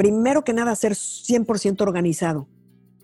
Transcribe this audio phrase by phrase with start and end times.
[0.00, 2.48] primero que nada, ser 100% organizado.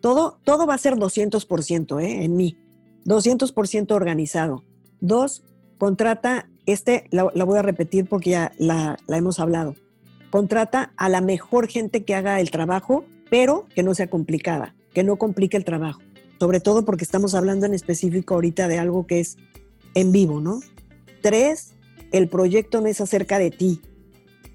[0.00, 2.24] Todo, todo va a ser 200% ¿eh?
[2.24, 2.56] en mí.
[3.04, 4.62] 200% organizado.
[5.02, 5.44] Dos,
[5.76, 9.74] contrata, este la, voy a repetir porque ya la, la hemos hablado.
[10.30, 15.04] Contrata a la mejor gente que haga el trabajo, pero que no sea complicada, que
[15.04, 16.00] no complique el trabajo.
[16.40, 19.36] Sobre todo porque estamos hablando en específico ahorita de algo que es
[19.94, 20.60] en vivo, ¿no?
[21.20, 21.74] Tres,
[22.10, 23.82] el proyecto no es acerca de ti.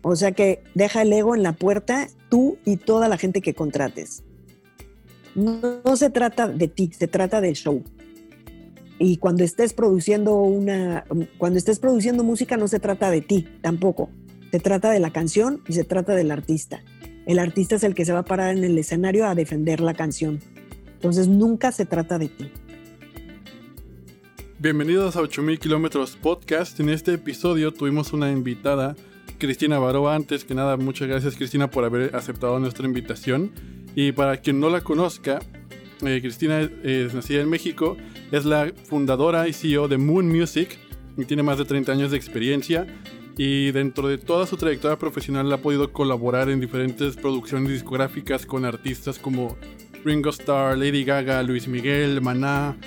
[0.04, 3.54] O sea que deja el ego en la puerta, tú y toda la gente que
[3.54, 4.24] contrates.
[5.36, 7.84] No, se trata de ti, se trata del show.
[9.00, 11.06] Y cuando estés produciendo una,
[11.38, 14.10] cuando estés produciendo música no se trata de ti tampoco.
[14.52, 16.84] Se trata de la canción y se trata del artista.
[17.26, 19.94] El artista es el que se va a parar en el escenario a defender la
[19.94, 20.40] canción.
[20.94, 22.52] Entonces nunca se trata de ti.
[24.60, 26.80] Bienvenidos a 8000 kilómetros podcast.
[26.80, 28.96] En este episodio tuvimos una invitada,
[29.42, 30.14] Cristina Baroa.
[30.14, 33.52] Antes que nada, muchas gracias Cristina por haber aceptado nuestra invitación.
[33.96, 35.40] Y para quien no la conozca,
[36.06, 37.98] eh, Cristina es, nacida en México,
[38.32, 40.78] es la fundadora y CEO de Moon Music
[41.18, 42.86] y tiene más de 30 años de experiencia.
[43.36, 48.64] Y dentro de toda su trayectoria profesional ha podido colaborar en diferentes producciones discográficas con
[48.64, 49.58] artistas como
[50.06, 52.78] Ringo Starr, Lady Gaga, Luis Miguel, Maná,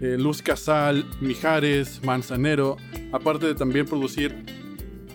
[0.00, 2.76] eh, Luz Casal, Mijares, Manzanero,
[3.10, 4.63] aparte de también producir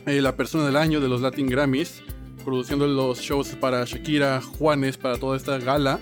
[0.05, 2.02] eh, la persona del año de los Latin Grammys,
[2.44, 6.00] produciendo los shows para Shakira, Juanes, para toda esta gala.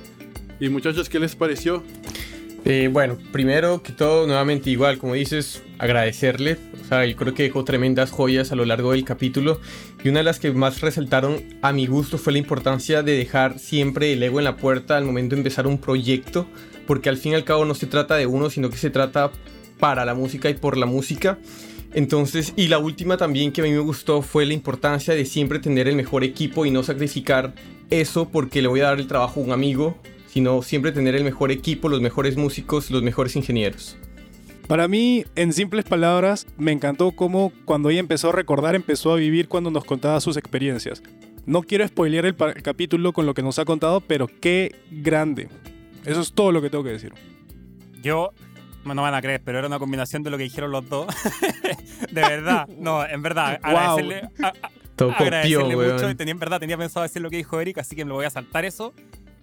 [0.59, 1.83] Y muchachos, ¿qué les pareció?
[2.65, 6.57] Eh, bueno, primero que todo, nuevamente igual, como dices, agradecerle.
[6.81, 9.61] O sea, yo creo que dejó tremendas joyas a lo largo del capítulo.
[10.03, 13.59] Y una de las que más resaltaron a mi gusto fue la importancia de dejar
[13.59, 16.47] siempre el ego en la puerta al momento de empezar un proyecto.
[16.85, 19.31] Porque al fin y al cabo no se trata de uno, sino que se trata
[19.79, 21.37] para la música y por la música.
[21.93, 25.59] Entonces, y la última también que a mí me gustó fue la importancia de siempre
[25.59, 27.53] tener el mejor equipo y no sacrificar
[27.89, 31.23] eso porque le voy a dar el trabajo a un amigo, sino siempre tener el
[31.23, 33.97] mejor equipo, los mejores músicos, los mejores ingenieros.
[34.67, 39.15] Para mí, en simples palabras, me encantó cómo cuando ella empezó a recordar, empezó a
[39.15, 41.01] vivir cuando nos contaba sus experiencias.
[41.45, 45.47] No quiero spoilear el, el capítulo con lo que nos ha contado, pero qué grande.
[46.03, 47.13] Eso es todo lo que tengo que decir.
[48.03, 48.31] Yo
[48.93, 51.07] no van a creer, pero era una combinación de lo que dijeron los dos.
[52.11, 54.29] de verdad, no, en verdad, agradecerle,
[54.97, 56.15] agradecerle mucho.
[56.15, 58.25] Tenía, en verdad, tenía pensado decir lo que dijo Eric, así que me lo voy
[58.25, 58.93] a saltar eso.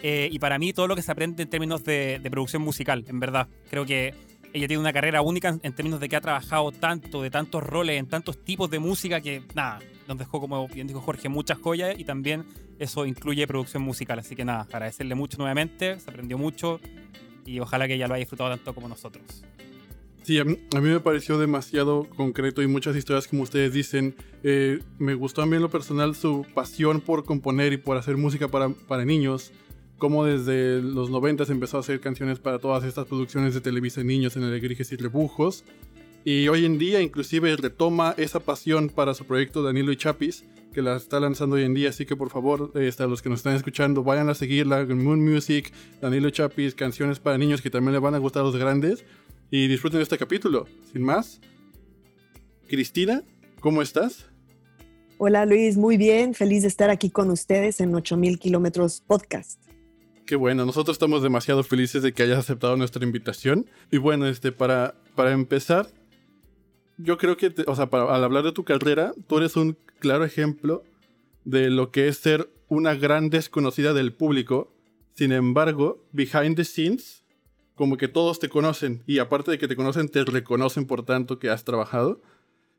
[0.01, 3.21] Eh, y para mí, todo lo que se aprende en términos de, producción musical, en
[3.21, 3.49] verdad.
[3.71, 4.15] Creo que
[4.53, 7.99] ella tiene una carrera única en, términos de que ha trabajado tanto, de tantos roles,
[7.99, 11.99] en tantos tipos de música que, nada, nos dejó, como bien dijo Jorge, muchas joyas
[11.99, 12.45] y también
[12.79, 14.19] eso incluye producción musical.
[14.19, 16.81] Así que nada, agradecerle mucho nuevamente, se aprendió mucho
[17.47, 19.45] y ojalá que ella lo haya disfrutado tanto como nosotros.
[20.25, 24.15] Sí, a mí, me pareció demasiado concreto y muchas historias como ustedes dicen.
[24.43, 28.71] Eh, me gustó también lo personal su pasión por componer y por hacer música para,
[28.71, 29.53] para niños.
[29.99, 34.35] Como desde los 90 empezó a hacer canciones para todas estas producciones de Televisa Niños
[34.37, 35.65] en Alegrijes y Rebujos.
[36.25, 40.83] Y hoy en día inclusive retoma esa pasión para su proyecto Danilo y Chapis que
[40.83, 43.39] la está lanzando hoy en día, así que por favor, eh, a los que nos
[43.39, 48.01] están escuchando, vayan a seguirla, Moon Music, Danilo Chapis, canciones para niños que también le
[48.01, 49.05] van a gustar a los grandes,
[49.51, 50.67] y disfruten de este capítulo.
[50.93, 51.41] Sin más,
[52.67, 53.23] Cristina,
[53.61, 54.27] ¿cómo estás?
[55.17, 59.63] Hola Luis, muy bien, feliz de estar aquí con ustedes en 8000 kilómetros podcast.
[60.27, 63.67] Qué bueno, nosotros estamos demasiado felices de que hayas aceptado nuestra invitación.
[63.93, 65.87] Y bueno, este, para, para empezar,
[66.99, 70.25] yo creo que, o sea, para, al hablar de tu carrera, tú eres un claro
[70.25, 70.85] ejemplo
[71.45, 74.75] de lo que es ser una gran desconocida del público.
[75.15, 77.25] Sin embargo, behind the scenes,
[77.75, 81.39] como que todos te conocen y aparte de que te conocen, te reconocen por tanto
[81.39, 82.21] que has trabajado.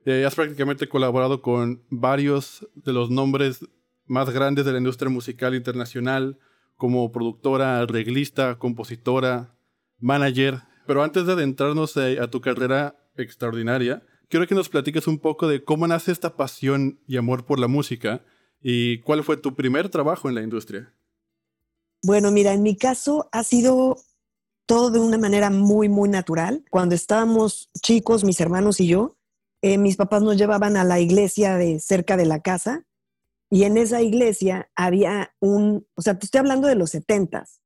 [0.06, 3.66] Eh, has prácticamente colaborado con varios de los nombres
[4.06, 6.38] más grandes de la industria musical internacional,
[6.76, 9.56] como productora, arreglista, compositora,
[10.00, 10.62] manager.
[10.86, 14.04] Pero antes de adentrarnos a tu carrera extraordinaria.
[14.30, 17.68] Quiero que nos platiques un poco de cómo nace esta pasión y amor por la
[17.68, 18.24] música
[18.62, 20.94] y cuál fue tu primer trabajo en la industria.
[22.04, 23.98] Bueno, mira, en mi caso ha sido
[24.66, 26.64] todo de una manera muy, muy natural.
[26.70, 29.18] Cuando estábamos chicos, mis hermanos y yo,
[29.62, 32.86] eh, mis papás nos llevaban a la iglesia de cerca de la casa
[33.50, 37.62] y en esa iglesia había un, o sea, te estoy hablando de los setentas,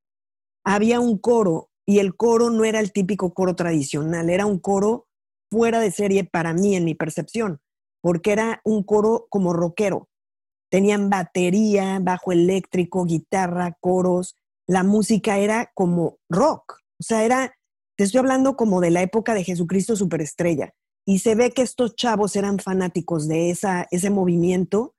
[0.63, 5.08] había un coro y el coro no era el típico coro tradicional, era un coro
[5.49, 7.59] fuera de serie para mí en mi percepción,
[8.01, 10.09] porque era un coro como rockero.
[10.69, 14.35] Tenían batería, bajo eléctrico, guitarra, coros.
[14.67, 16.77] La música era como rock.
[16.99, 17.55] O sea, era,
[17.97, 20.73] te estoy hablando como de la época de Jesucristo Superestrella.
[21.05, 24.93] Y se ve que estos chavos eran fanáticos de esa, ese movimiento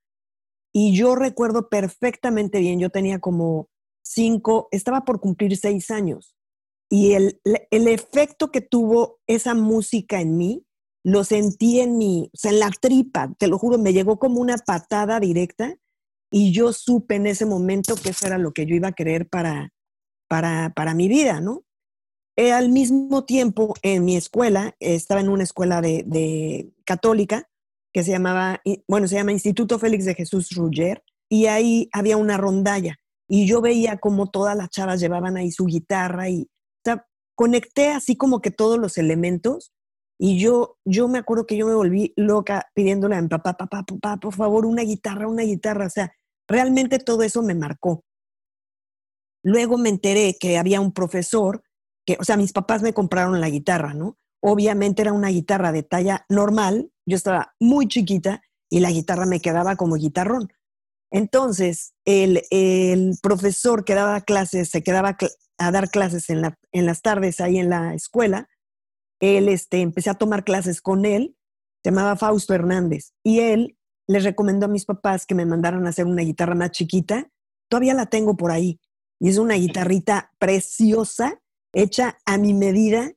[0.72, 3.68] Y yo recuerdo perfectamente bien, yo tenía como
[4.02, 6.34] cinco, estaba por cumplir seis años.
[6.90, 10.66] Y el, el efecto que tuvo esa música en mí,
[11.02, 14.40] lo sentí en mi, o sea, en la tripa, te lo juro, me llegó como
[14.40, 15.76] una patada directa
[16.30, 19.28] y yo supe en ese momento que eso era lo que yo iba a querer
[19.28, 19.72] para,
[20.28, 21.64] para, para mi vida, ¿no?
[22.36, 27.48] Eh, al mismo tiempo, en mi escuela, estaba en una escuela de, de, católica
[27.92, 32.36] que se llamaba, bueno, se llama Instituto Félix de Jesús Rugger, y ahí había una
[32.36, 32.96] rondalla.
[33.28, 36.48] Y yo veía como todas las chavas llevaban ahí su guitarra y
[37.40, 39.72] conecté así como que todos los elementos.
[40.18, 43.82] Y yo, yo me acuerdo que yo me volví loca pidiéndole a mi papá, papá,
[43.82, 45.86] papá, por favor, una guitarra, una guitarra.
[45.86, 46.12] O sea,
[46.46, 48.04] realmente todo eso me marcó.
[49.42, 51.62] Luego me enteré que había un profesor
[52.04, 54.18] que, o sea, mis papás me compraron la guitarra, ¿no?
[54.42, 59.40] Obviamente era una guitarra de talla normal, yo estaba muy chiquita y la guitarra me
[59.40, 60.52] quedaba como guitarrón.
[61.10, 62.42] Entonces, el,
[63.22, 65.16] profesor que daba clases, se quedaba
[65.58, 68.48] a dar clases en, la, en las tardes ahí en la escuela,
[69.20, 71.36] él, este, empecé a tomar clases con él,
[71.82, 73.76] se llamaba Fausto Hernández, y él
[74.10, 77.30] les recomendó a mis papás que me mandaran a hacer una guitarra más chiquita.
[77.68, 78.80] Todavía la tengo por ahí.
[79.20, 81.40] Y es una guitarrita preciosa,
[81.72, 83.12] hecha a mi medida.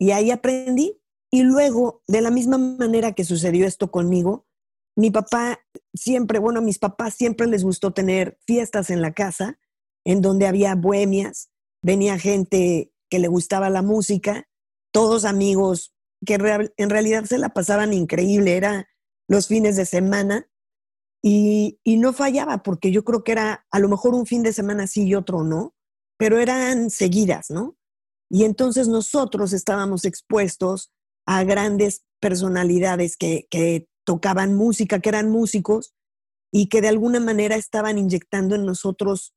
[0.00, 1.00] Y ahí aprendí.
[1.30, 4.46] Y luego, de la misma manera que sucedió esto conmigo,
[4.96, 5.60] mi papá
[5.94, 9.58] siempre, bueno, a mis papás siempre les gustó tener fiestas en la casa,
[10.04, 11.50] en donde había bohemias,
[11.82, 14.48] venía gente que le gustaba la música,
[14.92, 15.94] todos amigos
[16.24, 18.88] que en realidad se la pasaban increíble, era
[19.28, 20.48] los fines de semana
[21.22, 24.86] y, no fallaba porque yo creo que era a lo mejor un fin de semana
[24.86, 25.74] sí y otro no,
[26.18, 27.76] pero eran seguidas, ¿no?
[28.28, 30.92] Y entonces nosotros estábamos expuestos
[31.26, 35.94] a grandes personalidades que, que tocaban música, que eran músicos
[36.52, 39.34] y que de alguna manera estaban inyectando en nosotros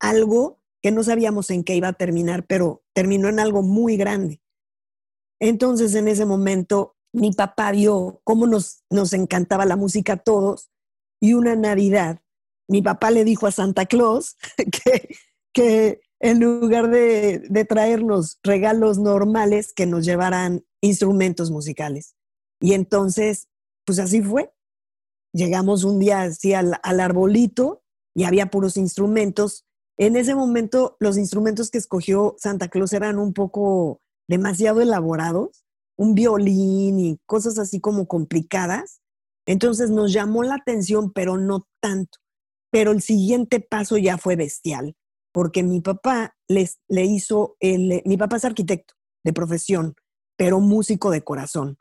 [0.00, 4.40] algo que no sabíamos en qué iba a terminar, pero terminó en algo muy grande.
[5.40, 10.70] Entonces en ese momento mi papá vio cómo nos, nos encantaba la música a todos
[11.20, 12.20] y una Navidad,
[12.68, 15.16] mi papá le dijo a Santa Claus que,
[15.52, 22.14] que en lugar de, de traernos regalos normales, que nos llevaran instrumentos musicales.
[22.60, 23.48] Y entonces,
[23.84, 24.52] pues así fue.
[25.32, 27.82] Llegamos un día así al, arbolito
[28.14, 29.64] y había puros instrumentos.
[29.96, 35.64] En ese momento, los instrumentos que escogió Santa Claus eran un poco demasiado elaborados
[35.96, 39.00] un violín y cosas así como complicadas.
[39.46, 42.18] Entonces nos llamó la atención, pero no tanto.
[42.70, 44.96] Pero el siguiente paso ya fue bestial,
[45.32, 49.94] porque mi papá le hizo, mi papá es arquitecto de profesión,
[50.36, 51.78] pero músico de corazón.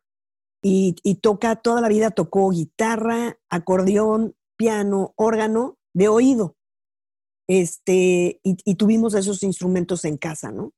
[0.65, 6.56] Y, toca, toda la vida tocó guitarra, acordeón, piano, órgano, de oído.
[7.50, 10.74] Este, y, tuvimos esos instrumentos en casa, ¿no?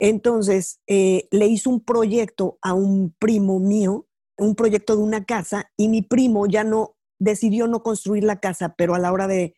[0.00, 5.70] Entonces, eh, le hizo un proyecto a un primo mío, un proyecto de una casa,
[5.76, 9.54] y mi primo ya no decidió no construir la casa, pero a la hora de,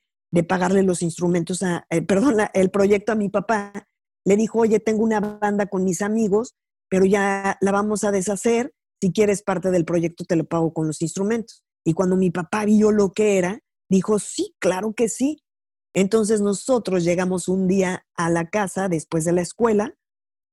[0.46, 3.88] pagarle los instrumentos, a, eh, perdón, el proyecto a mi papá,
[4.26, 6.54] le dijo, oye, tengo una banda con mis amigos,
[6.90, 10.86] pero ya la vamos a deshacer, si quieres parte del proyecto te lo pago con
[10.86, 11.62] los instrumentos.
[11.84, 13.60] Y cuando mi papá vio lo que era,
[13.90, 15.42] dijo, sí, claro que sí.
[15.92, 19.94] Entonces nosotros llegamos un día a la casa después de la escuela,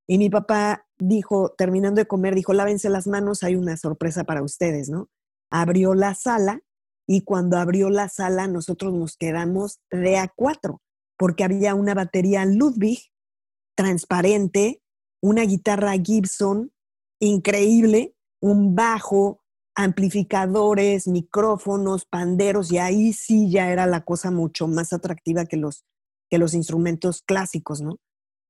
[0.06, 4.42] y mi papá dijo, terminando de comer, dijo, lávense las manos, hay una sorpresa para
[4.42, 5.08] ustedes, ¿no?
[5.50, 6.60] Abrió la sala
[7.06, 10.82] y cuando abrió la sala nosotros nos quedamos de a cuatro,
[11.16, 13.00] porque había una batería Ludwig
[13.74, 14.82] transparente,
[15.22, 16.70] una guitarra Gibson
[17.18, 19.40] increíble, un bajo,
[19.74, 25.84] amplificadores, micrófonos, panderos, y ahí sí ya era la cosa mucho más atractiva que los,
[26.28, 27.98] que los instrumentos clásicos, ¿no?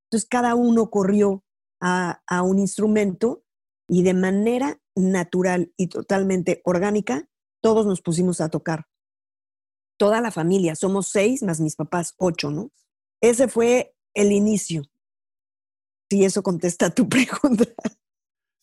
[0.09, 1.43] Entonces cada uno corrió
[1.79, 3.43] a, un instrumento
[3.87, 7.27] y de manera natural y totalmente orgánica,
[7.61, 8.87] todos nos pusimos a tocar.
[9.97, 12.71] Toda la familia, somos seis más mis papás, ocho, ¿no?
[13.21, 14.83] Ese fue el inicio.
[16.09, 17.65] Si eso contesta tu pregunta.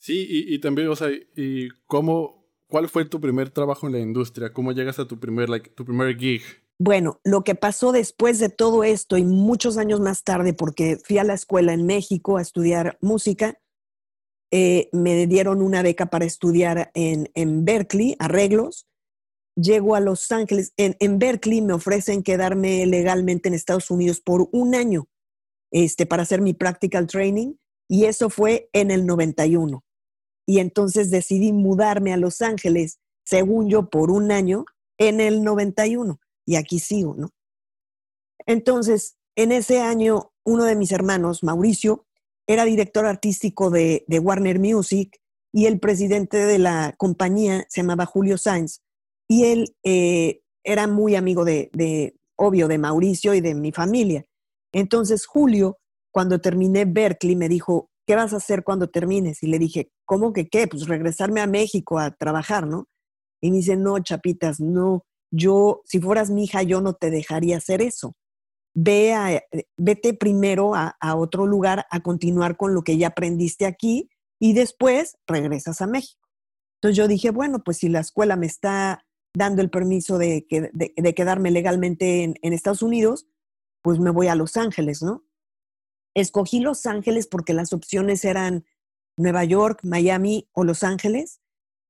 [0.01, 4.51] Sí, y, también, o sea, y cómo, ¿cuál fue tu primer trabajo en la industria?
[4.51, 6.41] ¿Cómo llegas a tu primer, like, tu primer gig?
[6.79, 11.19] Bueno, lo que pasó después de todo esto y muchos años más tarde, porque fui
[11.19, 13.61] a la escuela en México a estudiar música,
[14.51, 18.87] eh, me dieron una beca para estudiar en, Berkeley, arreglos.
[19.55, 20.73] Llego a Los Ángeles.
[20.79, 25.09] En, Berkeley me ofrecen quedarme legalmente en Estados Unidos por un año
[25.71, 29.85] este, para hacer mi practical training y eso fue en el 91.
[30.51, 34.65] Y entonces decidí mudarme a Los Ángeles, según yo, por un año
[34.99, 37.31] en el 91 y aquí sigo, ¿no?
[38.47, 42.05] Entonces, en ese año, uno de mis hermanos, Mauricio,
[42.49, 45.21] era director artístico de, Warner Music
[45.53, 48.81] y el presidente de la compañía se llamaba Julio Sainz
[49.29, 54.27] y él eh, era muy amigo de, de, obvio, de Mauricio y de mi familia.
[54.73, 55.79] Entonces, Julio,
[56.11, 59.45] cuando terminé Berkeley, me dijo, ¿qué vas a hacer cuando termines?
[59.45, 60.67] Y le dije, ¿cómo que qué?
[60.67, 62.89] Pues regresarme a México a trabajar, ¿no?
[63.41, 67.59] Y me dice, no, chapitas, no, yo, si fueras mi hija, yo no te dejaría
[67.59, 68.17] hacer eso.
[68.75, 69.45] Ve a, eh,
[69.77, 75.17] vete primero a, otro lugar a continuar con lo que ya aprendiste aquí y después
[75.29, 76.29] regresas a México.
[76.79, 81.15] Entonces yo dije, bueno, pues si la escuela me está dando el permiso de, de,
[81.15, 83.29] quedarme legalmente en, en, Estados Unidos,
[83.83, 85.23] pues me voy a Los Ángeles, ¿no?
[86.15, 88.65] Escogí Los Ángeles porque las opciones eran
[89.17, 91.41] Nueva York, Miami o Los Ángeles.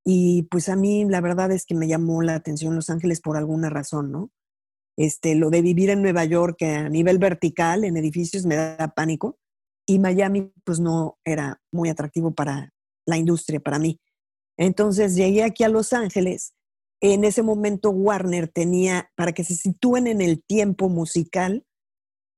[0.04, 3.36] Y pues a mí la verdad es que me llamó la atención Los Ángeles por
[3.36, 4.30] alguna razón, ¿no?
[4.96, 9.38] Este, lo de vivir en Nueva York a nivel vertical, en edificios, me da pánico.
[9.86, 12.72] Y Miami, pues no era muy atractivo para
[13.06, 14.00] la industria, para mí.
[14.58, 16.54] Entonces llegué aquí a Los Ángeles
[17.00, 21.64] en ese momento Warner tenía, para que se sitúen en el tiempo musical,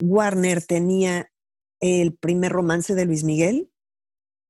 [0.00, 1.30] Warner tenía
[1.82, 3.70] el primer romance de Luis Miguel,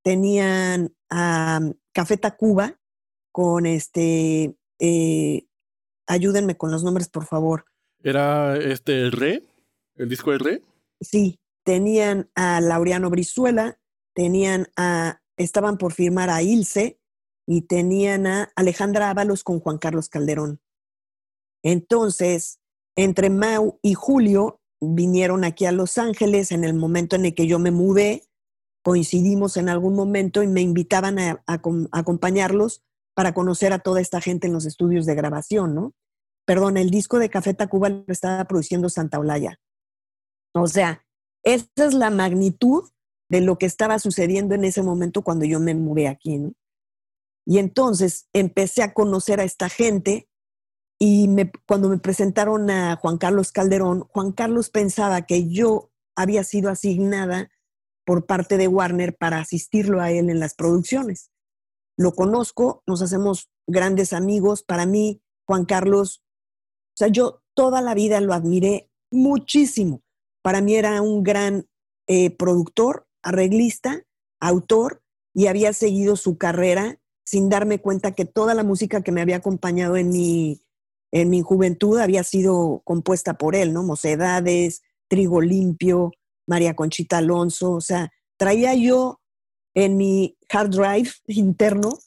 [0.04, 1.60] tenían a
[1.92, 2.78] Café Tacuba
[3.32, 5.46] con este, eh,
[6.06, 7.64] ayúdenme con los nombres, por favor.
[8.04, 9.42] ¿Era este el Re?
[9.96, 10.62] ¿El disco del Re?
[11.00, 13.80] Sí, tenían a Laureano Brizuela,
[14.14, 17.00] tenían a, estaban por firmar a Ilse,
[17.46, 20.60] y tenían a Alejandra Ábalos con Juan Carlos Calderón.
[21.62, 22.60] Entonces,
[22.96, 27.46] entre Mau y Julio vinieron aquí a Los Ángeles en el momento en el que
[27.46, 28.24] yo me mudé,
[28.82, 32.82] coincidimos en algún momento y me invitaban a, acompañarlos
[33.14, 35.94] para conocer a toda esta gente en los estudios de grabación, ¿no?
[36.44, 39.60] Perdón, el disco de Café Tacuba lo estaba produciendo Santa Olaya.
[40.54, 41.06] O sea,
[41.44, 42.90] esa es la magnitud
[43.30, 46.52] de lo que estaba sucediendo en ese momento cuando yo me mudé aquí, ¿no?
[47.46, 50.28] Y entonces empecé a conocer a esta gente
[51.04, 51.28] y
[51.66, 57.50] cuando me presentaron a Juan Carlos Calderón, Juan Carlos pensaba que yo había sido asignada
[58.04, 61.32] por parte de Warner para asistirlo a él en las producciones.
[61.96, 64.62] Lo conozco, nos hacemos grandes amigos.
[64.62, 66.22] Para mí, Juan Carlos,
[66.90, 70.04] o sea, yo toda la vida lo admiré muchísimo.
[70.40, 71.66] Para mí era un gran
[72.06, 74.04] eh, productor, arreglista,
[74.38, 75.02] autor,
[75.34, 79.38] y había seguido su carrera sin darme cuenta que toda la música que me había
[79.38, 80.61] acompañado en mi,
[81.12, 83.82] en mi juventud había sido compuesta por él, ¿no?
[83.82, 86.10] Mocedades, Trigo Limpio,
[86.46, 89.20] María Conchita Alonso, o sea, traía yo
[89.74, 91.98] en mi hard drive interno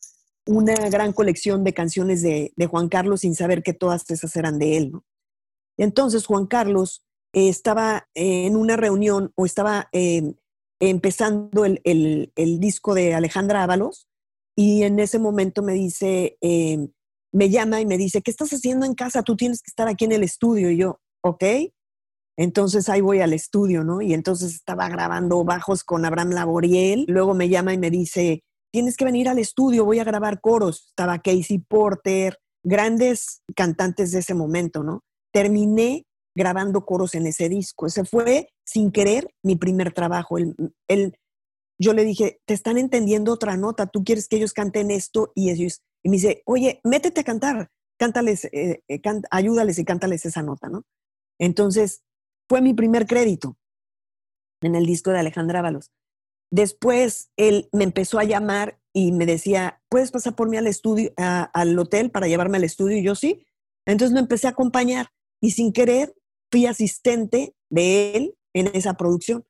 [0.48, 4.78] una gran colección de canciones de, Juan Carlos sin saber que todas esas eran de
[4.78, 5.06] él, ¿no?
[5.78, 10.36] Entonces Juan Carlos eh, estaba en una reunión o estaba eh,
[10.80, 14.08] empezando el, el, disco de Alejandra Ábalos
[14.56, 16.92] y en ese momento me dice, em,
[17.36, 19.22] me llama y me dice, ¿qué estás haciendo en casa?
[19.22, 20.72] Tú tienes que estar aquí en el estudio.
[20.72, 21.44] Y yo, ok.
[22.38, 24.02] Entonces ahí voy al estudio, ¿no?
[24.02, 27.04] Y entonces estaba grabando bajos con Abraham Laboriel.
[27.10, 30.86] Luego me llama y me dice, tienes que venir al estudio, voy a grabar coros.
[30.88, 35.02] Estaba Casey Porter, grandes cantantes de ese momento, ¿no?
[35.34, 36.06] Terminé
[36.38, 37.86] grabando coros en ese disco.
[37.86, 40.38] Ese fue, sin querer, mi primer trabajo.
[40.38, 40.56] El,
[40.88, 41.18] el,
[41.78, 45.50] yo le dije, te están entendiendo otra nota, tú quieres que ellos canten esto y
[45.50, 50.44] ellos, y me dice, oye, métete a cantar, cántales, eh, eh, ayúdales y cántales esa
[50.44, 50.86] nota, ¿no?
[51.40, 52.04] Entonces,
[52.48, 53.58] fue mi primer crédito
[54.62, 55.92] en el disco de Alejandra Ábalos.
[56.52, 61.12] Después, él me empezó a llamar y me decía, ¿puedes pasar por mí al estudio,
[61.18, 62.98] al hotel para llevarme al estudio?
[62.98, 63.48] Y yo sí.
[63.88, 65.08] Entonces lo empecé a acompañar
[65.42, 66.14] y sin querer
[66.52, 69.44] fui asistente de él en esa producción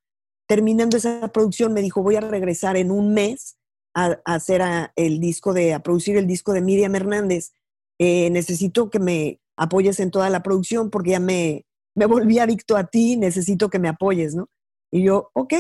[0.48, 3.58] terminando esa producción me dijo, voy a regresar en un mes
[3.96, 4.62] a, hacer
[4.96, 7.54] el disco de, a producir el disco de Miriam Hernández.
[7.98, 12.76] Eh, necesito que me apoyes en toda la producción porque ya me, me volví adicto
[12.78, 14.50] a ti, necesito que me apoyes, ¿no?
[14.92, 15.54] Y yo, ok.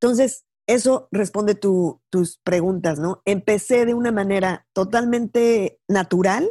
[0.00, 3.22] Entonces, eso responde tus preguntas, ¿no?
[3.24, 6.50] Empecé de una manera totalmente natural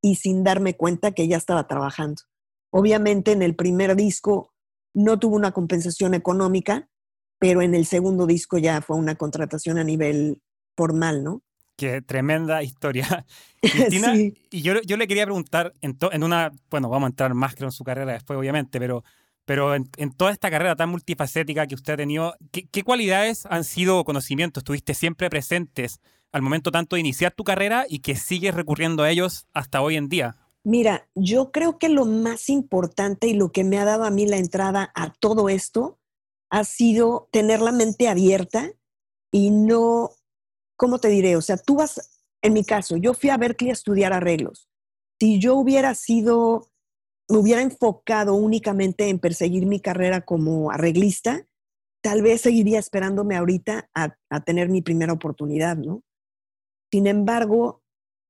[0.00, 2.22] y sin darme cuenta que ya estaba trabajando.
[2.72, 4.52] Obviamente en el primer disco
[4.94, 6.88] no tuvo una compensación económica,
[7.40, 10.42] pero en el segundo disco ya fue una contratación a nivel
[10.76, 11.42] formal, ¿no?
[11.76, 13.26] Qué tremenda historia.
[13.60, 17.54] Cristina, y yo, yo, le quería preguntar, en, en, una, bueno, vamos a entrar más
[17.54, 19.04] que en su carrera después, obviamente, pero,
[19.44, 23.64] pero en, toda esta carrera tan multifacética que usted ha tenido, ¿qué, ¿qué, cualidades han
[23.64, 26.00] sido conocimientos, estuviste siempre presentes
[26.32, 29.96] al momento tanto de iniciar tu carrera y que sigues recurriendo a ellos hasta hoy
[29.96, 30.36] en día?
[30.64, 34.26] Mira, yo creo que lo más importante y lo que me ha dado a mí
[34.26, 36.00] la entrada a todo esto
[36.50, 38.72] ha sido tener la mente abierta
[39.30, 40.10] y no,
[40.76, 41.36] ¿cómo te diré?
[41.36, 42.00] O sea, tú vas,
[42.42, 44.68] en mi caso, yo fui a Berkeley a estudiar arreglos.
[45.18, 46.68] Si yo hubiera sido,
[47.28, 51.46] me hubiera enfocado únicamente en perseguir mi carrera como arreglista,
[52.02, 56.02] tal vez seguiría esperándome ahorita a, a tener mi primera oportunidad, ¿no?
[56.92, 57.82] Sin embargo,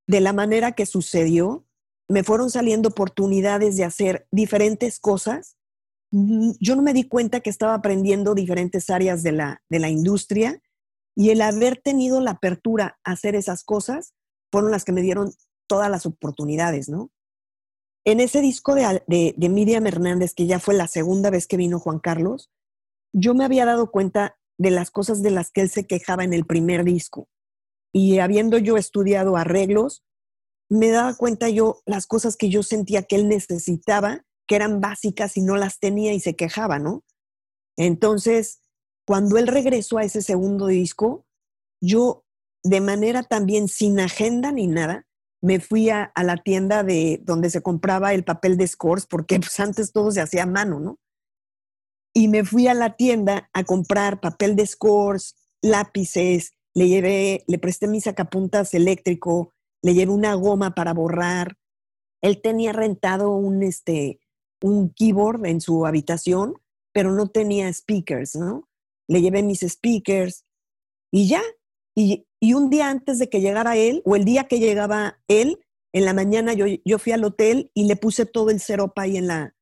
[0.06, 1.66] de la manera que sucedió,
[2.08, 5.56] me fueron saliendo oportunidades de hacer diferentes cosas.
[6.12, 9.90] Mm, yo no me di cuenta que estaba aprendiendo diferentes áreas de la, de la
[9.90, 10.62] industria
[11.16, 14.14] y el haber tenido la apertura a hacer esas cosas
[14.52, 15.32] fueron las que me dieron
[15.66, 17.10] todas las oportunidades, ¿no?
[18.04, 21.80] En ese disco de, de, Miriam Hernández, que ya fue la segunda vez que vino
[21.80, 22.52] Juan Carlos,
[23.12, 26.32] yo me había dado cuenta de las cosas de las que él se quejaba en
[26.32, 27.28] el primer disco.
[27.92, 30.04] Y habiendo yo estudiado arreglos,
[30.68, 35.36] me daba cuenta yo las cosas que yo sentía que él necesitaba, que eran básicas
[35.36, 37.02] y no las tenía y se quejaba, ¿no?
[37.76, 38.60] Entonces,
[39.06, 41.24] cuando él regresó a ese segundo disco,
[41.80, 42.24] yo
[42.62, 45.06] de manera también sin agenda ni nada,
[45.40, 49.58] me fui a, la tienda de donde se compraba el papel de scores, porque pues
[49.60, 50.98] antes todo se hacía a mano, ¿no?
[52.12, 57.58] Y me fui a la tienda a comprar papel de scores, lápices, le llevé, le
[57.58, 61.56] presté mis sacapuntas eléctrico, le llevé una goma para borrar.
[62.22, 64.18] Él tenía rentado un, este,
[64.62, 66.54] un keyboard en su habitación,
[66.92, 68.66] pero no tenía speakers, ¿no?
[69.08, 70.44] Le llevé mis speakers
[71.12, 71.42] y ya.
[71.94, 75.60] Y, y un día antes de que llegara él, o el día que llegaba él,
[75.94, 79.16] en la mañana yo, yo fui al hotel y le puse todo el seropa ahí
[79.16, 79.56] en la,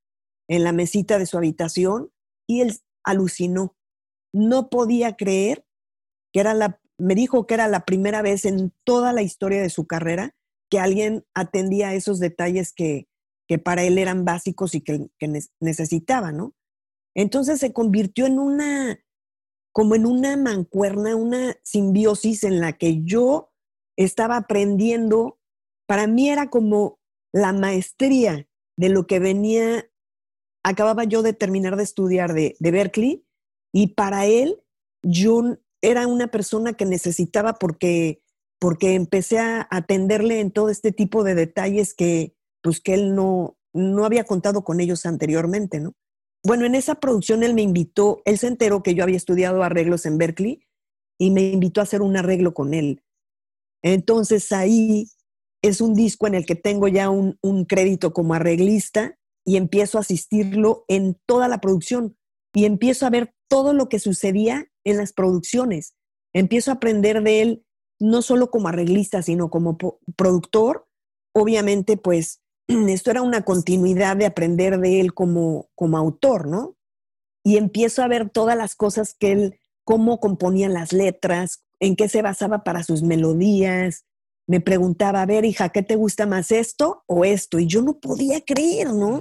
[0.49, 2.11] en la mesita de su habitación
[2.49, 3.77] y él alucinó.
[4.33, 5.65] No podía creer
[6.33, 9.71] que era la me dijo que era la primera vez en toda la historia de
[9.71, 10.35] su carrera
[10.71, 13.09] que alguien atendía esos detalles que,
[13.49, 15.09] que para él eran básicos y que,
[15.61, 16.55] necesitaba, ¿no?
[17.15, 18.99] Entonces se convirtió en una,
[19.75, 23.53] como en una mancuerna, una simbiosis en la que yo
[23.97, 25.41] estaba aprendiendo,
[25.87, 27.01] para mí era como
[27.33, 29.91] la maestría de lo que venía,
[30.63, 33.27] acababa yo de terminar de estudiar de, Berkeley,
[33.73, 34.63] y para él
[35.03, 38.23] yo era una persona que necesitaba porque,
[38.61, 43.59] porque empecé a atenderle en todo este tipo de detalles que, pues, que él no,
[43.73, 45.97] no había contado con ellos anteriormente, ¿no?
[46.45, 50.05] Bueno, en esa producción él me invitó, él se enteró que yo había estudiado arreglos
[50.05, 50.63] en Berkeley
[51.19, 53.03] y me invitó a hacer un arreglo con él.
[53.83, 55.09] Entonces ahí
[55.63, 60.03] es un disco en el que tengo ya un, crédito como arreglista y empiezo a
[60.03, 62.17] asistirlo en toda la producción
[62.55, 65.95] y empiezo a ver todo lo que sucedía en las producciones.
[66.35, 67.65] Empiezo a aprender de él
[67.99, 69.79] no solo como arreglista, sino como
[70.17, 70.87] productor.
[71.33, 72.43] Obviamente, pues
[72.89, 76.77] esto era una continuidad de aprender de él como, como autor, ¿no?
[77.45, 82.09] Y empiezo a ver todas las cosas que él, cómo componía las letras, en qué
[82.09, 84.07] se basaba para sus melodías.
[84.47, 87.59] Me preguntaba, a ver, hija, ¿qué te gusta más esto o esto?
[87.59, 89.21] Y yo no podía creer, ¿no?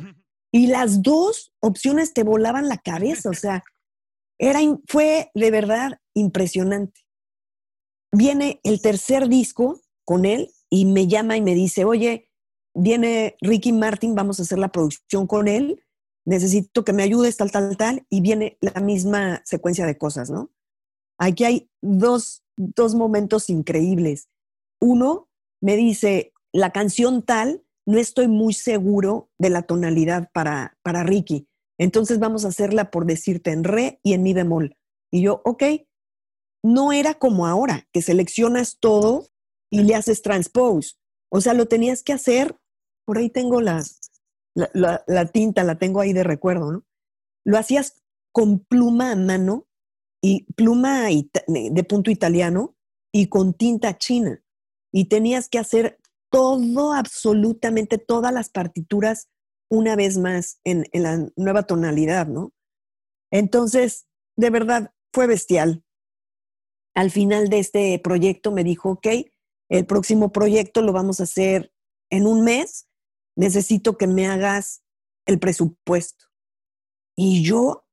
[0.51, 3.63] Y las dos opciones te volaban la cabeza, o sea,
[4.37, 7.01] era, fue de verdad impresionante.
[8.11, 12.29] Viene el tercer disco con él y me llama y me dice, oye,
[12.73, 15.83] viene Ricky Martin, vamos a hacer la producción con él,
[16.25, 20.51] necesito que me ayudes, tal, tal, tal, y viene la misma secuencia de cosas, ¿no?
[21.17, 24.29] Aquí hay dos, dos momentos increíbles.
[24.79, 25.29] Uno
[25.61, 31.47] me dice, la canción tal, no estoy muy seguro de la tonalidad para, para Ricky.
[31.77, 34.77] Entonces vamos a hacerla por decirte en re y en mi bemol.
[35.11, 35.63] Y yo, ok,
[36.63, 39.27] no era como ahora, que seleccionas todo
[39.69, 40.95] y le haces transpose.
[41.29, 42.55] O sea, lo tenías que hacer,
[43.05, 43.83] por ahí tengo la,
[45.31, 46.85] tinta, la tengo ahí de recuerdo, ¿no?
[47.45, 49.67] Lo hacías con pluma a mano
[50.21, 51.07] y pluma
[51.47, 52.75] de punto italiano
[53.11, 54.41] y con tinta china.
[54.91, 55.99] Y tenías que hacer
[56.31, 59.29] todo, absolutamente todas las partituras
[59.69, 62.53] una vez más en, la nueva tonalidad, ¿no?
[63.31, 65.83] Entonces, de verdad, fue bestial.
[66.95, 69.07] Al final de este proyecto me dijo, ok,
[69.69, 71.71] el próximo proyecto lo vamos a hacer
[72.11, 72.87] en un mes,
[73.35, 74.83] necesito que me hagas
[75.25, 76.25] el presupuesto.
[77.15, 77.85] Y yo,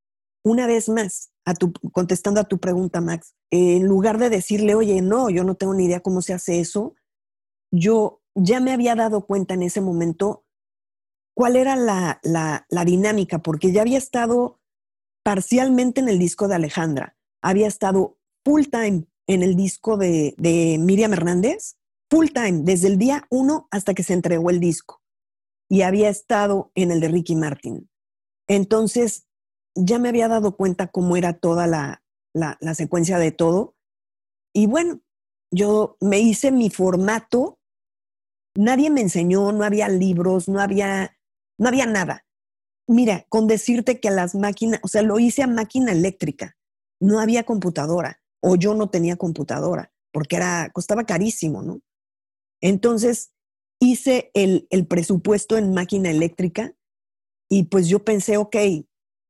[0.45, 5.01] una vez más, a tu, contestando a tu pregunta, Max, en lugar de decirle, oye,
[5.03, 6.95] no, yo no tengo ni idea cómo se hace eso,
[7.73, 10.45] yo ya me había dado cuenta en ese momento
[11.35, 12.21] cuál era la,
[12.85, 14.61] dinámica, porque ya había estado
[15.23, 20.79] parcialmente en el disco de Alejandra, había estado full time en el disco de, de
[20.79, 21.77] Miriam Hernández,
[22.11, 25.00] full time, desde el día uno hasta que se entregó el disco.
[25.71, 27.89] Y había estado en el de Ricky Martin.
[28.49, 29.29] Entonces,
[29.77, 32.03] ya me había dado cuenta cómo era toda la,
[32.35, 33.77] la, secuencia de todo.
[34.53, 35.01] Y bueno,
[35.53, 37.61] yo me hice mi formato.
[38.57, 41.17] Nadie me enseñó, no había libros, no había,
[41.57, 42.27] no había nada.
[42.89, 46.57] Mira, con decirte que a las máquinas, o sea, lo hice a máquina eléctrica.
[47.01, 51.81] No había computadora o yo no tenía computadora porque era, costaba carísimo, ¿no?
[52.61, 53.33] Entonces
[53.81, 56.75] hice el, el presupuesto en máquina eléctrica
[57.49, 58.57] y pues yo pensé, ok,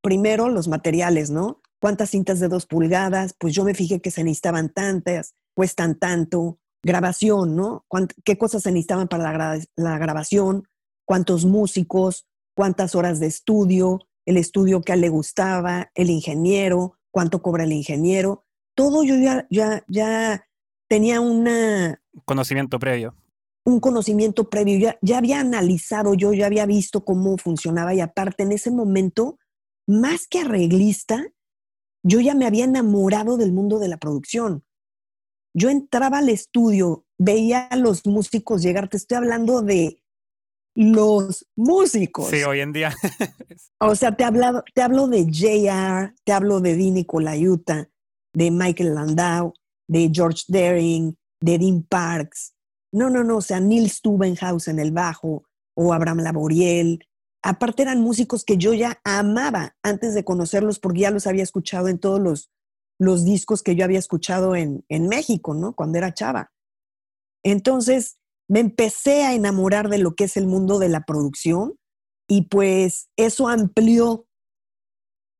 [0.02, 1.62] primero los materiales, ¿no?
[1.80, 3.34] ¿Cuántas cintas de dos pulgadas?
[3.38, 6.58] Pues yo me fijé que se necesitaban tantas, cuestan tanto.
[6.82, 7.84] Grabación, ¿no?
[8.24, 10.66] ¿Qué cosas se necesitaban para la, la grabación?
[11.06, 12.26] ¿Cuántos músicos?
[12.54, 14.00] ¿Cuántas horas de estudio?
[14.26, 18.44] El estudio que le gustaba, el ingeniero, cuánto cobra el ingeniero.
[18.74, 20.46] Todo yo ya, ya, ya
[20.88, 22.02] tenía una...
[22.24, 23.14] Conocimiento previo.
[23.70, 28.42] Un conocimiento previo, ya, ya había analizado, yo ya había visto cómo funcionaba y aparte
[28.42, 29.38] en ese momento,
[29.86, 31.24] más que arreglista,
[32.02, 34.64] yo ya me había enamorado del mundo de la producción.
[35.54, 40.02] Yo entraba al estudio, veía a los músicos llegar, te estoy hablando de
[40.74, 42.28] los músicos.
[42.28, 42.92] Sí, hoy en día.
[43.80, 47.88] o sea, te, hablo, te hablo de JR, te hablo de Dini Colayuta,
[48.32, 49.54] de Michael Landau,
[49.88, 52.54] de George Daring, de Dean Parks.
[52.92, 57.06] No, no, no, o sea, Neil Stubenhaus en el bajo o Abraham Laboriel.
[57.42, 61.88] Aparte eran músicos que yo ya amaba antes de conocerlos porque ya los había escuchado
[61.88, 62.50] en todos los,
[62.98, 65.74] los discos que yo había escuchado en, en México, ¿no?
[65.74, 66.52] Cuando era chava.
[67.42, 71.76] Entonces me empecé a enamorar de lo que es el mundo de la producción
[72.28, 74.26] y pues eso amplió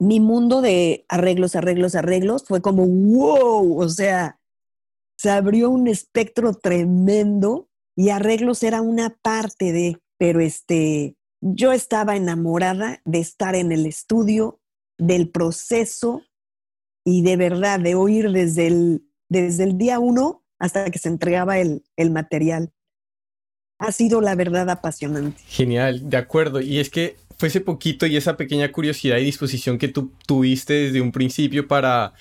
[0.01, 2.45] mi mundo de arreglos, arreglos, arreglos.
[2.45, 4.40] Fue como, wow, o sea,
[5.21, 12.17] se abrió un espectro tremendo y arreglos era una parte de, pero este, yo estaba
[12.17, 14.63] enamorada de estar en el estudio,
[14.97, 16.23] del proceso
[17.05, 21.59] y de verdad de oír desde el, desde el día uno hasta que se entregaba
[21.59, 22.73] el, el material.
[23.79, 25.43] Ha sido la verdad apasionante.
[25.49, 26.63] Genial, de acuerdo.
[26.63, 30.73] Y es que fue ese poquito y esa pequeña curiosidad y disposición que tú tuviste
[30.73, 32.15] desde un principio para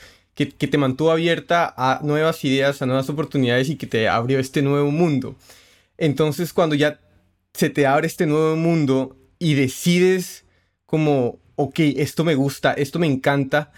[0.48, 4.62] que, te mantuvo abierta a nuevas ideas, a nuevas oportunidades y que te abrió este
[4.62, 5.36] nuevo mundo.
[5.98, 7.00] Entonces cuando ya
[7.54, 10.46] se te abre este nuevo mundo y decides
[10.86, 13.74] como, ok, esto me gusta, esto me encanta,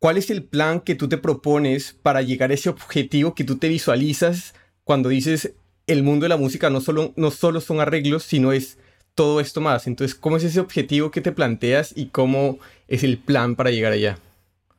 [0.00, 3.58] ¿cuál es el plan que tú te propones para llegar a ese objetivo que tú
[3.58, 5.52] te visualizas cuando dices
[5.86, 8.78] el mundo de la música no solo, no solo son arreglos, sino es
[9.14, 9.86] todo esto más?
[9.86, 13.92] Entonces, ¿cómo es ese objetivo que te planteas y cómo es el plan para llegar
[13.92, 14.18] allá?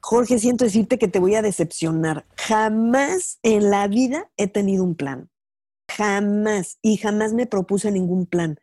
[0.02, 2.26] Jorge, siento decirte que te voy a decepcionar.
[2.36, 5.30] Jamás en la vida he tenido un plan.
[5.96, 6.80] Jamás.
[6.82, 8.60] Y jamás me propuse ningún plan.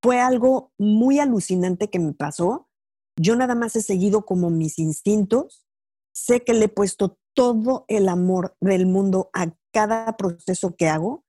[0.00, 2.68] Fue algo muy alucinante que me pasó.
[3.16, 5.66] Yo nada más he seguido como mis instintos.
[6.14, 11.24] Sé que le he puesto todo el amor del mundo a cada proceso que hago.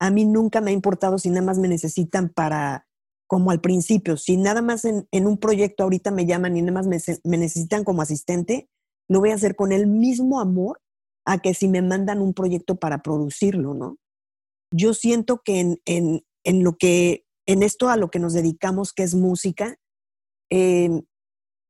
[0.00, 2.86] A mí nunca me ha importado si nada más me necesitan para,
[3.26, 6.86] como al principio, si nada más en, un proyecto ahorita me llaman y nada más
[6.86, 8.68] me necesitan como asistente,
[9.08, 10.80] lo voy a hacer con el mismo amor
[11.24, 13.98] a que si me mandan un proyecto para producirlo, ¿no?
[14.70, 18.92] Yo siento que en, en, en lo que, en esto a lo que nos dedicamos,
[18.92, 19.78] que es música,
[20.50, 21.02] em,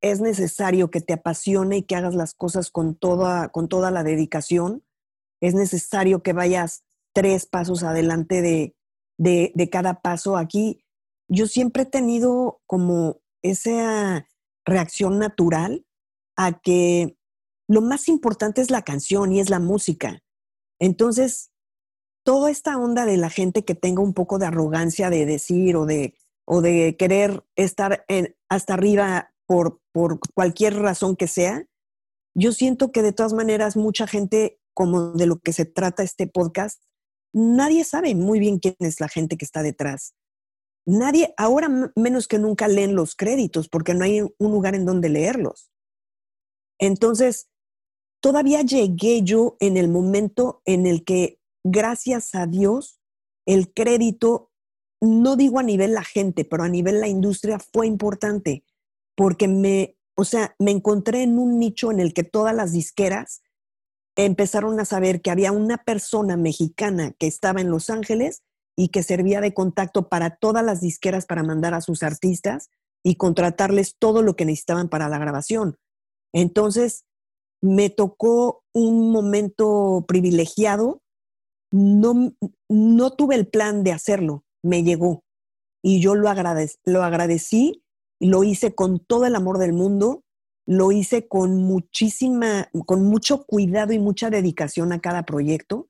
[0.01, 4.05] es necesario que te apasione y que hagas las cosas con toda, con toda la
[4.05, 4.85] dedicación.
[5.41, 8.77] Es necesario que vayas tres pasos adelante de,
[9.19, 10.37] de, de cada paso.
[10.37, 10.85] Aquí
[11.29, 14.29] yo siempre he tenido como esa
[14.65, 15.85] reacción natural
[16.37, 17.18] a que
[17.69, 20.23] lo más importante es la canción y es la música.
[20.81, 21.51] Entonces,
[22.25, 25.87] toda esta onda de la gente que tenga un poco de arrogancia de decir o
[25.87, 26.15] de,
[26.47, 28.05] o de querer estar
[28.49, 31.67] hasta arriba por, por cualquier razón que sea,
[32.35, 36.27] yo siento que de todas maneras mucha gente, como de lo que se trata este
[36.27, 36.83] podcast,
[37.33, 40.15] nadie sabe muy bien quién es la gente que está detrás.
[40.87, 45.11] Nadie, ahora menos que nunca leen los créditos porque no hay un lugar en donde
[45.11, 45.71] leerlos.
[46.79, 47.49] Entonces,
[48.21, 53.01] todavía llegué yo en el momento en el que, gracias a Dios,
[53.47, 54.51] el crédito,
[55.01, 58.65] no digo a nivel la gente, pero a nivel la industria fue importante,
[59.17, 63.43] porque me, o sea, me encontré en un nicho en el que todas las disqueras
[64.17, 68.43] empezaron a saber que había una persona mexicana que estaba en Los Ángeles
[68.77, 72.71] y que servía de contacto para todas las disqueras para mandar a sus artistas
[73.05, 75.79] y contratarles todo lo que necesitaban para la grabación.
[76.33, 77.05] Entonces,
[77.61, 81.03] me tocó un momento privilegiado.
[81.71, 82.33] No,
[82.69, 85.25] no tuve el plan de hacerlo, me llegó.
[85.83, 86.29] y yo lo,
[86.85, 87.85] lo agradecí,
[88.21, 90.25] lo hice con todo el amor del mundo,
[90.67, 95.89] lo hice con muchísima, con mucho cuidado y mucha dedicación a cada proyecto.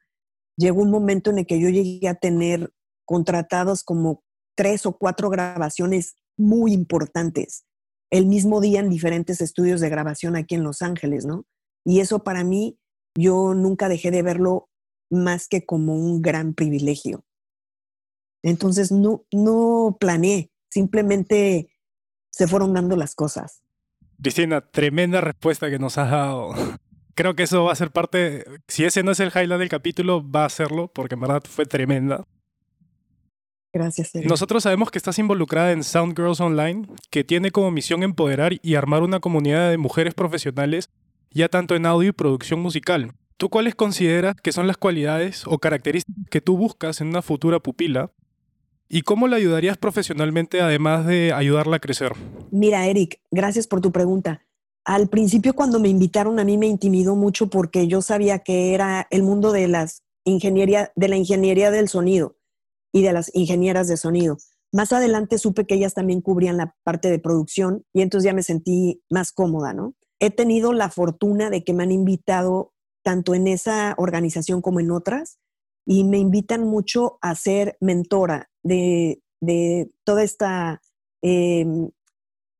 [0.57, 2.73] Llegó un momento en el que yo llegué a tener
[3.05, 4.25] contratados como
[4.57, 7.65] tres o cuatro grabaciones muy importantes
[8.11, 11.45] el mismo día en diferentes estudios de grabación aquí en Los Ángeles, ¿no?
[11.85, 12.79] Y eso para mí,
[13.15, 14.69] yo nunca dejé de verlo
[15.11, 17.25] más que como un gran privilegio.
[18.43, 21.71] Entonces no, no planeé, simplemente
[22.31, 23.63] se fueron dando las cosas.
[24.21, 26.55] Cristina, tremenda respuesta que nos has dado.
[27.15, 30.29] Creo que eso va a ser parte, si ese no es el highlight del capítulo,
[30.29, 32.25] va a serlo, porque en verdad fue tremenda.
[33.73, 34.13] Gracias.
[34.15, 38.75] Nosotros sabemos que estás involucrada en Sound Girls Online, que tiene como misión empoderar y
[38.77, 40.91] armar una comunidad de mujeres profesionales,
[41.31, 43.13] ya tanto en audio y producción musical.
[43.37, 47.61] ¿Tú cuáles consideras que son las cualidades o características que tú buscas en una futura
[47.61, 48.11] pupila
[48.91, 52.13] ¿Y cómo la ayudarías profesionalmente además de ayudarla a crecer?
[52.51, 54.47] Mira, Eric, gracias por tu pregunta.
[54.85, 59.07] Al principio cuando me invitaron a mí me intimidó mucho porque yo sabía que era
[59.11, 62.39] el mundo de las ingeniería de la ingeniería del sonido
[62.91, 64.39] y de las ingenieras de sonido.
[64.73, 68.43] Más adelante supe que ellas también cubrían la parte de producción y entonces ya me
[68.43, 69.95] sentí más cómoda, ¿no?
[70.21, 74.91] He tenido la fortuna de que me han invitado tanto en esa organización como en
[74.91, 75.39] otras
[75.87, 79.23] y me invitan mucho a ser mentora de,
[80.05, 80.83] toda esta
[81.23, 81.91] em,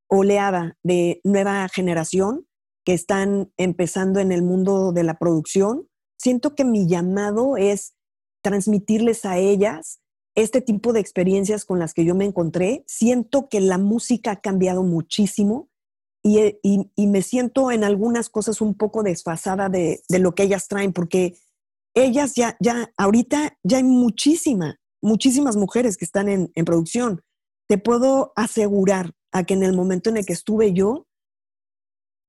[0.09, 2.47] oleada de nueva generación
[2.85, 5.89] que están empezando en el mundo de la producción.
[6.17, 7.95] Siento que mi llamado es
[8.43, 10.01] transmitirles a ellas
[10.35, 12.85] este tipo de experiencias con las que yo me encontré.
[12.87, 15.69] Siento que la música ha cambiado muchísimo
[16.23, 21.37] y, me siento en algunas cosas un poco desfasada de, lo que ellas traen, porque
[21.95, 27.23] ellas ya, ya, ahorita ya hay muchísima, muchísimas mujeres que están en, producción.
[27.69, 31.07] Te puedo asegurar a que en el momento en el que estuve yo,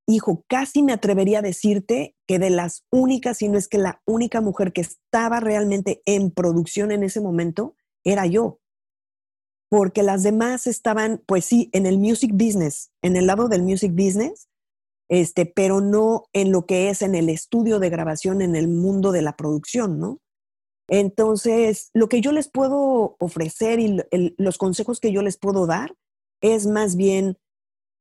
[0.08, 4.02] hijo, casi me atrevería a decirte que de las únicas, si no es que la
[4.06, 8.59] única mujer que estaba realmente en producción en ese momento, era yo.
[9.69, 13.91] Porque las demás estaban, pues sí, en el music business, en el lado del music
[13.93, 14.49] business,
[15.10, 19.12] este, pero no en lo que es en el estudio de grabación, en el mundo
[19.12, 20.19] de la producción, ¿no?
[20.88, 24.01] Entonces, lo que yo les puedo ofrecer y
[24.38, 25.95] los consejos que yo les puedo dar
[26.41, 27.38] es más bien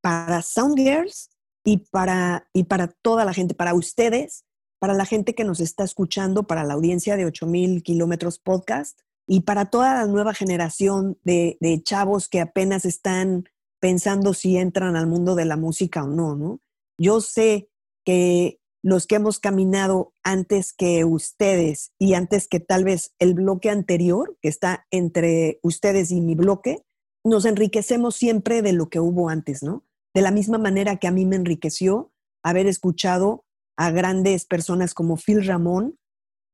[0.00, 1.30] para Soundgirls
[1.64, 4.44] y para, y para toda la gente, para ustedes,
[4.78, 9.40] para la gente que nos está escuchando, para la audiencia de 8000 kilómetros podcast y
[9.42, 13.44] para toda la nueva generación de, chavos que apenas están
[13.78, 16.60] pensando si entran al mundo de la música o no, ¿no?
[16.98, 17.68] Yo sé
[18.04, 23.68] que los que hemos caminado antes que ustedes y antes que tal vez el bloque
[23.68, 26.82] anterior, que está entre ustedes y mi bloque,
[27.22, 29.84] nos enriquecemos siempre de lo que hubo antes, ¿no?
[30.14, 32.12] De la misma manera que a mí me enriqueció
[32.42, 33.44] haber escuchado
[33.76, 35.98] a grandes personas como Phil Ramón,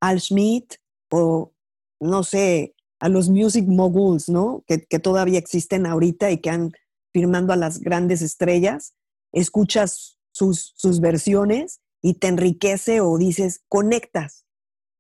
[0.00, 0.74] Al Schmidt
[1.10, 1.53] o,
[2.00, 4.64] no sé, a los music moguls, ¿no?
[4.66, 6.72] Que, que todavía existen ahorita y que han
[7.12, 8.94] firmando a las grandes estrellas.
[9.32, 14.44] Escuchas sus, sus versiones y te enriquece o dices, conectas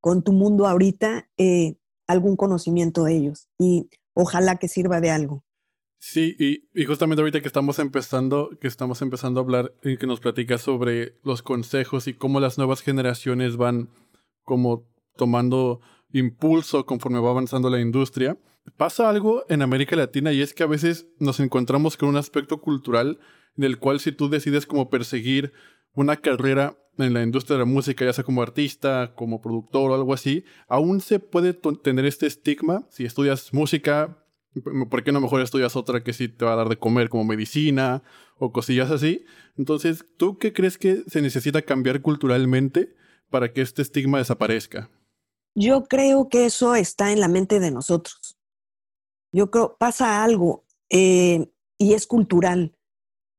[0.00, 1.76] con tu mundo ahorita eh,
[2.06, 5.44] algún conocimiento de ellos y ojalá que sirva de algo.
[5.98, 10.20] Sí, y, justamente ahorita que estamos empezando, que estamos empezando a hablar y que nos
[10.20, 13.88] platicas sobre los consejos y cómo las nuevas generaciones van
[14.42, 15.80] como tomando
[16.14, 18.38] impulso conforme va avanzando la industria.
[18.76, 22.60] Pasa algo en América Latina y es que a veces nos encontramos con un aspecto
[22.60, 23.18] cultural
[23.56, 25.52] del cual si tú decides como perseguir
[25.92, 29.94] una carrera en la industria de la música, ya sea como artista, como productor o
[29.94, 32.86] algo así, aún se puede tener este estigma.
[32.90, 34.24] Si estudias música,
[34.88, 37.24] ¿por qué no mejor estudias otra que sí te va a dar de comer, como
[37.24, 38.04] medicina
[38.38, 39.24] o cosillas así?
[39.56, 42.94] Entonces, ¿tú qué crees que se necesita cambiar culturalmente
[43.30, 44.90] para que este estigma desaparezca?
[45.54, 48.38] Yo creo que eso está en la mente de nosotros.
[49.32, 52.76] Yo creo, pasa algo eh, y es cultural.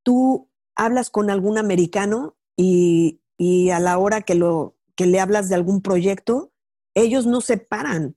[0.03, 3.19] Tú hablas con algún americano y
[3.71, 4.39] a la hora que,
[4.95, 6.53] que le hablas de algún proyecto,
[6.95, 8.15] ellos no separan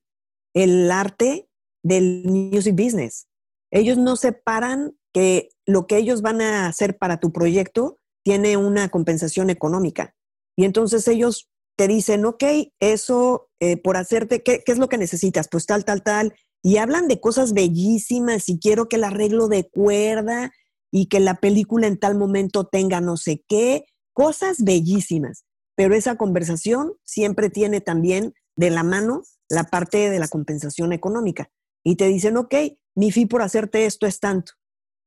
[0.55, 1.49] el arte
[1.83, 3.29] del music business.
[3.71, 8.89] Ellos no separan que lo que ellos van a hacer para tu proyecto tiene una
[8.89, 10.15] compensación económica.
[10.57, 12.43] Y entonces ellos te dicen, ok,
[12.81, 15.47] eso eh, por hacerte, ¿qué, ¿qué, es lo que necesitas?
[15.49, 16.35] Pues tal, tal, tal.
[16.61, 20.51] Y hablan de cosas bellísimas y quiero que el arreglo de cuerda
[20.91, 25.45] y que la película en tal momento tenga no sé qué cosas bellísimas,
[25.77, 31.49] pero esa conversación siempre tiene también de la mano la parte de la compensación económica.
[31.85, 32.57] Y te dicen, ok,
[32.97, 34.55] mi fee por hacerte esto es tanto.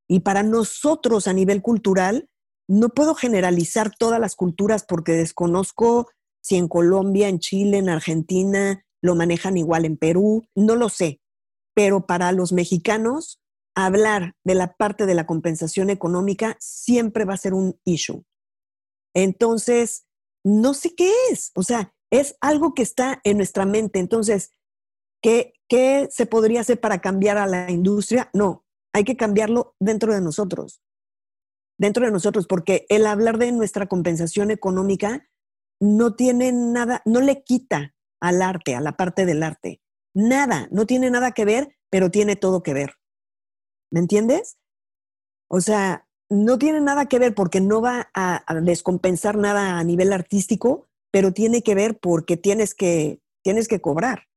[0.08, 2.30] Y para nosotros a nivel cultural,
[2.70, 6.08] no puedo generalizar todas las culturas porque desconozco
[6.42, 11.22] si en Colombia, en Chile, en Argentina lo manejan igual en Perú, no lo sé.
[11.74, 13.42] Pero para los mexicanos,
[13.76, 18.24] hablar de la parte de la compensación económica siempre va a ser un issue.
[19.16, 20.06] Entonces,
[20.44, 24.00] no sé qué es, o sea, es algo que está en nuestra mente.
[24.00, 24.54] Entonces,
[25.22, 28.30] ¿qué, ¿qué se podría hacer para cambiar a la industria?
[28.34, 30.82] No, hay que cambiarlo dentro de nosotros,
[31.78, 35.30] dentro de nosotros, porque el hablar de nuestra compensación económica
[35.82, 39.82] no tiene nada, no le quita al arte, a la parte del arte.
[40.14, 42.94] Nada, no tiene nada que ver, pero tiene todo que ver.
[43.92, 44.58] ¿Me entiendes?
[45.50, 50.14] O sea, no tiene nada que ver porque no va a, descompensar nada a nivel
[50.14, 54.28] artístico, pero tiene que ver porque tienes que, tienes que cobrar.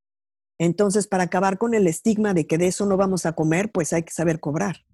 [0.58, 3.92] Entonces, para acabar con el estigma de que de eso no vamos a comer, pues
[3.92, 4.84] hay que saber cobrar.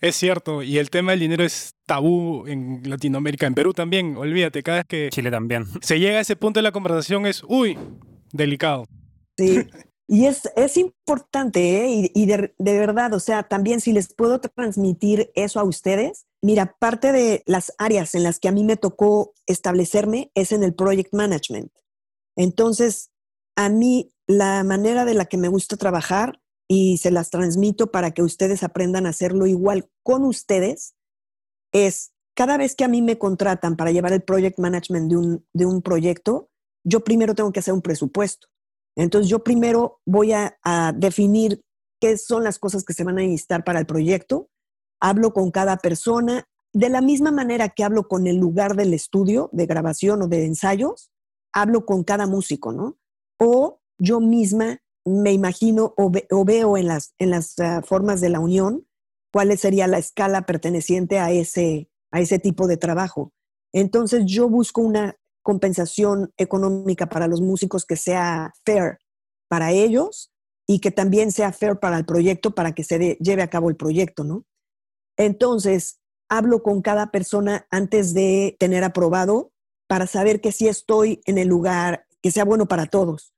[0.00, 4.62] Es cierto, y el tema del dinero es tabú en Latinoamérica, en Perú también, olvídate,
[4.62, 5.08] cada vez que...
[5.10, 5.66] Chile también.
[5.80, 7.76] Se llega a ese punto de la conversación es, uy,
[8.32, 8.84] delicado.
[9.36, 9.66] Sí,
[10.10, 12.10] Y es, es importante, ¿eh?
[12.14, 16.76] y, de, de, verdad, o sea, también si les puedo transmitir eso a ustedes, mira,
[16.78, 20.74] parte de las áreas en las que a mí me tocó establecerme es en el
[20.74, 21.70] project management.
[22.36, 23.10] Entonces,
[23.54, 28.10] a mí la manera de la que me gusta trabajar y se las transmito para
[28.12, 30.94] que ustedes aprendan a hacerlo igual con ustedes
[31.72, 35.46] es cada vez que a mí me contratan para llevar el project management de un,
[35.52, 36.50] de un proyecto,
[36.84, 38.46] yo primero tengo que hacer un presupuesto.
[38.96, 40.56] Entonces yo primero voy a,
[40.94, 41.62] definir
[42.00, 44.50] qué son las cosas que se van a necesitar para el proyecto,
[45.00, 49.48] hablo con cada persona, de la misma manera que hablo con el lugar del estudio
[49.52, 51.10] de grabación o de ensayos,
[51.52, 52.98] hablo con cada músico, ¿no?
[53.38, 57.14] O yo misma me imagino o, veo en las,
[57.58, 58.86] ah, formas de la unión
[59.32, 63.32] cuál sería la escala perteneciente a ese, a ese tipo de trabajo.
[63.72, 68.98] Entonces yo busco una compensación económica para los músicos que sea fair
[69.48, 70.30] para ellos
[70.66, 73.76] y que también sea fair para el proyecto para que se lleve a cabo el
[73.76, 74.44] proyecto, ¿no?
[75.16, 79.52] Entonces, hablo con cada persona antes de tener aprobado
[79.88, 83.32] para saber que sí estoy en el lugar que sea bueno para todos.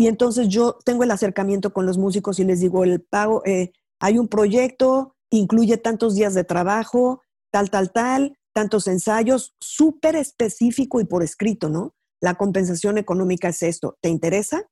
[0.00, 3.72] Y entonces yo tengo el acercamiento con los músicos y les digo, el pago, eh,
[4.00, 7.20] hay un proyecto, incluye tantos días de trabajo,
[7.52, 11.92] tal, tal, tal, tantos ensayos, súper específico y por escrito, ¿no?
[12.18, 14.70] La compensación económica es esto, ¿te interesa?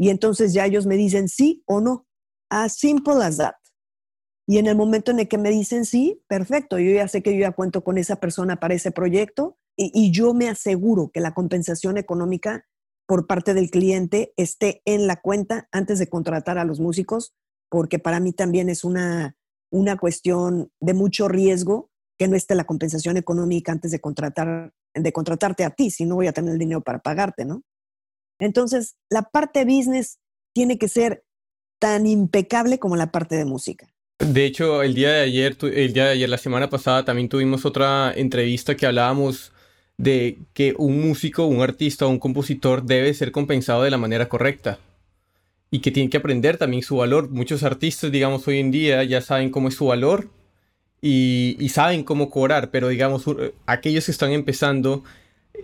[0.00, 2.04] Y entonces ya ellos me dicen sí o no,
[2.50, 3.54] as simple as that.
[4.48, 7.32] Y en el momento en el que me dicen sí, perfecto, yo ya sé que
[7.34, 11.20] yo ya cuento con esa persona para ese proyecto y, y yo me aseguro que
[11.20, 12.64] la compensación económica
[13.06, 17.34] por parte del cliente esté en la cuenta antes de contratar a los músicos,
[17.70, 19.36] porque para mí también es una,
[19.70, 25.12] una cuestión de mucho riesgo que no esté la compensación económica antes de, contratar, de
[25.12, 27.62] contratarte a ti, si no voy a tener el dinero para pagarte, ¿no?
[28.38, 30.18] Entonces, la parte business
[30.54, 31.24] tiene que ser
[31.78, 33.92] tan impecable como la parte de música.
[34.18, 37.66] De hecho, el día de ayer, el día de ayer, la semana pasada, también tuvimos
[37.66, 39.52] otra entrevista que hablábamos
[39.98, 44.78] de que un músico, un artista un compositor debe ser compensado de la manera correcta
[45.70, 47.30] y que tiene que aprender también su valor.
[47.30, 50.28] Muchos artistas, digamos, hoy en día ya saben cómo es su valor
[51.00, 53.24] y, saben cómo cobrar, pero digamos,
[53.66, 55.04] aquellos que están empezando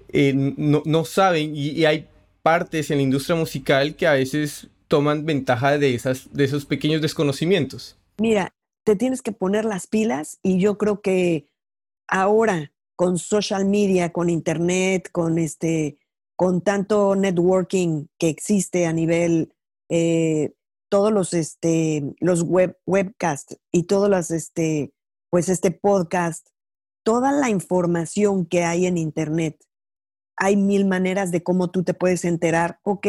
[0.09, 2.07] eh, no, saben y, hay
[2.43, 7.01] partes en la industria musical que a veces toman ventaja de, esas, de esos pequeños
[7.01, 7.97] desconocimientos.
[8.19, 8.53] Mira,
[8.85, 11.47] te tienes que poner las pilas y yo creo que
[12.09, 15.99] ahora con social media, con internet, con este,
[16.37, 19.53] con tanto networking que existe a nivel
[19.89, 20.53] eh,
[20.89, 24.93] todos los este los web webcasts y todos los este
[25.31, 26.47] pues este podcast,
[27.03, 29.59] toda la información que hay en Internet.
[30.37, 33.09] Hay mil maneras de cómo tú te puedes enterar, ok,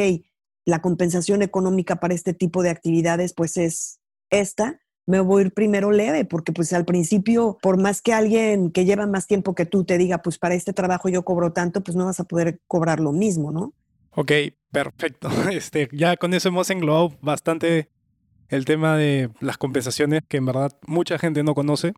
[0.65, 3.99] la compensación económica para este tipo de actividades pues es
[4.31, 8.71] esta, me voy a ir primero leve, porque pues al principio, por más que alguien
[8.71, 11.81] que lleva más tiempo que tú te diga, pues para este trabajo yo cobro tanto,
[11.81, 13.73] pues no vas a poder cobrar lo mismo, ¿no?
[14.11, 14.31] Ok,
[14.71, 15.29] perfecto.
[15.51, 17.89] Este, ya con eso hemos englobado bastante
[18.49, 21.93] el tema de las compensaciones que en verdad mucha gente no conoce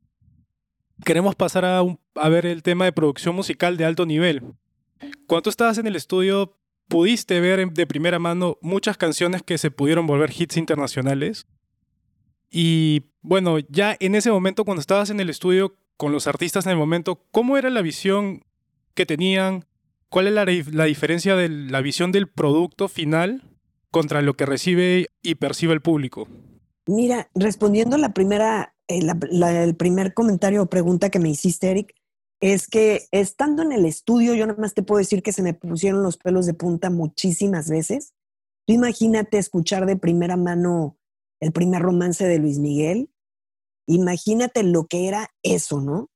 [1.03, 1.81] queremos pasar a,
[2.15, 4.43] a, ver el tema de producción musical de alto nivel.
[5.27, 10.07] Cuando estabas en el estudio, ¿pudiste ver de primera mano muchas canciones que se pudieron
[10.07, 11.47] volver hits internacionales?
[12.49, 16.73] Y bueno, ya en ese momento, cuando estabas en el estudio con los artistas en
[16.73, 18.43] el momento, ¿cómo era la visión
[18.93, 19.65] que tenían?
[20.09, 23.43] ¿Cuál es la, la diferencia de la visión del producto final
[23.91, 26.27] contra lo que recibe y percibe el público?
[26.87, 31.95] Mira, respondiendo la primera, eh, el primer comentario o pregunta que me hiciste, Eric,
[32.41, 35.53] es que estando en el estudio, yo nada más te puedo decir que se me
[35.53, 38.13] pusieron los pelos de punta muchísimas veces.
[38.67, 40.97] Tú imagínate escuchar de primera mano
[41.39, 43.09] el primer romance de Luis Miguel.
[43.87, 46.09] Imagínate lo que era eso, ¿no?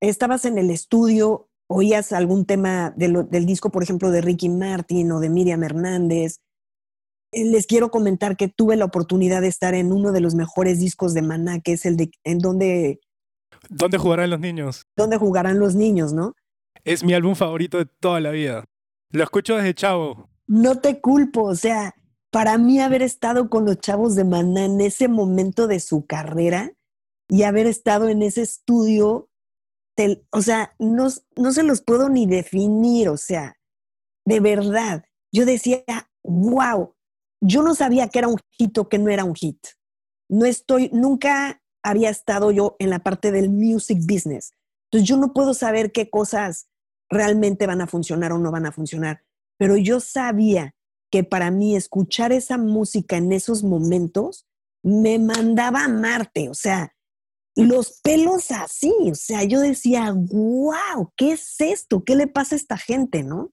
[0.00, 5.20] Estabas en el estudio, oías algún tema del disco, por ejemplo, de Ricky Martin o
[5.20, 6.38] de Miriam Hernández.
[7.32, 11.14] Les quiero comentar que tuve la oportunidad de estar en uno de los mejores discos
[11.14, 13.00] de Maná, que es el de en donde
[13.68, 14.86] ¿Dónde jugarán los niños?
[14.96, 16.34] ¿Dónde jugarán los niños, no?
[16.84, 18.64] Es mi álbum favorito de toda la vida.
[19.10, 20.30] Lo escucho desde chavo.
[20.46, 21.94] No te culpo, o sea,
[22.30, 26.72] para mí haber estado con los chavos de Maná en ese momento de su carrera
[27.28, 29.28] y haber estado en ese estudio,
[30.30, 33.56] o sea, no, no se los puedo ni definir, o sea,
[34.24, 35.04] de verdad.
[35.32, 35.84] Yo decía,
[36.24, 36.94] wow,
[37.40, 39.58] yo no sabía que era un hit o que no era un hit.
[40.28, 44.52] No estoy, nunca había estado yo en la parte del music business.
[44.90, 46.68] Entonces yo no puedo saber qué cosas
[47.08, 49.24] realmente van a funcionar o no van a funcionar,
[49.58, 50.74] pero yo sabía
[51.10, 54.46] que para mí escuchar esa música en esos momentos
[54.82, 56.94] me mandaba a Marte, o sea,
[57.56, 62.04] los pelos así, o sea, yo decía, wow, ¿qué es esto?
[62.04, 63.50] ¿Qué le pasa a esta gente, no?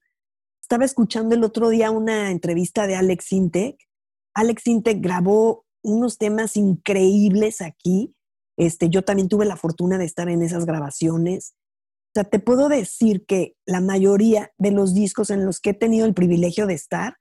[0.62, 3.76] Estaba escuchando el otro día una entrevista de Alex Intec.
[4.34, 8.14] Alex Intec grabó unos temas increíbles aquí
[8.58, 11.54] este, yo también tuve la fortuna de estar en esas grabaciones.
[12.08, 15.74] O sea, te puedo decir que la mayoría de los discos en los que he
[15.74, 17.18] tenido el privilegio de estar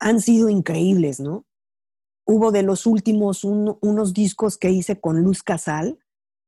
[0.00, 1.44] han sido increíbles, ¿no?
[2.26, 5.98] Hubo de los últimos unos discos que hice con Luz Casal,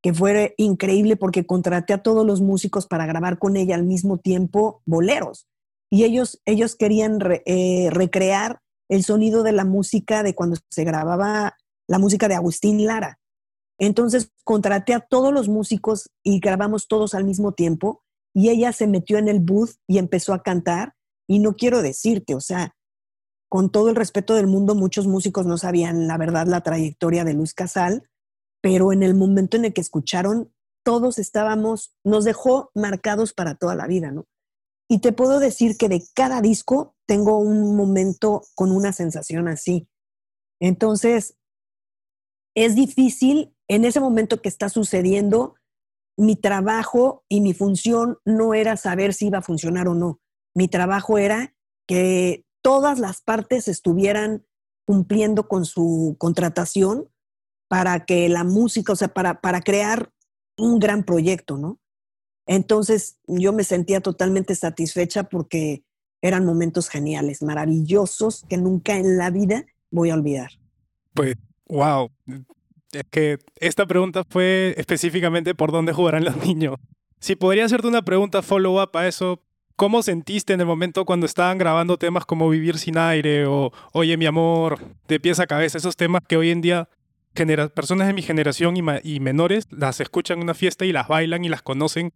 [0.03, 4.19] que fue increíble porque contraté a todos los músicos para grabar con ella al mismo
[4.19, 5.47] tiempo boleros.
[5.91, 11.57] Y ellos, ellos querían eh, recrear el sonido de la música de cuando se grababa
[11.89, 13.19] la música de Agustín Lara.
[13.79, 18.03] Entonces contraté a todos los músicos y grabamos todos al mismo tiempo
[18.35, 20.95] y ella se metió en el booth y empezó a cantar
[21.29, 22.75] y no quiero decirte, o sea,
[23.53, 27.35] con todo el respeto del mundo, muchos músicos no sabían la verdad la trayectoria de
[27.35, 28.09] Luis Casal,
[28.63, 30.51] pero en el momento en el que escucharon,
[30.83, 34.25] todos estábamos, nos dejó marcados para toda la vida, ¿no?
[34.89, 39.87] Y te puedo decir que de cada disco tengo un momento con una sensación así.
[40.59, 41.37] Entonces,
[42.57, 45.57] es difícil en ese momento que está sucediendo,
[46.17, 50.23] mi trabajo y mi función no era saber si iba a funcionar o no.
[50.55, 51.55] Mi trabajo era
[51.87, 54.45] que todas las partes estuvieran
[54.85, 57.09] cumpliendo con su contratación
[57.69, 60.13] para que la música, o sea, para, para crear
[60.57, 61.79] un gran proyecto, ¿no?
[62.47, 65.85] Entonces yo me sentía totalmente satisfecha porque
[66.21, 70.51] eran momentos geniales, maravillosos, que nunca en la vida voy a olvidar.
[71.15, 71.37] Pues,
[71.69, 72.11] wow,
[72.93, 76.77] es que esta pregunta fue específicamente por dónde jugarán los niños.
[77.21, 79.43] Si podría hacerte una pregunta follow-up a eso,
[79.77, 84.17] ¿cómo sentiste en el momento cuando estaban grabando temas como Vivir sin aire o Oye
[84.17, 86.89] mi amor, de pies a cabeza, esos temas que hoy en día
[87.75, 91.45] personas de mi generación y, y menores las escuchan en una fiesta y las bailan
[91.45, 92.13] y las conocen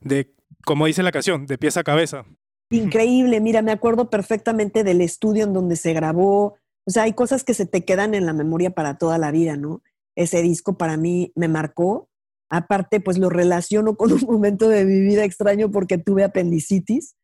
[0.00, 0.34] de,
[0.64, 2.24] como dice la canción, de pies a cabeza?
[2.70, 6.56] Increíble, mira, me acuerdo perfectamente del estudio en donde se grabó.
[6.84, 9.56] O sea, hay cosas que se te quedan en la memoria para toda la vida,
[9.56, 9.82] ¿no?
[10.20, 12.08] ese disco para mí me marcó.
[12.50, 17.14] Aparte, pues lo relaciono con un momento de mi vida extraño porque tuve apendicitis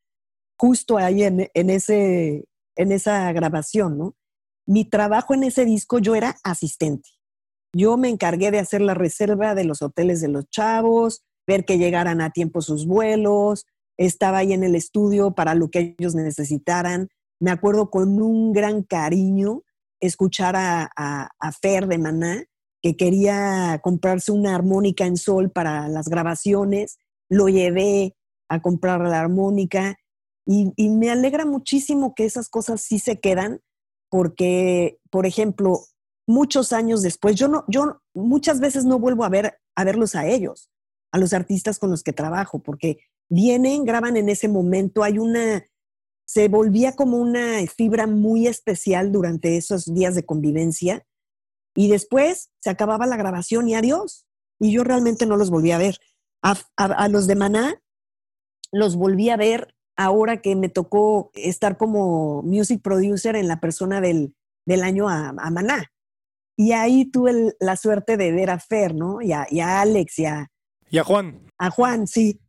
[0.58, 2.44] justo ahí en, ese,
[2.76, 4.14] en esa grabación, ¿no?
[4.66, 7.10] Mi trabajo en ese disco, yo era asistente.
[7.74, 11.78] Yo me encargué de hacer la reserva de los hoteles de los chavos, ver que
[11.78, 13.66] llegaran a tiempo sus vuelos,
[13.98, 17.08] estaba ahí en el estudio para lo que ellos necesitaran.
[17.38, 19.62] Me acuerdo con un gran cariño
[20.00, 22.44] escuchar a, a, a Fer de Maná,
[22.86, 28.14] que quería comprarse una armónica en sol para las grabaciones, lo llevé
[28.48, 29.96] a comprar la armónica
[30.46, 33.60] y, me alegra muchísimo que esas cosas sí se quedan
[34.08, 35.80] porque, por ejemplo,
[36.28, 40.28] muchos años después, yo no, yo muchas veces no vuelvo a ver a verlos a
[40.28, 40.70] ellos,
[41.10, 45.64] a los artistas con los que trabajo, porque vienen, graban en ese momento, hay una,
[46.24, 51.04] se volvía como una fibra muy especial durante esos días de convivencia
[51.76, 54.26] y después se acababa la grabación y adiós.
[54.58, 55.98] Y yo realmente no los volví a ver.
[56.42, 57.82] A, los de Maná
[58.72, 64.00] los volví a ver ahora que me tocó estar como music producer en la persona
[64.00, 64.34] del,
[64.82, 65.92] año a, Maná.
[66.56, 69.20] Y ahí tuve la suerte de ver a Fer, ¿no?
[69.20, 69.46] Y a,
[69.80, 70.50] Alex y a...
[70.88, 71.52] Y a Juan.
[71.58, 72.40] A Juan, sí.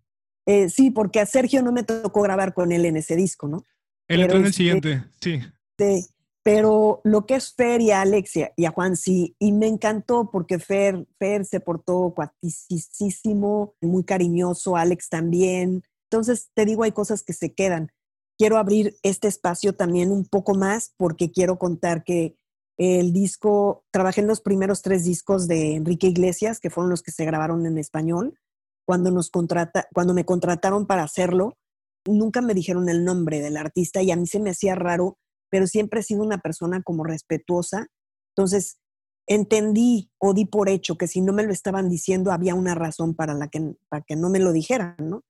[0.45, 3.65] Eh, sí, porque a Sergio no me tocó grabar con él en ese disco, ¿no?
[4.07, 5.41] Él entró en el siguiente, sí.
[5.77, 6.07] Sí
[6.47, 10.31] Pero lo que es Fer y a Alexia y a Juan sí, y me encantó
[10.31, 15.83] porque Fer, Fer se portó cuaticísimo, muy cariñoso, Alex también.
[16.09, 17.91] Entonces, te digo, hay cosas que se quedan.
[18.37, 22.37] Quiero abrir este espacio también un poco más porque quiero contar que
[22.77, 27.11] el disco, trabajé en los primeros tres discos de Enrique Iglesias, que fueron los que
[27.11, 28.39] se grabaron en español.
[28.85, 31.57] Cuando, nos contrata, cuando me contrataron para hacerlo,
[32.05, 35.17] nunca me dijeron el nombre del artista y a mí se me hacía raro,
[35.49, 37.87] pero siempre he sido una persona como respetuosa.
[38.35, 38.79] Entonces,
[39.27, 43.15] entendí o di por hecho que si no me lo estaban diciendo, había una razón
[43.15, 45.23] para, la que, para que no me lo dijeran, ¿no?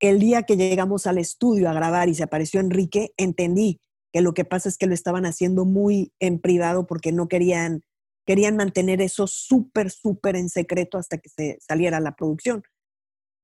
[0.00, 3.80] El día que llegamos al estudio a grabar y se apareció Enrique, entendí
[4.12, 7.82] que lo que pasa es que lo estaban haciendo muy en privado porque no querían,
[8.24, 12.62] querían mantener eso súper, súper en secreto hasta que se saliera la producción.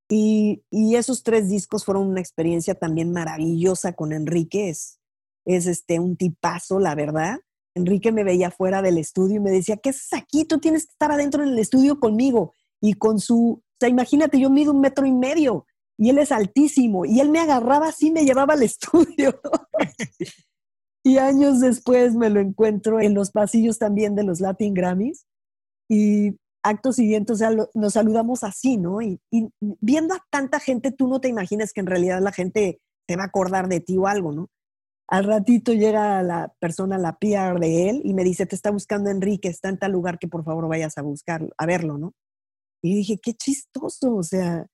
[0.09, 4.69] Y, esos tres discos fueron una experiencia también maravillosa con Enrique.
[4.69, 5.00] Es,
[5.45, 7.38] es este, un tipazo, la verdad.
[7.74, 10.45] Enrique me veía fuera del estudio y me decía, ¿qué es aquí?
[10.45, 12.55] Tú tienes que estar adentro en el estudio conmigo.
[12.80, 15.66] Y con su, o sea, imagínate, yo mido un metro y medio
[15.97, 19.38] y él es altísimo y él me agarraba así, me llevaba al estudio.
[21.03, 25.26] Y años después me lo encuentro en los pasillos también de los Latin Grammys.
[25.88, 29.01] Y acto siguiente, o sea, nos saludamos así, ¿no?
[29.03, 29.20] Y,
[29.80, 33.24] viendo a tanta gente, tú no te imaginas que en realidad la gente te va
[33.24, 34.49] a acordar de ti o algo, ¿no?
[35.11, 39.11] Al ratito llega la persona, la PR de él, y me dice, te está buscando
[39.11, 42.15] Enrique, está en tal lugar que por favor vayas a buscarlo, a verlo, ¿no?
[42.81, 44.67] Y dije, qué chistoso, o sea,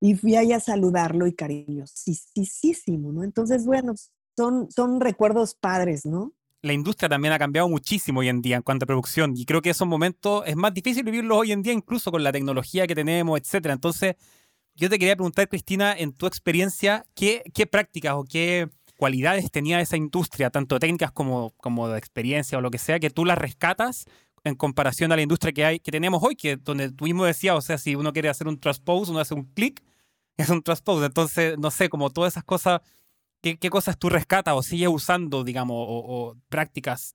[0.00, 3.22] y fui ahí a saludarlo y cariñosísimo, ¿no?
[3.22, 3.94] Entonces, bueno,
[4.36, 6.32] son, recuerdos padres, ¿no?
[6.62, 9.62] La industria también ha cambiado muchísimo hoy en día en cuanto a producción y creo
[9.62, 12.94] que esos momentos es más difícil vivirlos hoy en día incluso con la tecnología que
[12.96, 13.74] tenemos, etcétera.
[13.74, 14.16] Entonces,
[14.74, 19.80] yo te quería preguntar, Cristina, en tu experiencia, ¿qué, qué prácticas o qué cualidades tenía
[19.80, 23.38] esa industria, tanto técnicas como, como de experiencia o lo que sea, que tú las
[23.38, 24.06] rescatas
[24.44, 27.56] en comparación a la industria que hay que tenemos hoy, que donde tú mismo decías,
[27.56, 29.82] o sea, si uno quiere hacer un transpose, uno hace un clic,
[30.36, 31.06] es un transpose.
[31.06, 32.80] Entonces, no sé, como todas esas cosas
[33.54, 37.14] ¿Qué, cosas tú rescatas o sigues usando, digamos, o, prácticas?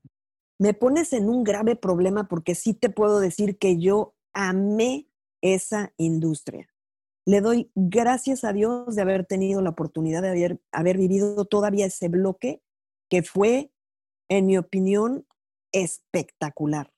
[0.60, 5.08] Me pones en un grave problema porque sí te puedo decir que yo amé
[5.42, 6.70] esa industria.
[7.26, 12.08] Le doy gracias a Dios de haber tenido la oportunidad de haber, vivido todavía ese
[12.10, 12.62] bloque
[13.10, 13.72] que fue,
[14.30, 15.28] en mi opinión,
[15.72, 16.92] espectacular.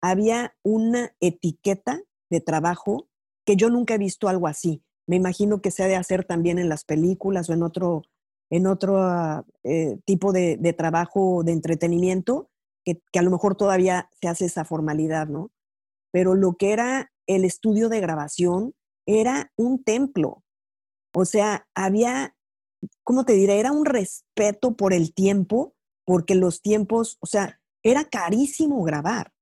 [0.00, 2.00] Había una etiqueta
[2.30, 3.08] de trabajo
[3.44, 4.82] que yo nunca he visto algo así.
[5.06, 8.02] Me imagino que se ha de hacer también en las películas o en otro
[8.50, 12.50] en otro eh, tipo de, trabajo de entretenimiento,
[12.84, 15.50] que, a lo mejor todavía se hace esa formalidad, ¿no?
[16.12, 18.74] Pero lo que era el estudio de grabación
[19.18, 20.44] era un templo.
[21.14, 22.36] O sea, había,
[23.02, 23.58] ¿cómo te diré?
[23.58, 29.32] Era un respeto por el tiempo, porque los tiempos, o sea, era carísimo grabar.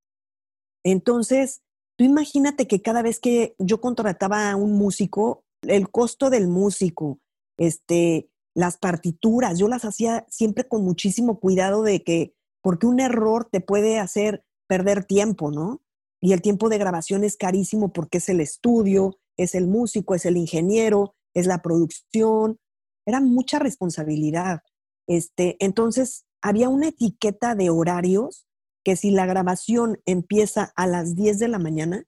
[0.84, 1.62] Entonces,
[1.96, 7.18] tú imagínate que cada vez que yo contrataba a un músico, el costo del músico,
[7.58, 13.48] este, las partituras, yo las hacía siempre con muchísimo cuidado de que, porque un error
[13.50, 15.82] te puede hacer perder tiempo, ¿no?
[16.20, 20.26] Y el tiempo de grabación es carísimo porque es el estudio, es el músico, es
[20.26, 22.58] el ingeniero, es la producción.
[23.06, 24.60] Era mucha responsabilidad.
[25.06, 28.46] Este, entonces, había una etiqueta de horarios
[28.84, 32.04] que si la grabación empieza a las 10 de la mañana,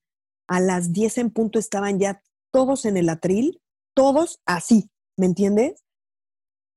[0.46, 2.22] a las 10 en punto estaban ya
[2.52, 3.62] todos en el atril,
[3.94, 5.84] todos así, ¿me entiendes?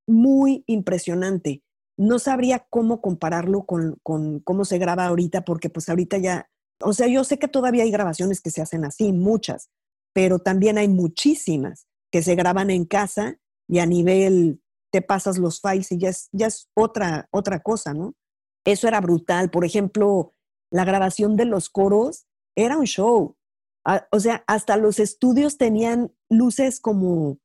[0.08, 1.64] muy impresionante.
[1.98, 6.50] No sabría cómo compararlo con, cómo se graba ahorita, porque pues ahorita ya,
[6.82, 9.70] o sea, yo sé que todavía hay grabaciones que se hacen así, muchas,
[10.14, 13.38] pero también hay muchísimas que se graban en casa
[13.68, 14.62] y a nivel
[14.92, 18.14] te pasas los files y ya es, ya es otra, otra cosa, ¿no?
[18.66, 19.50] Eso era brutal.
[19.50, 20.34] Por ejemplo,
[20.72, 23.36] la grabación de los coros era un show.
[23.86, 27.40] Ah, o sea, hasta los estudios tenían luces como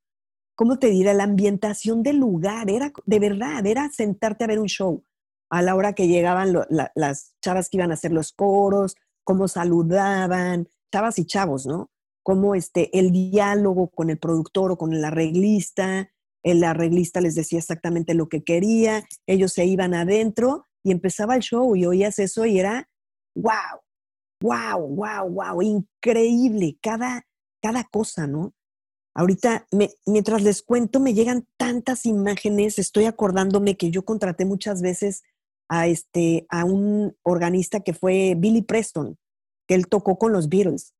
[0.59, 1.13] ¿cómo te diré?
[1.13, 5.05] La ambientación del lugar, era de verdad, era sentarte a ver un show.
[5.49, 6.53] A la hora que llegaban
[6.95, 11.89] las chavas que iban a hacer los coros, cómo saludaban, chavas y chavos, ¿no?
[12.29, 16.11] Cómo este, el diálogo con el productor o con el arreglista,
[16.43, 21.41] el arreglista les decía exactamente lo que quería, ellos se iban adentro y empezaba el
[21.41, 22.87] show y oías eso y era,
[23.33, 23.81] wow,
[24.43, 27.25] wow, wow, wow, increíble, cada,
[27.63, 28.53] cada cosa, ¿no?
[29.15, 29.65] Ahorita,
[30.05, 35.23] mientras les cuento, me llegan tantas imágenes, estoy acordándome que yo contraté muchas veces
[35.67, 39.17] a, este, a un organista que fue Billy Preston,
[39.67, 40.93] que él tocó con los Beatles.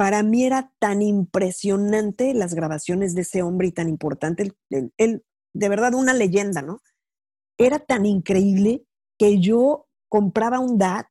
[0.00, 5.68] Para mí era tan impresionante las grabaciones de ese hombre y tan importante, él, de
[5.68, 6.80] verdad una leyenda, ¿no?
[7.58, 8.86] Era tan increíble
[9.18, 11.06] que yo compraba un DAT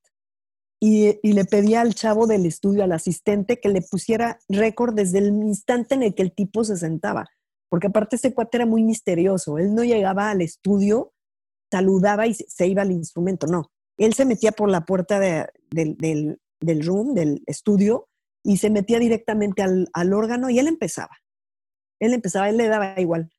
[0.81, 5.19] y, y, le pedía al chavo del estudio, al asistente, que le pusiera récord desde
[5.19, 7.27] el instante en el que el tipo se sentaba.
[7.69, 9.59] Porque aparte ese cuate era muy misterioso.
[9.59, 11.13] Él no llegaba al estudio,
[11.71, 13.45] saludaba y se iba al instrumento.
[13.45, 13.69] No,
[13.99, 18.08] él se metía por la puerta del, del, room, del estudio,
[18.43, 21.17] y se metía directamente al, al órgano y él empezaba.
[21.99, 23.31] Él empezaba, él le daba igual.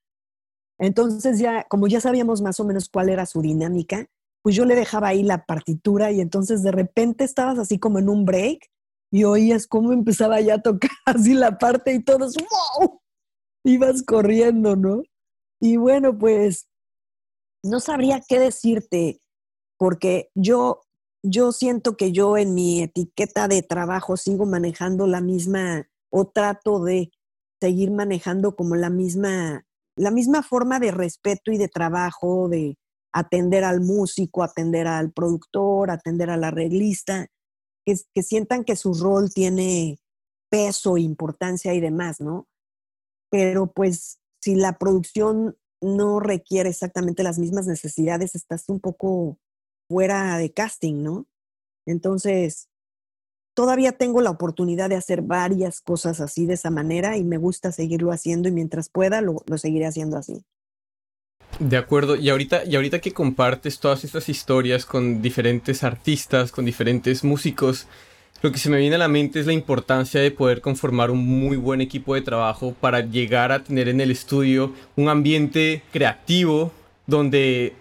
[0.79, 4.07] Entonces ya, como ya sabíamos más o menos cuál era su dinámica,
[4.43, 8.09] pues yo le dejaba ahí la partitura y entonces de repente estabas así como en
[8.09, 8.71] un break
[9.13, 13.01] y oías cómo empezaba ya a tocar así la parte y todos, ¡wow!
[13.65, 15.03] Ibas corriendo, ¿no?
[15.61, 16.69] Y bueno, pues
[17.63, 19.21] no sabría qué decirte,
[19.77, 20.81] porque yo,
[21.23, 26.83] yo siento que yo en mi etiqueta de trabajo sigo manejando la misma, o trato
[26.83, 27.13] de
[27.61, 29.65] seguir manejando como la misma,
[29.97, 32.79] la misma forma de respeto y de trabajo, de
[33.13, 37.29] atender al músico, atender al productor, atender al arreglista,
[37.85, 39.99] que, que sientan que su rol tiene
[40.49, 42.49] peso, importancia y demás, ¿no?
[43.31, 49.39] Pero pues si la producción no requiere exactamente las mismas necesidades, estás un poco
[49.91, 51.27] fuera de casting, ¿no?
[51.85, 52.69] Entonces,
[53.55, 57.73] todavía tengo la oportunidad de hacer varias cosas así de esa manera y me gusta
[57.73, 60.45] seguirlo haciendo y mientras pueda lo, lo seguiré haciendo así.
[61.59, 66.65] De acuerdo, y ahorita, y ahorita que compartes todas estas historias con diferentes artistas, con
[66.65, 67.89] diferentes músicos,
[68.43, 71.27] lo que se me viene a la mente es la importancia de poder conformar un
[71.27, 76.71] muy buen equipo de trabajo para llegar a tener en el estudio un ambiente creativo
[77.09, 77.75] donde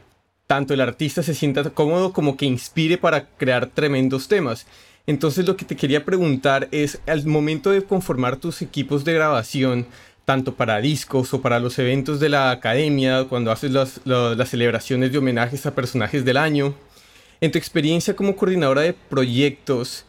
[0.49, 4.65] tanto el artista se sienta cómodo como que inspire para crear tremendos temas.
[5.05, 9.85] Entonces lo que te quería preguntar es, al momento de conformar tus equipos de grabación,
[10.25, 14.01] tanto para discos o para los eventos de la academia, cuando haces las,
[14.49, 16.73] celebraciones de homenajes a personajes del año,
[17.41, 20.05] en tu experiencia como coordinadora de proyectos,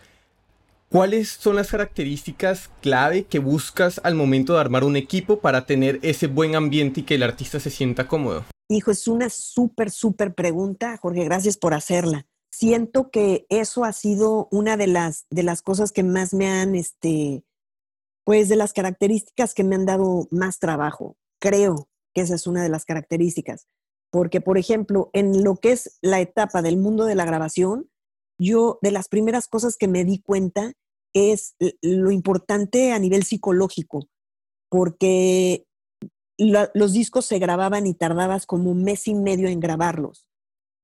[0.88, 6.00] ¿Cuáles son las características clave que buscas al momento de armar un equipo para tener
[6.02, 8.44] ese buen ambiente y que el artista se sienta cómodo?
[8.70, 12.28] Hijo, es una súper, súper pregunta, Jorge, gracias por hacerla.
[12.52, 16.76] Siento que eso ha sido una de las, de las cosas que más me han,
[16.76, 17.44] este,
[18.24, 21.16] pues de las características que me han dado más trabajo.
[21.40, 23.66] Creo que esa es una de las características.
[24.08, 27.90] Porque, por ejemplo, en lo que es la etapa del mundo de la grabación,
[28.38, 30.74] yo de las primeras cosas que me di cuenta
[31.12, 34.08] es lo importante a nivel psicológico,
[34.68, 35.66] porque
[36.40, 40.26] los discos se grababan y tardabas como un mes y medio en grabarlos.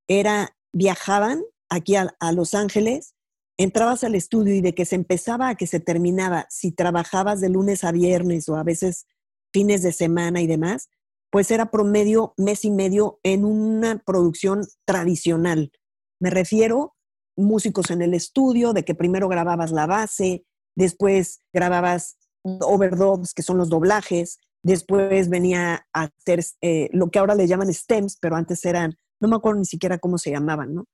[0.07, 3.15] Era, viajaban aquí a, a Los Ángeles,
[3.57, 7.49] entrabas al estudio y de que se empezaba a que se terminaba, si trabajabas de
[7.49, 9.07] lunes a viernes o a veces
[9.51, 10.89] fines de semana y demás,
[11.31, 15.71] pues era promedio mes y medio en una producción tradicional.
[16.19, 16.95] Me refiero
[17.35, 20.45] músicos en el estudio, de que primero grababas la base,
[20.75, 27.35] después grababas overdubs, que son los doblajes, después venía a hacer eh, lo que ahora
[27.35, 30.85] le llaman stems, pero antes eran, no me acuerdo ni siquiera cómo se llamaban, ¿no?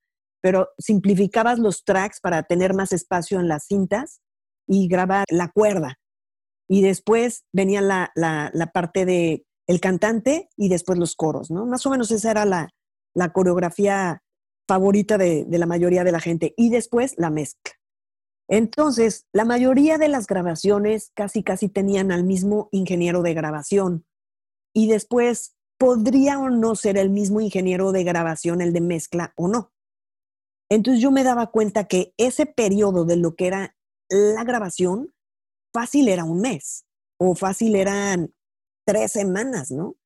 [0.42, 4.20] Pero simplificabas los tracks para tener más espacio en las cintas
[4.66, 5.98] y grabar la cuerda.
[6.68, 11.66] Y después venía la, la, parte de el cantante y después los coros, ¿no?
[11.66, 12.70] Más o menos esa era la,
[13.14, 14.22] la coreografía
[14.66, 16.54] favorita de, la mayoría de la gente.
[16.56, 17.72] Y después la mezcla.
[18.54, 24.06] Entonces, la mayoría de las grabaciones casi, casi tenían al mismo ingeniero de grabación.
[24.72, 29.48] Y después podría o no ser el mismo ingeniero de grabación el de mezcla o
[29.48, 29.72] no.
[30.70, 33.76] Entonces yo me daba cuenta que ese periodo de lo que era
[34.08, 35.12] la grabación,
[35.72, 36.86] fácil era un mes
[37.18, 38.32] o fácil eran
[38.86, 39.96] tres semanas, ¿no?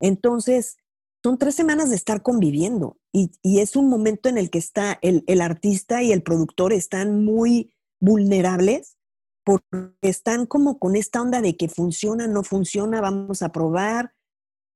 [0.00, 0.78] Entonces,
[1.22, 5.22] son tres semanas de estar conviviendo y, es un momento en el que está el,
[5.26, 8.96] el, artista y el productor están muy vulnerables
[9.44, 14.14] porque están como con esta onda de que funciona, no funciona, vamos a probar.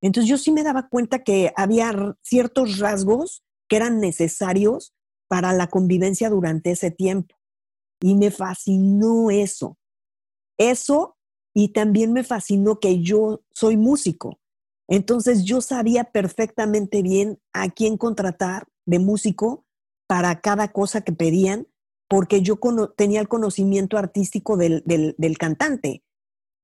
[0.00, 4.94] Entonces yo sí me daba cuenta que había ciertos rasgos que eran necesarios
[5.28, 7.36] para la convivencia durante ese tiempo.
[8.00, 9.78] Y me fascinó eso.
[10.58, 11.16] Eso
[11.54, 14.40] y también me fascinó que yo soy músico.
[14.88, 19.64] Entonces yo sabía perfectamente bien a quién contratar de músico
[20.06, 21.66] para cada cosa que pedían,
[22.14, 22.60] porque yo
[22.96, 26.04] tenía el conocimiento artístico del, del, cantante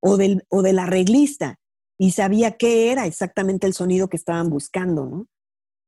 [0.00, 1.58] o del, o del arreglista
[1.98, 5.26] y sabía qué era exactamente el sonido que estaban buscando, ¿no?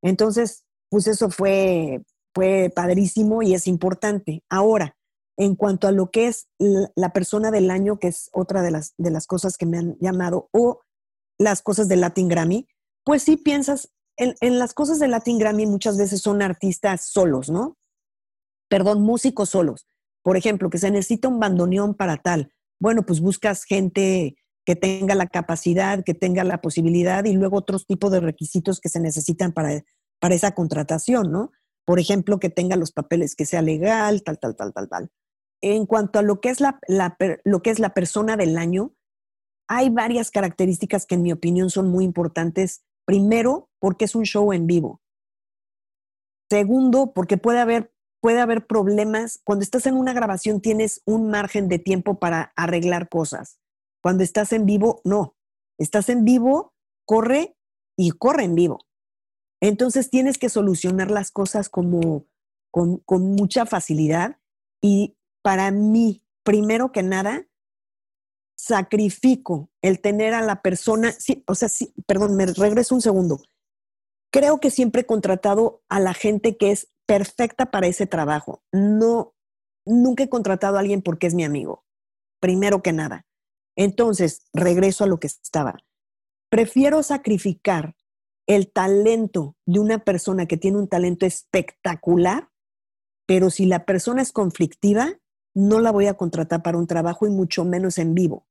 [0.02, 2.02] Entonces, pues eso fue,
[2.34, 4.42] fue padrísimo y es importante.
[4.50, 4.96] Ahora,
[5.36, 8.94] en cuanto a lo que es la persona del año, que es otra de las,
[8.98, 10.80] de las cosas que me han llamado, o
[11.38, 12.66] las cosas del Latin Grammy,
[13.04, 17.76] pues sí piensas en, las cosas de Latin Grammy muchas veces son artistas solos, ¿no?
[18.72, 19.86] Perdón, músicos solos.
[20.22, 22.54] Por ejemplo, que se necesita un bandoneón para tal.
[22.80, 27.84] Bueno, pues buscas gente que tenga la capacidad, que tenga la posibilidad y luego otros
[27.86, 29.84] tipos de requisitos que se necesitan para,
[30.20, 31.50] para esa contratación, ¿no?
[31.84, 35.10] Por ejemplo, que tenga los papeles, que sea legal, tal, tal, tal, tal, tal.
[35.60, 36.80] En cuanto a lo que es la,
[37.44, 38.94] lo que es la persona del año,
[39.68, 42.86] hay varias características que en mi opinión son muy importantes.
[43.04, 45.02] Primero, porque es un show en vivo.
[46.48, 47.92] Segundo, porque puede haber,
[48.22, 49.40] puede haber problemas.
[49.44, 53.58] Cuando estás en una grabación tienes un margen de tiempo para arreglar cosas.
[54.00, 55.36] Cuando estás en vivo, no.
[55.76, 56.72] Estás en vivo,
[57.04, 57.56] corre
[57.96, 58.78] y corre en vivo.
[59.60, 62.26] Entonces tienes que solucionar las cosas como
[62.70, 64.38] con, con mucha facilidad.
[64.80, 67.48] Y para mí, primero que nada,
[68.56, 73.40] sacrifico el tener a la persona, sí, o sea, sí, perdón, me regreso un segundo.
[74.30, 78.62] Creo que siempre he contratado a la gente que es perfecta para ese trabajo.
[78.72, 79.34] No,
[79.84, 81.84] nunca he contratado a alguien porque es mi amigo,
[82.40, 83.26] primero que nada.
[83.76, 85.76] Entonces, regreso a lo que estaba.
[86.50, 87.96] Prefiero sacrificar
[88.46, 92.50] el talento de una persona que tiene un talento espectacular,
[93.26, 95.18] pero si la persona es conflictiva,
[95.54, 98.46] no la voy a contratar para un trabajo y mucho menos en vivo.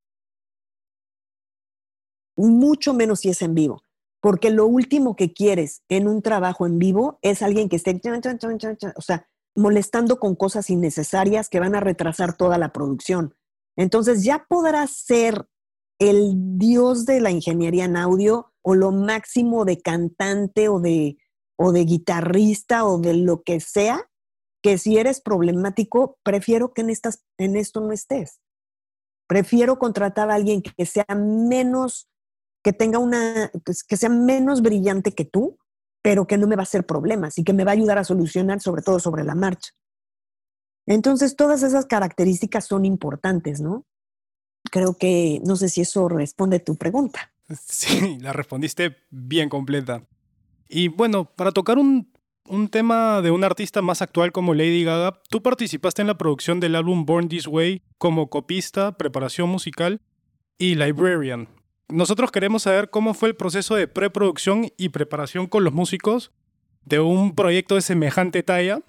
[2.35, 3.83] Mucho menos si es en vivo.
[4.21, 7.99] Porque lo último que quieres en un trabajo en vivo es alguien que esté,
[8.95, 13.35] o sea, molestando con cosas innecesarias que van a retrasar toda la producción.
[13.75, 15.47] Entonces ya podrás ser
[15.99, 21.17] el dios de la ingeniería en audio o lo máximo de cantante o de,
[21.57, 24.09] o de guitarrista o de lo que sea,
[24.61, 28.39] que si eres problemático, prefiero que en, estas, en esto no estés.
[29.27, 32.09] Prefiero contratar a alguien que sea menos,
[32.63, 33.51] que tenga una,
[33.87, 35.57] que sea menos brillante que tú,
[36.01, 38.03] pero que no me va a hacer problemas y que me va a ayudar a
[38.03, 39.71] solucionar sobre todo sobre la marcha.
[40.87, 43.85] Entonces, todas esas características son importantes, ¿no?
[44.71, 47.31] Creo que, no sé si eso responde a tu pregunta.
[47.67, 50.07] Sí, la respondiste bien completa.
[50.69, 52.11] Y bueno, para tocar un
[52.51, 56.59] un tema de un artista más actual como Lady Gaga, tú participaste en la producción
[56.59, 60.01] del álbum Born This Way como copista, preparación musical
[60.57, 61.47] y librarian.
[61.91, 66.31] Nosotros queremos saber cómo fue el proceso de preproducción y preparación con los músicos
[66.85, 68.81] de un proyecto de semejante talla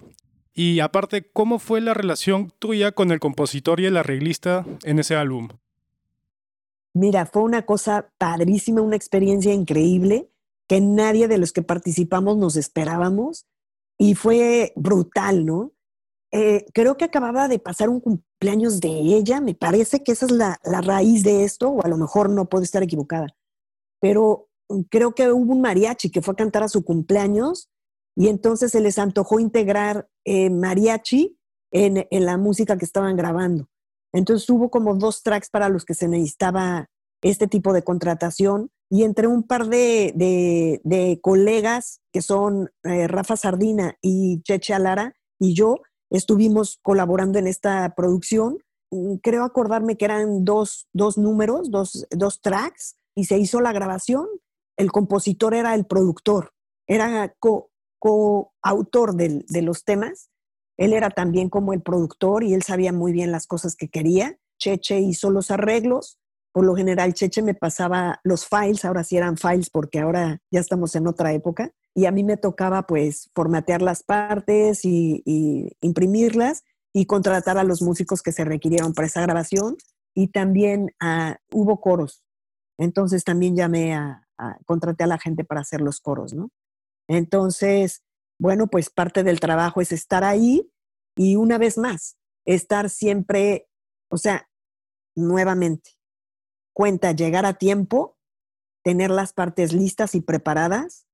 [0.53, 5.15] y aparte cómo fue la relación tuya con el compositor y el arreglista en ese
[5.15, 5.49] álbum.
[6.93, 10.29] Mira, fue una cosa padrísima, una experiencia increíble
[10.67, 13.47] que nadie de los que participamos nos esperábamos
[13.97, 15.71] y fue brutal, ¿no?
[16.35, 20.31] Eh, creo que acababa de pasar un cumpleaños de ella, me parece que esa es
[20.31, 23.27] la, la, raíz de esto, o a lo mejor no puedo estar equivocada,
[24.01, 24.49] pero
[24.89, 27.69] creo que hubo un mariachi que fue a cantar a su cumpleaños
[28.15, 31.37] y entonces se les antojó integrar eh, mariachi
[31.71, 33.69] en, en la música que estaban grabando.
[34.11, 36.89] Entonces hubo como dos tracks para los que se necesitaba
[37.21, 43.97] este tipo de contratación y entre un par de, colegas que son eh, Rafa Sardina
[44.01, 45.77] y Cheche Alara y yo
[46.13, 48.59] estuvimos colaborando en esta producción.
[48.91, 50.87] Mm, creo acordarme que eran dos,
[51.17, 54.27] números, dos, tracks y se hizo la grabación.
[54.77, 56.53] El compositor era el productor,
[56.87, 57.35] era
[57.99, 60.29] coautor de, de los temas.
[60.77, 64.37] Él era también como el productor y él sabía muy bien las cosas que quería.
[64.57, 66.19] Cheche hizo los arreglos
[66.53, 70.59] por lo general, Cheche me pasaba los files, ahora sí eran files porque ahora ya
[70.59, 75.23] estamos en otra época, y a mí me tocaba pues formatear las partes y,
[75.81, 76.63] imprimirlas
[76.93, 79.77] y contratar a los músicos que se requirieron para esa grabación
[80.15, 82.23] y también ah, hubo coros.
[82.77, 86.49] Entonces también llamé a, a, contraté a la gente para hacer los coros, ¿no?
[87.07, 88.03] Entonces,
[88.39, 90.71] bueno, pues parte del trabajo es estar ahí
[91.15, 93.67] y una vez más, estar siempre,
[94.09, 94.49] o sea,
[95.15, 95.91] nuevamente,
[96.73, 98.17] cuenta llegar a tiempo,
[98.83, 101.05] tener las partes listas y preparadas,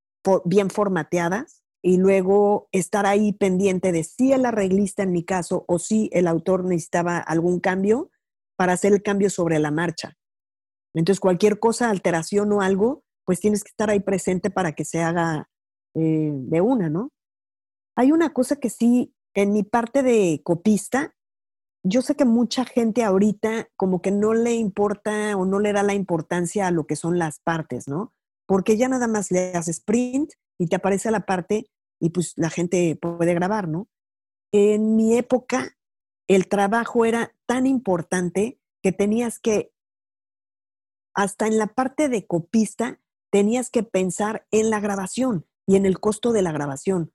[0.44, 5.78] bien formateadas, y luego estar ahí pendiente de si el arreglista en mi caso o
[5.78, 8.10] si el autor necesitaba algún cambio
[8.56, 10.18] para hacer el cambio sobre la marcha.
[10.94, 15.02] Entonces, cualquier cosa, alteración o algo, pues tienes que estar ahí presente para que se
[15.02, 15.48] haga
[15.94, 17.10] eh, de una, ¿no?
[17.96, 21.14] Hay una cosa que sí, en mi parte de copista,
[21.82, 25.82] yo sé que mucha gente ahorita como que no le importa o no le da
[25.82, 28.12] la importancia a lo que son las partes, ¿no?
[28.50, 31.70] Porque ya nada más le haces print y te aparece la parte
[32.00, 33.88] y pues la gente puede grabar, ¿no?
[34.52, 35.76] En mi época,
[36.28, 39.72] el trabajo era tan importante que tenías que,
[41.14, 45.46] hasta en la parte de copista, tenías que pensar en la grabación.
[45.68, 47.12] y en el costo de la grabación,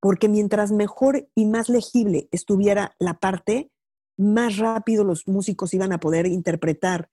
[0.00, 3.70] porque mientras mejor y más legible estuviera la parte,
[4.16, 7.10] más rápido los músicos iban a poder interpretar,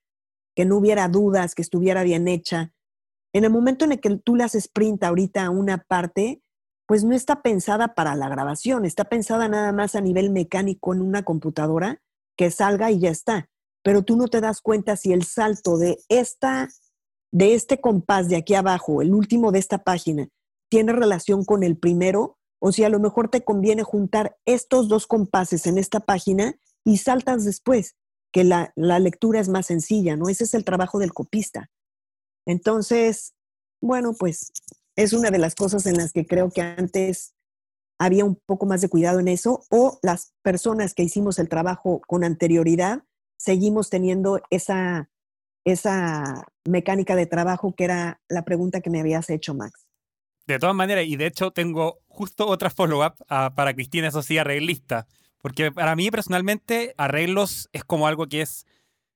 [0.56, 2.72] que no hubiera dudas, que estuviera bien hecha.
[3.36, 6.42] En el momento en el que tú le haces print ahorita a una parte,
[6.88, 11.02] pues no está pensada para la grabación, está pensada nada más a nivel mecánico en
[11.02, 12.02] una computadora
[12.38, 13.50] que salga y ya está.
[13.84, 16.70] Pero tú no te das cuenta si el salto de esta
[17.34, 20.30] de este compás de aquí abajo, el último de esta página,
[20.70, 25.08] tiene relación con el primero o si a lo mejor te conviene juntar estos dos
[25.08, 26.56] compases en esta página
[26.86, 27.98] y saltas después,
[28.32, 30.30] que la, lectura es más sencilla, ¿no?
[30.30, 31.70] Ese es el trabajo del copista.
[32.46, 33.34] Entonces,
[33.82, 34.52] bueno, pues
[34.96, 37.34] es una de las cosas en las que creo que antes
[37.98, 42.02] había un poco más de cuidado en eso, o las personas que hicimos el trabajo
[42.08, 43.04] con anterioridad,
[43.38, 45.10] seguimos teniendo esa,
[45.64, 49.88] esa mecánica de trabajo que era la pregunta que me habías hecho, Max.
[50.48, 54.38] De todas maneras, y de hecho tengo justo otra follow-up ah, para Cristina, eso sí,
[54.38, 55.08] arreglista.
[55.42, 58.66] Porque para mí personalmente arreglos es como algo que es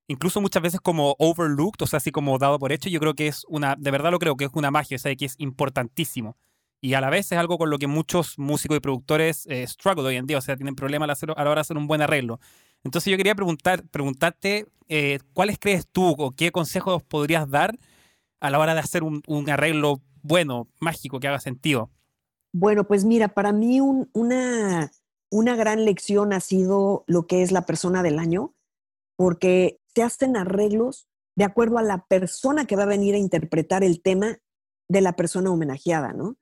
[0.09, 2.89] incluso muchas veces como overlooked, o sea, así como dado por hecho.
[2.89, 5.15] Yo creo que es una, de verdad lo creo que es una magia, o sea,
[5.15, 6.35] que es importantísimo.
[6.81, 10.07] Y a la vez es algo con lo que muchos músicos y productores eh, struggle
[10.07, 12.39] hoy en día, o sea, tienen problemas a, la hora de hacer un buen arreglo.
[12.83, 17.77] Entonces yo quería preguntar, preguntarte eh, cuáles crees tú o qué consejos podrías dar
[18.39, 21.91] a la hora de hacer un, arreglo bueno, mágico, que haga sentido.
[22.51, 24.91] Bueno, pues mira, para mí una,
[25.29, 28.55] una gran lección ha sido lo que es la persona del año,
[29.17, 33.83] porque se hacen arreglos de acuerdo a la persona que va a venir a interpretar
[33.83, 34.39] el tema
[34.89, 36.37] de la persona homenajeada, ¿no?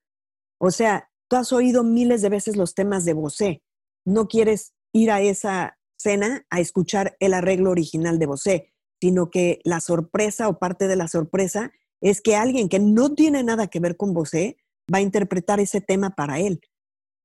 [0.59, 3.61] O sea, tú has oído miles de veces los temas de Bosé.
[4.05, 9.59] No quieres ir a esa cena a escuchar el arreglo original de Bosé, sino que
[9.63, 11.71] la sorpresa o parte de la sorpresa
[12.01, 14.57] es que alguien que no tiene nada que ver con Bosé
[14.91, 16.61] va a interpretar ese tema para él.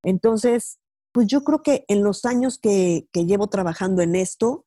[0.03, 0.81] Entonces,
[1.13, 4.67] pues yo creo que en los años que, llevo trabajando en esto,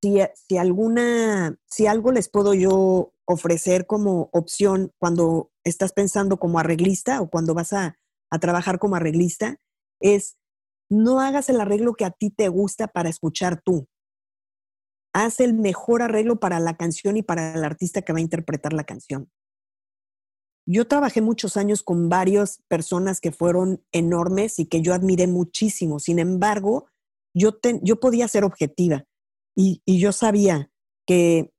[0.00, 7.20] si, alguna, si algo les puedo yo ofrecer como opción cuando estás pensando como arreglista
[7.20, 7.98] o cuando vas a,
[8.30, 9.56] a trabajar como arreglista,
[10.00, 10.36] es
[10.90, 13.88] no hagas el arreglo que a ti te gusta para escuchar tú.
[15.12, 18.72] Haz el mejor arreglo para la canción y para el artista que va a interpretar
[18.72, 19.30] la canción.
[20.66, 25.98] Yo trabajé muchos años con varias personas que fueron enormes y que yo admiré muchísimo.
[25.98, 26.86] Sin embargo,
[27.34, 29.07] yo, yo podía ser objetiva
[29.60, 30.70] y, yo sabía
[31.04, 31.52] que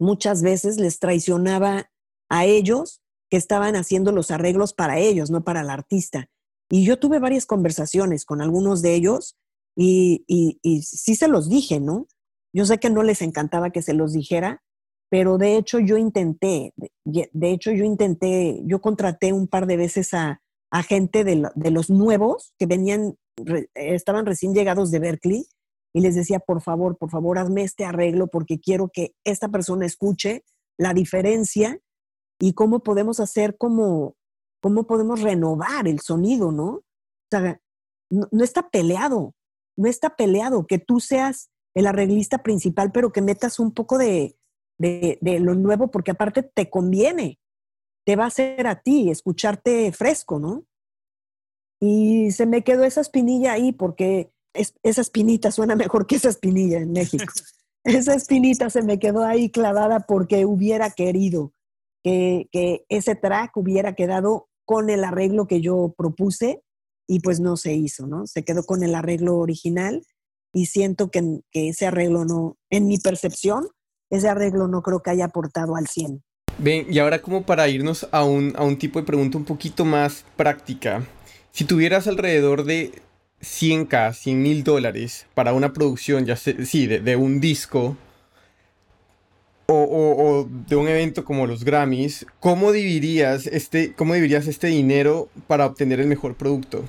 [0.00, 1.90] muchas veces les traicionaba
[2.30, 6.30] a ellos que estaban haciendo los arreglos para ellos, no para el artista.
[6.70, 9.36] Y yo tuve varias conversaciones con algunos de ellos
[9.76, 12.06] y, y, sí se los dije, ¿no?
[12.54, 14.62] Yo sé que no les encantaba que se los dijera,
[15.10, 16.72] pero de hecho yo intenté,
[17.04, 20.40] de, hecho yo intenté, yo contraté un par de veces a,
[20.88, 23.16] gente de, los nuevos que venían,
[23.74, 25.46] estaban recién llegados de Berkeley
[25.98, 29.84] y les decía, por favor, por favor, hazme este arreglo porque quiero que esta persona
[29.84, 30.44] escuche
[30.78, 31.80] la diferencia
[32.38, 34.14] y cómo podemos hacer como,
[34.62, 36.66] cómo podemos renovar el sonido, ¿no?
[36.68, 36.84] O
[37.32, 37.60] sea,
[38.10, 39.34] no está peleado,
[39.76, 44.38] no está peleado que tú seas el arreglista principal, pero que metas un poco de,
[44.78, 47.40] de, lo nuevo, porque aparte te conviene,
[48.06, 50.64] te va a hacer a ti escucharte fresco, ¿no?
[51.80, 54.30] Y se me quedó esa espinilla ahí porque
[54.82, 57.32] esa espinita suena mejor que esa espinilla en México.
[57.84, 61.52] esa espinita se me quedó ahí clavada porque hubiera querido
[62.02, 66.62] que, que, ese track hubiera quedado con el arreglo que yo propuse
[67.06, 68.26] y pues no se hizo, ¿no?
[68.26, 70.04] Se quedó con el arreglo original
[70.52, 73.68] y siento que, que ese arreglo no, en mi percepción,
[74.10, 76.22] ese arreglo no creo que haya aportado al 100.
[76.58, 79.84] Bien, y ahora como para irnos a un, a un tipo de pregunta un poquito
[79.84, 81.06] más práctica.
[81.52, 83.02] Si tuvieras alrededor de
[83.42, 87.96] 100k, 100 mil dólares para una producción, ya sé, sí, de, un disco
[89.66, 95.66] o, de un evento como los Grammys, ¿cómo dividirías, este, ¿cómo dividirías este dinero para
[95.66, 96.84] obtener el mejor producto?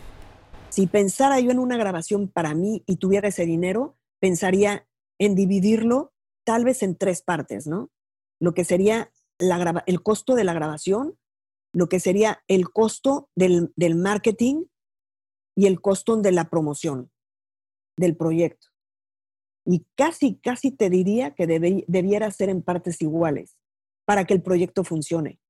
[0.69, 4.87] Si pensara yo en una grabación para mí y tuviera ese dinero, pensaría
[5.19, 6.13] en dividirlo
[6.45, 7.91] tal vez en tres partes, ¿no?
[8.39, 9.11] Lo que sería
[9.85, 11.17] el costo de la grabación,
[11.73, 14.65] lo que sería el costo del, marketing
[15.59, 17.11] y el costo de la promoción
[17.97, 18.69] del proyecto.
[19.65, 21.47] Y casi, casi te diría que
[21.85, 23.57] debiera ser en partes iguales
[24.05, 25.41] para que el proyecto funcione.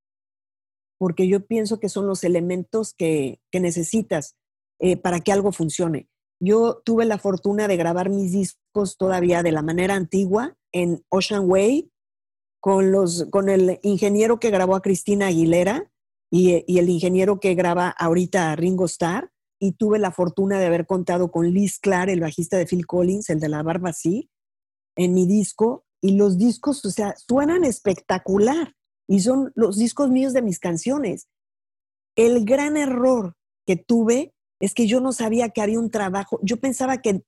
[0.97, 4.35] Porque yo pienso que son los elementos que, necesitas
[4.79, 6.09] eh, para que algo funcione.
[6.39, 11.47] Yo tuve la fortuna de grabar mis discos todavía de la manera antigua en Ocean
[11.47, 11.91] Way
[12.59, 15.91] con, los, con el ingeniero que grabó a Cristina Aguilera
[16.31, 20.85] y, y, el ingeniero que graba ahorita Ringo Starr, y tuve la fortuna de haber
[20.85, 24.29] contado con Liz Clark, el bajista de Phil Collins, el de la barba así,
[24.95, 28.75] en mi disco, y los discos, o sea, suenan espectacular,
[29.07, 31.27] y son los discos míos de mis canciones.
[32.15, 33.35] El gran error
[33.65, 37.23] que tuve es que yo no sabía que había un trabajo, yo pensaba que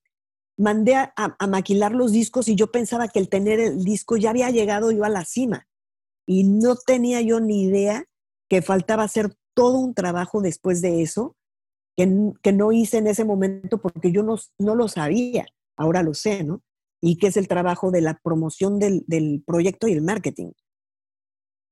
[0.57, 4.29] mandé a, a, maquilar los discos y yo pensaba que el tener el disco ya
[4.29, 5.67] había llegado yo a la cima,
[6.25, 8.05] y no tenía yo ni idea
[8.49, 11.35] que faltaba hacer todo un trabajo después de eso
[11.95, 16.43] que, no hice en ese momento porque yo no, no lo sabía, ahora lo sé,
[16.43, 16.61] ¿no?
[17.01, 20.51] Y que es el trabajo de la promoción del, del proyecto y el marketing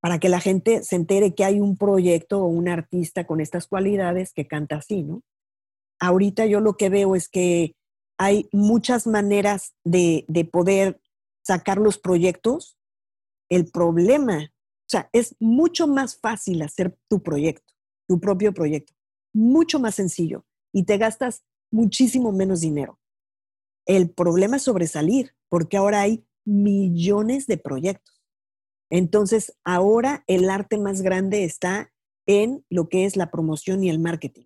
[0.01, 3.67] para que la gente se entere que hay un proyecto o un artista con estas
[3.67, 5.23] cualidades que canta así, ¿no?
[5.99, 7.75] Ahorita yo lo que veo es que
[8.17, 11.01] hay muchas maneras de, de, poder
[11.41, 12.77] sacar los proyectos.
[13.49, 17.73] El problema, o sea, es mucho más fácil hacer tu proyecto,
[18.07, 18.93] tu propio proyecto
[19.33, 22.99] mucho más sencillo y te gastas muchísimo menos dinero.
[23.85, 28.21] El problema es sobresalir, porque ahora hay millones de proyectos.
[28.89, 31.91] Entonces, ahora el arte más grande está
[32.25, 34.45] en lo que es la promoción y el marketing.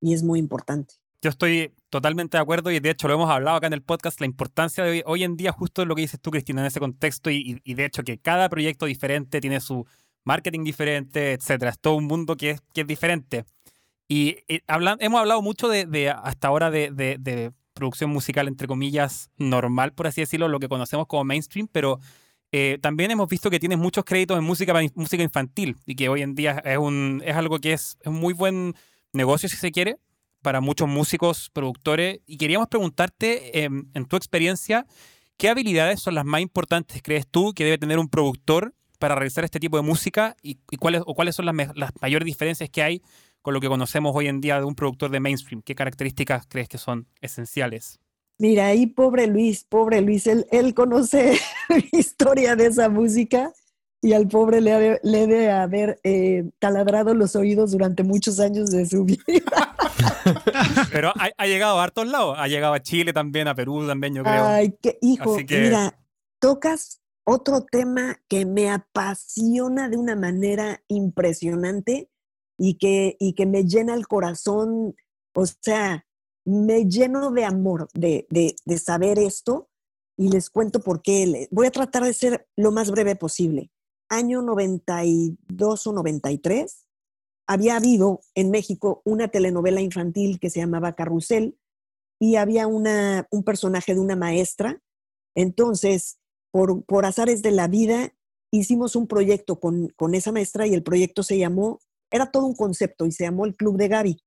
[0.00, 0.94] Y es muy importante.
[1.22, 4.20] Yo estoy totalmente de acuerdo y de hecho lo hemos hablado acá en el podcast,
[4.20, 7.30] la importancia de hoy, en día, justo lo que dices tú, Cristina, en ese contexto
[7.30, 9.86] y, y de hecho que cada proyecto diferente tiene su,
[10.24, 11.70] marketing diferente, etcétera.
[11.70, 13.44] Es todo un mundo que es, que es diferente.
[14.08, 20.20] Y, hemos hablado mucho de, hasta ahora de, producción musical, entre comillas, normal, por así
[20.20, 21.98] decirlo, lo que conocemos como mainstream, pero
[22.52, 26.22] eh, también hemos visto que tienes muchos créditos en música, música infantil y que hoy
[26.22, 28.74] en día es, un, es algo que es, un muy buen
[29.12, 29.96] negocio, si se quiere,
[30.40, 32.20] para muchos músicos, productores.
[32.26, 34.86] Y queríamos preguntarte, em, en tu experiencia,
[35.36, 39.44] ¿qué habilidades son las más importantes, crees tú, que debe tener un productor para realizar
[39.44, 41.54] este tipo de música y, cuáles, o cuáles son las,
[42.00, 43.02] mayores diferencias que hay
[43.42, 45.60] con lo que conocemos hoy en día de un productor de mainstream?
[45.60, 48.00] ¿Qué características crees que son esenciales?
[48.38, 51.38] Mira, ahí pobre Luis, pobre Luis, él, él conoce
[51.68, 53.52] la historia de esa música
[54.00, 58.86] y al pobre le, le debe haber eh, taladrado los oídos durante muchos años de
[58.86, 59.20] su vida.
[60.90, 64.22] Pero ha, llegado a hartos lados, ha llegado a Chile también, a Perú también, yo
[64.22, 64.46] creo.
[64.46, 65.94] Ay, qué hijo, mira,
[66.38, 72.10] tocas otro tema que me apasiona de una manera impresionante
[72.58, 74.94] y que, y que me llena el corazón,
[75.34, 76.06] o sea,
[76.44, 79.70] me lleno de amor de, de, saber esto
[80.16, 81.48] y les cuento por qué.
[81.50, 83.70] Voy a tratar de ser lo más breve posible.
[84.08, 86.86] Año 92 o 93,
[87.46, 91.58] había habido en México una telenovela infantil que se llamaba Carrusel
[92.20, 94.80] y había una, un personaje de una maestra.
[95.34, 96.18] Entonces,
[96.54, 98.14] por, azares de la vida,
[98.52, 101.80] hicimos un proyecto con, con esa maestra y el proyecto se llamó,
[102.12, 104.22] era todo un concepto y se llamó el Club de Gaby.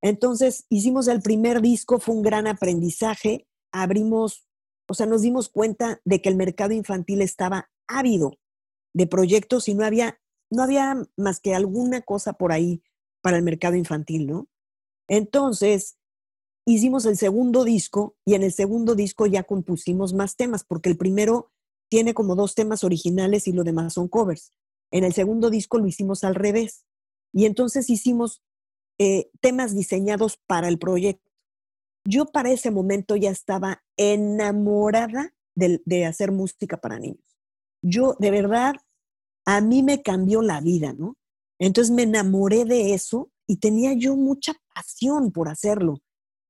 [0.00, 4.48] Entonces hicimos el primer disco, fue un gran aprendizaje, abrimos,
[4.88, 8.32] o sea, nos dimos cuenta de que el mercado infantil estaba ávido
[8.94, 10.18] de proyectos y no había,
[10.50, 12.82] no había más que alguna cosa por ahí
[13.20, 14.48] para el mercado infantil, ¿no?
[15.08, 15.97] Entonces,
[16.74, 20.96] hicimos el segundo disco y en el segundo disco ya compusimos más temas, porque el
[20.96, 21.50] primero
[21.88, 24.52] tiene como dos temas originales y lo demás son covers.
[24.90, 26.84] En el segundo disco lo hicimos al revés.
[27.32, 28.42] Y entonces hicimos
[28.98, 31.30] eh, temas diseñados para el proyecto.
[32.04, 37.38] Yo para ese momento ya estaba enamorada de, de hacer música para niños.
[37.82, 38.74] Yo, de verdad,
[39.46, 41.16] a mí me cambió la vida, ¿no?
[41.58, 46.00] Entonces me enamoré de eso y tenía yo mucha pasión por hacerlo.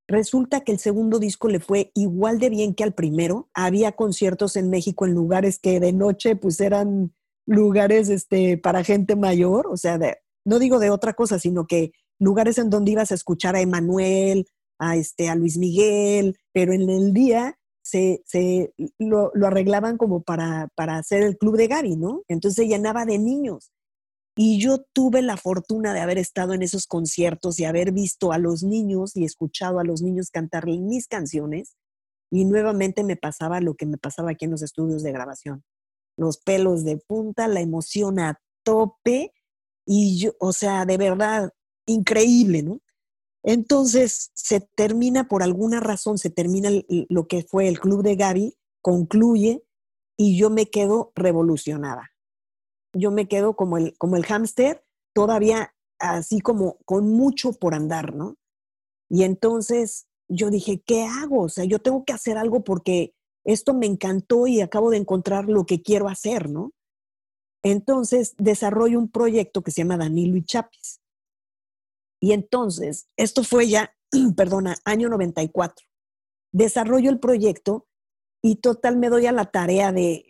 [0.08, 3.50] Resulta que el segundo disco le fue igual de bien que al primero.
[3.52, 7.12] Había conciertos en México en lugares que de noche pues eran
[7.46, 9.98] lugares este, para gente mayor, o sea,
[10.44, 14.46] no digo de otra cosa, sino que lugares en donde ibas a escuchar a Emanuel,
[14.78, 20.22] a, este, a Luis Miguel, pero en el día se, se lo, lo, arreglaban como
[20.22, 22.22] para, para hacer el club de Gary, ¿no?
[22.28, 23.72] Entonces se llenaba de niños.
[24.40, 28.38] Y yo tuve la fortuna de haber estado en esos conciertos y haber visto a
[28.38, 31.74] los niños y escuchado a los niños cantar mis canciones.
[32.30, 35.64] Y nuevamente me pasaba lo que me pasaba aquí en los estudios de grabación.
[36.16, 39.32] Los pelos de punta, la emoción a tope.
[39.84, 41.50] Y yo, o sea, de verdad,
[41.84, 42.80] increíble, ¿no?
[43.42, 46.70] Entonces se termina, por alguna razón, se termina
[47.08, 49.64] lo que fue el club de Gaby, concluye
[50.16, 52.12] y yo me quedo revolucionada
[52.92, 54.84] yo me quedo como el, como el hámster,
[55.14, 58.36] todavía así como con mucho por andar, ¿no?
[59.10, 61.42] Y entonces yo dije, ¿qué hago?
[61.42, 63.14] O sea, yo tengo que hacer algo porque
[63.44, 66.72] esto me encantó y acabo de encontrar lo que quiero hacer, ¿no?
[67.62, 71.00] entonces desarrollo un proyecto que se llama Danilo y Chapis.
[72.20, 73.94] Y entonces, esto fue ya,
[74.36, 75.86] perdona, año 94.
[76.52, 77.87] Desarrollo el proyecto
[78.42, 80.24] y total me doy a la tarea de,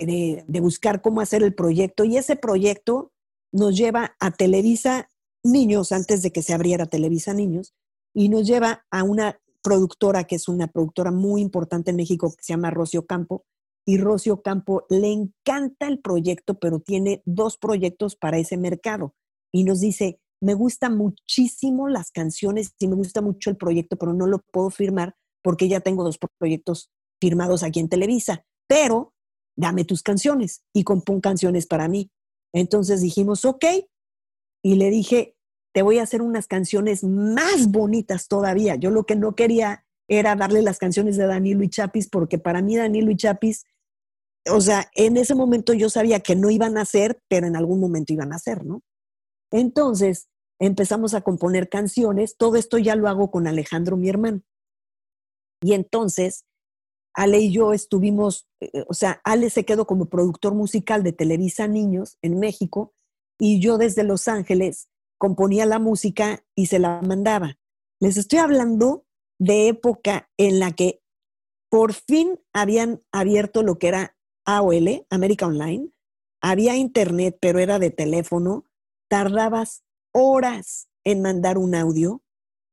[0.46, 2.04] de, buscar cómo hacer el proyecto.
[2.04, 3.12] Y ese proyecto
[3.52, 5.08] nos lleva a Televisa
[5.44, 7.74] Niños, antes de que se abriera Televisa Niños,
[8.14, 12.42] y nos lleva a una productora que es una productora muy importante en México que
[12.42, 13.44] se llama Rocio Campo.
[13.86, 19.14] Y Rocio Campo le encanta el proyecto, pero tiene dos proyectos para ese mercado.
[19.52, 24.12] Y nos dice, me gustan muchísimo las canciones y me gusta mucho el proyecto, pero
[24.12, 26.90] no lo puedo firmar porque ya tengo dos proyectos
[27.20, 29.14] firmados aquí en Televisa, pero
[29.56, 32.10] dame tus canciones y compón canciones para mí.
[32.52, 33.64] Entonces dijimos, ok,
[34.62, 35.36] y le dije,
[35.72, 38.76] te voy a hacer unas canciones más bonitas todavía.
[38.76, 42.62] Yo lo que no quería era darle las canciones de Danilo y Chapis, porque para
[42.62, 43.64] mí Danilo y Chapis,
[44.50, 47.80] o sea, en ese momento yo sabía que no iban a ser, pero en algún
[47.80, 48.82] momento iban a ser, ¿no?
[49.50, 52.36] Entonces empezamos a componer canciones.
[52.36, 54.42] Todo esto ya lo hago con Alejandro, mi hermano.
[55.60, 56.44] Y entonces,
[57.18, 61.66] Ale y yo estuvimos, eh, o sea, Ale se quedó como productor musical de Televisa
[61.66, 62.94] Niños en México
[63.40, 64.88] y yo desde Los Ángeles
[65.18, 67.58] componía la música y se la mandaba.
[67.98, 69.04] Les estoy hablando
[69.40, 71.02] de época en la que
[71.68, 75.90] por fin habían abierto lo que era AOL, América Online,
[76.40, 78.64] había internet, pero era de teléfono,
[79.10, 82.22] tardabas horas en mandar un audio,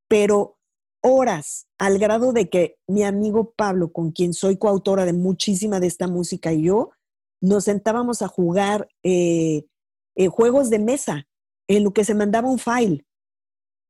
[0.06, 0.55] pero
[1.02, 5.86] horas, al grado de que mi amigo Pablo, con quien soy coautora de muchísima de
[5.86, 6.90] esta música, y yo,
[7.40, 9.66] nos sentábamos a jugar eh,
[10.16, 11.26] eh, juegos de mesa
[11.68, 13.04] en lo que se mandaba un file.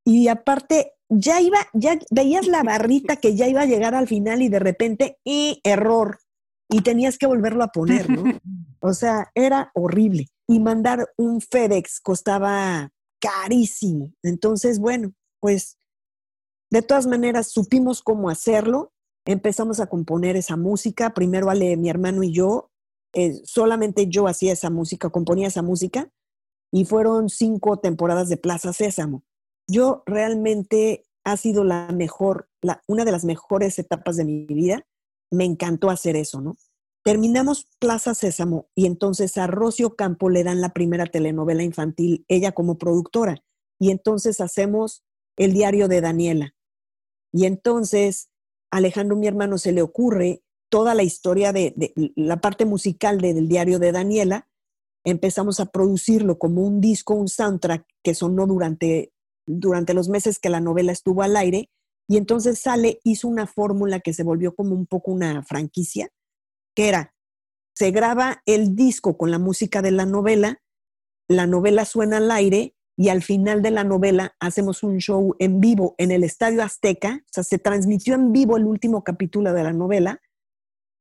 [0.05, 4.41] Y aparte, ya iba, ya veías la barrita que ya iba a llegar al final
[4.41, 6.19] y de repente, y error.
[6.69, 8.23] Y tenías que volverlo a poner, ¿no?
[8.79, 14.13] O sea, era horrible y mandar un FedEx costaba carísimo.
[14.21, 15.77] Entonces, bueno, pues
[16.69, 18.91] de todas maneras supimos cómo hacerlo.
[19.25, 21.13] Empezamos a componer esa música.
[21.13, 22.71] Primero Ale, mi hermano y yo,
[23.13, 26.11] eh, solamente yo hacía esa música, componía esa música.
[26.71, 29.23] Y fueron cinco temporadas de Plaza Sésamo.
[29.67, 34.85] Yo realmente ha sido la mejor, la, una de las mejores etapas de mi vida.
[35.31, 36.57] Me encantó hacer eso, ¿no?
[37.03, 42.51] Terminamos Plaza Sésamo y entonces a Rocio Campo le dan la primera telenovela infantil, ella
[42.51, 43.41] como productora.
[43.79, 45.05] Y entonces hacemos
[45.37, 46.56] el diario de Daniela.
[47.31, 48.29] Y entonces
[48.71, 51.73] Alejandro, mi hermano, se le ocurre toda la historia de,
[52.15, 54.47] la parte musical del diario de Daniela.
[55.05, 59.13] Empezamos a producirlo como un disco, un soundtrack que sonó durante,
[59.45, 61.69] durante los meses que la novela estuvo al aire.
[62.09, 66.09] Y entonces sale, hizo una fórmula que se volvió como un poco una franquicia
[66.77, 67.15] que era,
[67.73, 70.61] se graba el disco con la música de la novela,
[71.27, 75.61] la novela suena al aire y al final de la novela hacemos un show en
[75.61, 79.63] vivo en el Estadio Azteca, o sea, se transmitió en vivo el último capítulo de
[79.63, 80.19] la novela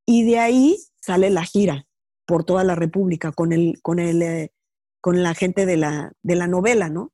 [0.07, 1.89] y de ahí sale la gira
[2.27, 4.53] por toda la República con, el, con, el, eh,
[5.01, 7.13] con la gente de la, de la novela, ¿no?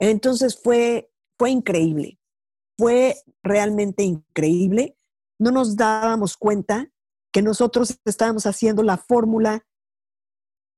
[0.00, 2.18] Entonces fue, fue increíble,
[2.78, 4.96] fue realmente increíble.
[5.38, 6.90] No nos dábamos cuenta
[7.30, 9.66] que nosotros estábamos haciendo la fórmula,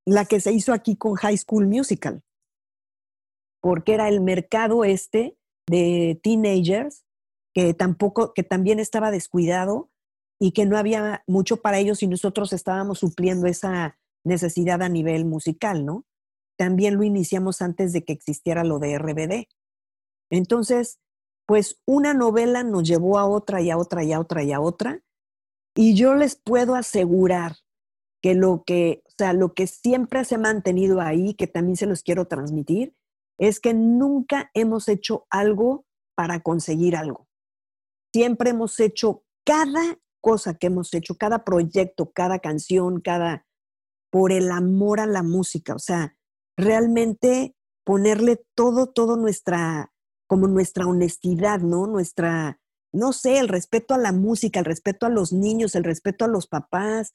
[0.04, 2.22] la que se hizo aquí con High School Musical,
[3.60, 5.36] porque era el mercado este
[5.68, 7.04] de teenagers
[7.54, 9.90] que tampoco, que también estaba descuidado
[10.38, 15.24] y que no había mucho para ellos y nosotros estábamos supliendo esa necesidad a nivel
[15.24, 16.04] musical, ¿no?
[16.58, 19.48] También lo iniciamos antes de que existiera lo de RBD.
[20.30, 20.98] Entonces,
[21.46, 24.60] pues una novela nos llevó a otra y a otra y a otra y a
[24.60, 25.02] otra
[25.74, 27.56] y yo les puedo asegurar
[28.22, 31.86] que lo que, o sea, lo que siempre se ha mantenido ahí, que también se
[31.86, 32.94] los quiero transmitir,
[33.38, 35.84] es que nunca hemos hecho algo
[36.14, 37.28] para conseguir algo.
[38.12, 43.46] Siempre hemos hecho cada cosa que hemos hecho, cada proyecto, cada canción, cada
[44.10, 46.16] por el amor a la música, o sea,
[46.56, 47.54] realmente
[47.84, 49.92] ponerle todo, todo nuestra,
[50.26, 51.86] como nuestra honestidad, ¿no?
[51.86, 52.58] Nuestra,
[52.92, 56.28] no sé, el respeto a la música, el respeto a los niños, el respeto a
[56.28, 57.12] los papás,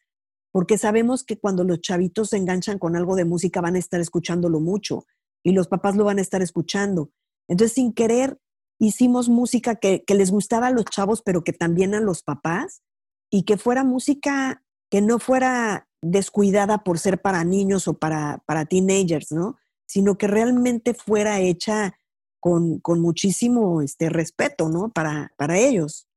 [0.52, 4.00] porque sabemos que cuando los chavitos se enganchan con algo de música van a estar
[4.00, 5.06] escuchándolo mucho
[5.44, 7.12] y los papás lo van a estar escuchando.
[7.48, 8.40] Entonces, sin querer,
[8.80, 12.82] hicimos música que, les gustaba a los chavos, pero que también a los papás,
[13.30, 18.66] y que fuera música que no fuera descuidada por ser para niños o para, para
[18.66, 19.58] teenagers, ¿no?
[19.86, 21.96] Sino que realmente fuera hecha
[22.42, 24.90] con, muchísimo este, respeto, ¿no?
[24.90, 26.08] Para, para ellos.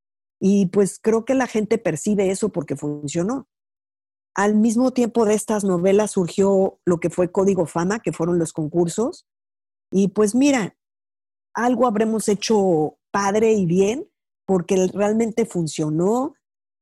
[0.41, 3.47] Y pues creo que la gente percibe eso porque funcionó.
[4.35, 8.53] Al mismo tiempo de estas novelas surgió lo que fue Código Fama, que fueron los
[8.53, 9.27] concursos.
[9.93, 10.77] Y pues mira,
[11.55, 14.09] algo habremos hecho padre y bien
[14.47, 16.35] porque realmente funcionó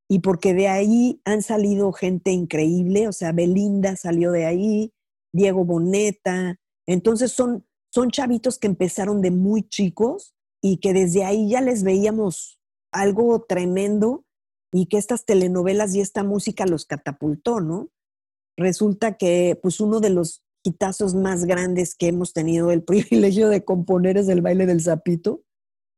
[0.08, 4.92] y porque de ahí han salido gente increíble, o sea, Belinda salió de ahí,
[5.32, 6.58] Diego Boneta.
[6.86, 11.82] Entonces son, son chavitos que empezaron de muy chicos y que desde ahí ya les
[11.82, 12.58] veíamos
[12.92, 14.24] algo tremendo
[14.72, 17.90] y que estas telenovelas y esta música los catapultó, ¿no?
[18.56, 23.64] Resulta que pues uno de los hitazos más grandes que hemos tenido el privilegio de
[23.64, 25.42] componer es el baile del zapito,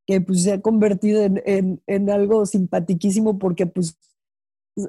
[0.07, 3.97] que pues se ha convertido en, en, algo simpatiquísimo porque pues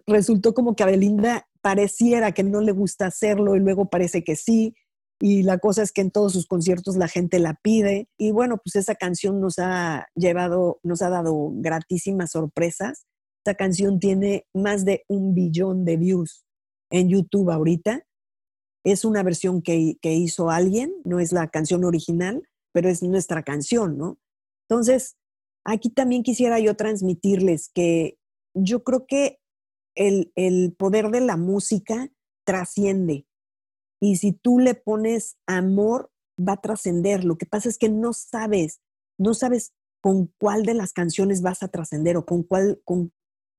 [0.08, 4.36] resultó como que a Belinda pareciera que no le gusta hacerlo y luego parece que
[4.36, 4.76] sí,
[5.22, 8.58] y la cosa es que en todos sus conciertos la gente la pide y bueno,
[8.58, 13.06] pues esa canción nos ha llevado, nos ha dado gratísimas sorpresas
[13.46, 16.48] esta canción tiene más de un billón de views
[16.90, 18.04] en YouTube ahorita.
[18.84, 22.42] Es una versión que, hizo alguien, no es la canción original,
[22.74, 24.18] pero es nuestra canción, ¿no?
[24.68, 25.18] Entonces,
[25.64, 28.18] aquí también quisiera yo transmitirles que
[28.56, 29.38] yo creo que
[29.94, 32.10] el, el, poder de la música
[32.48, 33.28] trasciende.
[34.02, 36.10] Y si tú le pones amor,
[36.40, 37.24] va a trascender.
[37.24, 38.82] Lo que pasa es que no sabes,
[39.20, 43.12] no sabes con cuál de las canciones vas a trascender o con cuál, con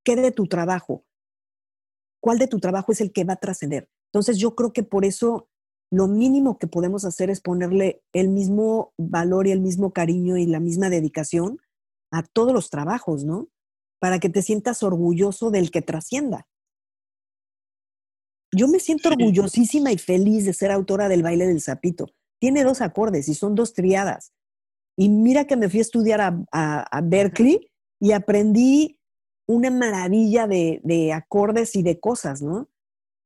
[0.07, 1.05] ¿Qué de tu trabajo?
[2.23, 3.89] ¿Cuál de tu trabajo es el que va a trascender?
[4.13, 5.49] Entonces yo creo que por eso
[5.91, 10.47] lo mínimo que podemos hacer es ponerle el mismo valor y el mismo cariño y
[10.47, 11.59] la misma dedicación
[12.13, 13.49] a todos los trabajos, ¿no?
[13.99, 16.47] Para que te sientas orgulloso del que trascienda.
[18.53, 22.07] Yo me siento orgullosísima y feliz de ser autora del baile del sapito.
[22.41, 24.33] Tiene dos acordes y son dos triadas.
[24.97, 28.96] Y mira que me fui a estudiar a, a Berkeley y aprendí
[29.47, 32.69] una maravilla de, acordes y de cosas, ¿no?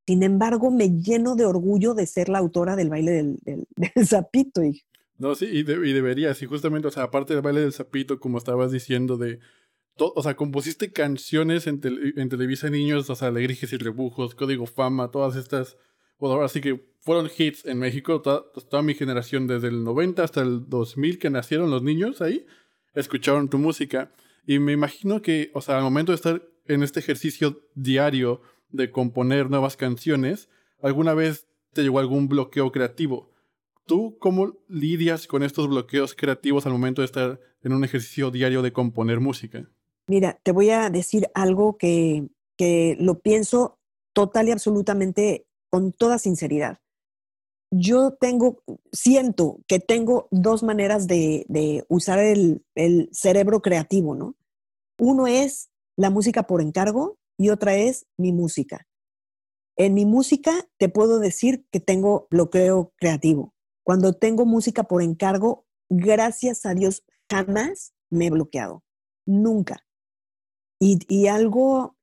[0.06, 3.66] Sin embargo, me lleno de orgullo de ser la autora del baile del,
[4.06, 4.62] zapito.
[4.62, 4.82] Y...
[5.18, 8.72] No, sí, y, deberías, y justamente, o sea, aparte del baile del zapito, como estabas
[8.72, 9.38] diciendo, de,
[9.96, 11.80] o sea, compusiste canciones en,
[12.16, 15.76] en Televisa Niños, o sea, Alegrijes y Rebujos, Código Fama, todas estas,
[16.18, 20.22] bueno, ahora sí que fueron hits en México, toda, toda mi generación, desde el 90
[20.22, 22.46] hasta el 2000 que nacieron los niños ahí,
[22.94, 24.12] escucharon tu música.
[24.50, 28.40] Y me imagino que, o sea, al momento de estar en este ejercicio diario
[28.70, 30.48] de componer nuevas canciones,
[30.82, 33.30] alguna vez te llegó algún bloqueo creativo.
[33.86, 38.60] ¿Tú cómo lidias con estos bloqueos creativos al momento de estar en un ejercicio diario
[38.60, 39.70] de componer música?
[40.08, 43.78] Mira, te voy a decir algo que, que lo pienso
[44.12, 46.80] total y absolutamente con toda sinceridad.
[47.70, 54.34] Yo tengo, siento que tengo dos maneras de, de usar el, el cerebro creativo, ¿no?
[55.00, 58.86] Uno es la música por encargo y otra es mi música.
[59.76, 63.54] En mi música te puedo decir que tengo bloqueo creativo.
[63.82, 68.84] Cuando tengo música por encargo, gracias a Dios, jamás me he bloqueado.
[69.26, 69.86] Nunca.
[70.78, 71.96] Y, algo,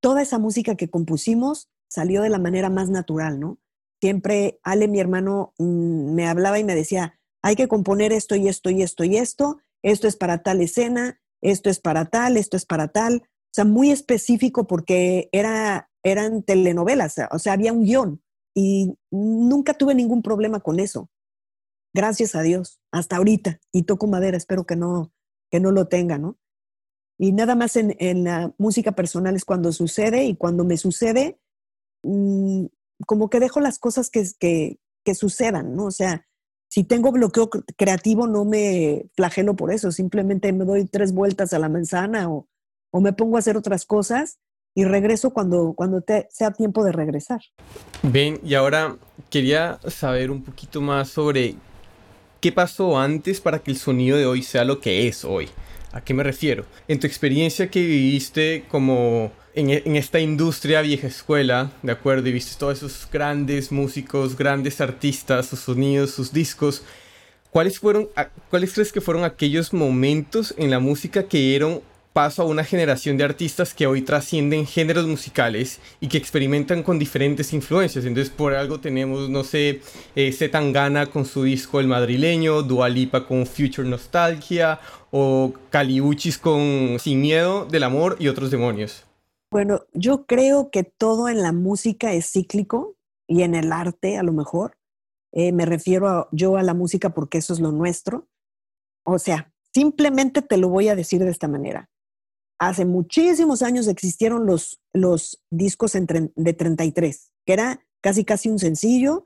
[0.00, 3.58] toda esa música que compusimos salió de la manera más natural, ¿no?
[4.00, 8.48] Siempre Ale, mi hermano, mm, me hablaba y me decía, hay que componer esto y
[8.48, 12.56] esto y esto y esto, esto es para tal escena, esto es para tal, esto
[12.56, 13.22] es para tal.
[13.24, 18.22] O sea, muy específico porque era, eran telenovelas, o sea, había un guion
[18.54, 21.10] y nunca tuve ningún problema con eso.
[21.92, 23.60] Gracias a Dios, hasta ahorita.
[23.72, 25.12] Y toco madera, espero que no,
[25.50, 26.38] que no lo tenga, ¿no?
[27.18, 31.38] Y nada más en, la música personal es cuando sucede y cuando me sucede,
[32.02, 32.66] mm,
[33.06, 35.86] como que dejo las cosas que, que, que sucedan, ¿no?
[35.86, 36.26] O sea,
[36.70, 41.58] si tengo bloqueo creativo, no me flagelo por eso, simplemente me doy tres vueltas a
[41.58, 42.46] la manzana o,
[42.92, 44.38] me pongo a hacer otras cosas
[44.74, 47.40] y regreso cuando, cuando sea tiempo de regresar.
[48.02, 48.96] Ven, y ahora
[49.30, 51.56] quería saber un poquito más sobre
[52.40, 55.48] qué pasó antes para que el sonido de hoy sea lo que es hoy.
[55.92, 56.66] ¿A qué me refiero?
[56.86, 62.28] En tu experiencia que viviste como e, en, esta industria vieja escuela, ¿de acuerdo?
[62.28, 66.82] Y viste todos esos grandes músicos, grandes artistas, sus sonidos, sus discos.
[67.50, 68.08] ¿Cuáles fueron,
[68.48, 71.82] cuáles crees que fueron aquellos momentos en la música que dieron
[72.12, 76.98] paso a una generación de artistas que hoy trascienden géneros musicales y que experimentan con
[76.98, 78.04] diferentes influencias.
[78.04, 79.80] Entonces, por algo tenemos, no sé,
[80.16, 87.20] eh, Zetangana con su disco El Madrileño, Dualipa con Future Nostalgia o Caliuchis con Sin
[87.20, 89.09] Miedo del Amor y otros demonios.
[89.50, 92.96] Bueno, yo creo que todo en la música es cíclico
[93.26, 94.76] y en el arte a lo mejor.
[95.32, 98.28] Eh, me refiero yo a la música porque eso es lo nuestro.
[99.04, 101.88] O sea, simplemente te lo voy a decir de esta manera.
[102.60, 109.24] hace muchísimos años existieron los, los discos de 33, que era casi casi un sencillo.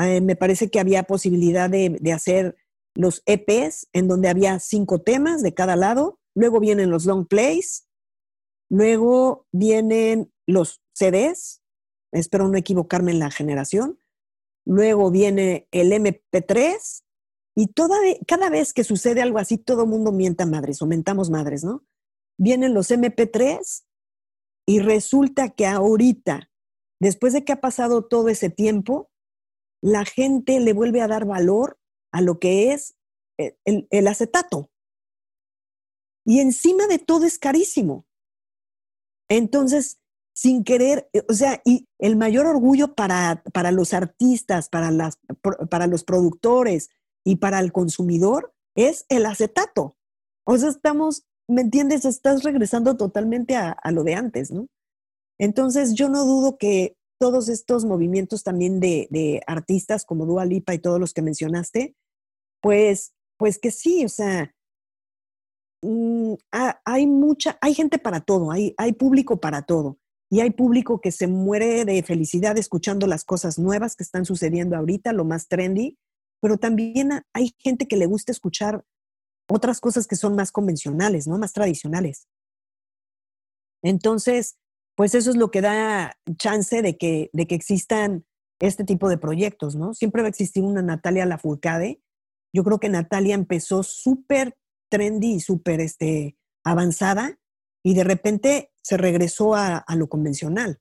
[0.00, 2.56] Eh, me parece que había posibilidad de, de, hacer
[2.94, 6.20] los EPs en donde había cinco temas de cada lado.
[6.36, 7.87] Luego vienen los long plays.
[8.70, 11.62] Luego vienen los CDs.
[12.12, 13.98] Espero no equivocarme en la generación.
[14.66, 17.04] Luego viene el MP3.
[17.56, 17.96] Y toda,
[18.26, 21.84] cada vez que sucede algo así, todo el mundo mienta madres o mentamos madres, ¿no?
[22.38, 23.84] Vienen los MP3
[24.66, 26.48] y resulta que ahorita
[27.00, 29.10] después de que ha pasado todo ese tiempo,
[29.82, 31.78] la gente le vuelve a dar valor
[32.12, 32.96] a lo que es
[33.38, 34.70] eh, el, acetato.
[36.24, 38.06] Y encima de todo es carísimo.
[39.28, 39.98] Entonces,
[40.34, 45.18] sin querer, eh, o sea, y el mayor orgullo para, para los artistas, para, las,
[45.68, 46.90] para los productores
[47.24, 49.96] y para el consumidor es el acetato.
[50.46, 52.04] O sea, estamos, ¿me entiendes?
[52.04, 54.68] Estás regresando totalmente a, lo de antes, ¿no?
[55.38, 60.78] Entonces, yo no dudo que todos estos movimientos también de, artistas como Dua Lipa y
[60.78, 61.96] todos los que mencionaste,
[62.62, 64.54] pues, pues que sí, o sea,
[65.82, 66.34] mm,
[66.84, 69.98] hay mucha, hay gente para todo, hay, público para todo.
[70.30, 74.76] Y hay público que se muere de felicidad escuchando las cosas nuevas que están sucediendo
[74.76, 75.96] ahorita, lo más trendy,
[76.40, 78.84] pero también hay gente que le gusta escuchar
[79.48, 81.38] otras cosas que son más convencionales, ¿no?
[81.38, 82.28] Más tradicionales.
[83.82, 84.58] Entonces,
[84.96, 88.26] pues eso es lo que da chance de que, de que existan
[88.60, 89.94] este tipo de proyectos, ¿no?
[89.94, 92.02] Siempre va a existir una Natalia Lafourcade.
[92.52, 94.56] Yo creo que Natalia empezó súper
[94.88, 97.38] trendy y súper este, avanzada
[97.82, 100.80] y de repente se regresó a, a, lo convencional.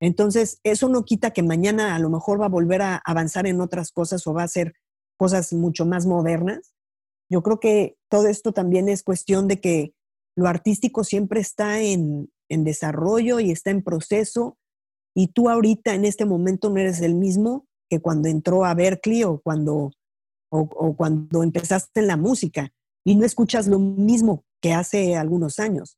[0.00, 3.60] Entonces, eso no quita que mañana a lo mejor va a volver a avanzar en
[3.60, 4.74] otras cosas o va a hacer
[5.16, 6.74] cosas mucho más modernas.
[7.30, 9.94] Yo creo que todo esto también es cuestión de que
[10.36, 14.58] lo artístico siempre está en, en desarrollo y está en proceso
[15.14, 19.24] y tú ahorita en este momento no eres el mismo que cuando entró a Berkeley
[19.24, 19.90] o cuando,
[20.50, 22.72] o, cuando empezaste en la música
[23.04, 25.96] y no escuchas lo mismo que hace algunos años.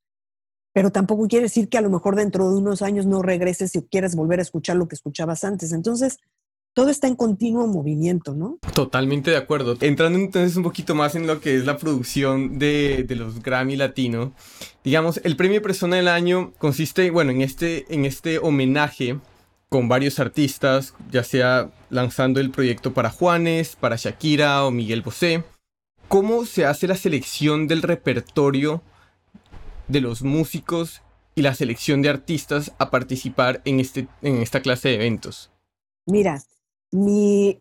[0.72, 3.82] Pero tampoco quiere decir que a lo mejor dentro de unos años no regreses y
[3.82, 5.72] quieras volver a escuchar lo que escuchabas antes.
[5.72, 6.18] Entonces,
[6.74, 8.58] todo está en continuo movimiento, ¿no?
[8.74, 9.76] Totalmente de acuerdo.
[9.80, 14.32] Entrando entonces un poquito más en lo que es la producción de, los Grammy Latino,
[14.82, 19.20] digamos, el premio Persona del Año consiste, bueno, en este, en este homenaje
[19.68, 25.44] con varios artistas, ya sea lanzando el proyecto para Juanes, para Shakira o Miguel Bosé.
[26.08, 28.82] ¿Cómo se hace la selección del repertorio
[29.88, 31.02] de los músicos
[31.34, 35.50] y la selección de artistas a participar en, este, en esta clase de eventos?
[36.06, 36.42] Mira,
[36.92, 37.60] mi,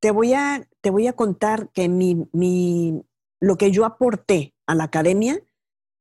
[0.00, 3.02] te, voy a, te voy a contar que mi, mi,
[3.40, 5.40] lo que yo aporté a la academia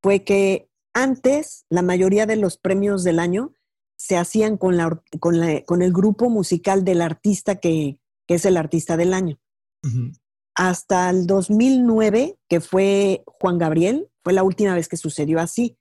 [0.01, 3.53] fue que antes la mayoría de los premios del año
[3.97, 8.45] se hacían con, la, con, la, con el grupo musical del artista que, que es
[8.45, 9.39] el artista del año.
[10.55, 15.77] Hasta el 2009, que fue Juan Gabriel, fue la última vez que sucedió así.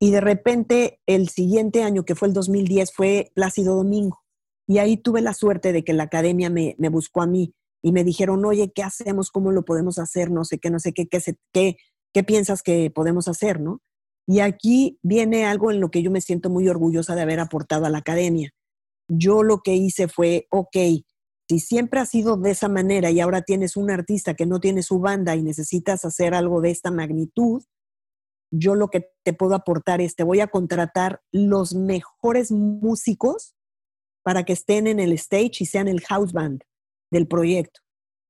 [0.00, 4.22] Y de repente el siguiente año, que fue el 2010, fue Plácido Domingo.
[4.66, 8.02] Y ahí tuve la suerte de que la academia me, buscó a mí y me
[8.02, 9.30] dijeron, oye, ¿qué hacemos?
[9.30, 10.30] ¿Cómo lo podemos hacer?
[10.30, 11.20] No sé qué, no sé qué, qué,
[11.52, 11.76] qué,
[12.12, 13.80] qué piensas que podemos hacer, ¿no?
[14.26, 17.86] Y aquí viene algo en lo que yo me siento muy orgullosa de haber aportado
[17.86, 18.50] a la academia.
[19.08, 20.76] Yo lo que hice fue, ok,
[21.48, 24.82] si siempre ha sido de esa manera y ahora tienes un artista que no tiene
[24.82, 27.62] su banda y necesitas hacer algo de esta magnitud,
[28.50, 33.54] yo lo que te puedo aportar es, te voy a contratar los mejores músicos
[34.24, 36.62] para que estén en el stage y sean el house band
[37.12, 37.80] del proyecto.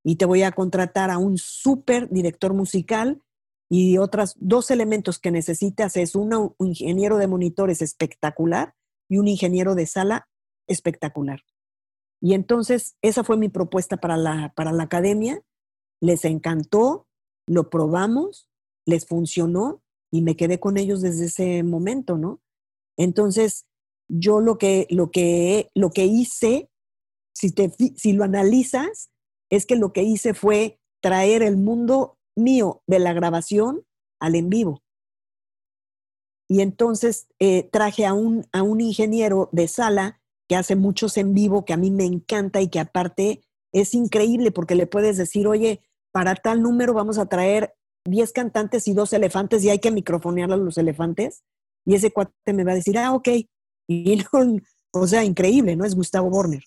[0.05, 3.23] Y te voy a contratar a un súper director musical
[3.71, 8.75] y otros dos elementos que necesitas es un ingeniero de monitores espectacular
[9.09, 10.29] y un ingeniero de sala
[10.69, 11.41] espectacular.
[12.21, 15.43] Y entonces esa fue mi propuesta para la, para la academia.
[16.01, 17.07] Les encantó,
[17.47, 18.49] lo probamos,
[18.87, 22.41] les funcionó y me quedé con ellos desde ese momento, ¿no?
[22.97, 23.67] Entonces,
[24.09, 26.71] yo lo que, lo que, lo que hice,
[27.35, 29.11] si, te, si lo analizas,
[29.51, 33.85] es que lo que hice fue traer el mundo mío de la grabación
[34.21, 34.83] al en vivo.
[36.49, 41.35] Y entonces eh, traje a un, a un ingeniero de sala que hace muchos en
[41.35, 43.43] vivo, que a mí me encanta y que aparte
[43.73, 45.81] es increíble porque le puedes decir, oye,
[46.13, 47.75] para tal número vamos a traer
[48.05, 51.43] 10 cantantes y dos elefantes y hay que microfonear a los elefantes.
[51.85, 53.29] Y ese cuate me va a decir, ah, ok,
[53.89, 54.25] y
[54.93, 55.85] o sea, increíble, ¿no?
[55.85, 56.65] Es Gustavo Borner.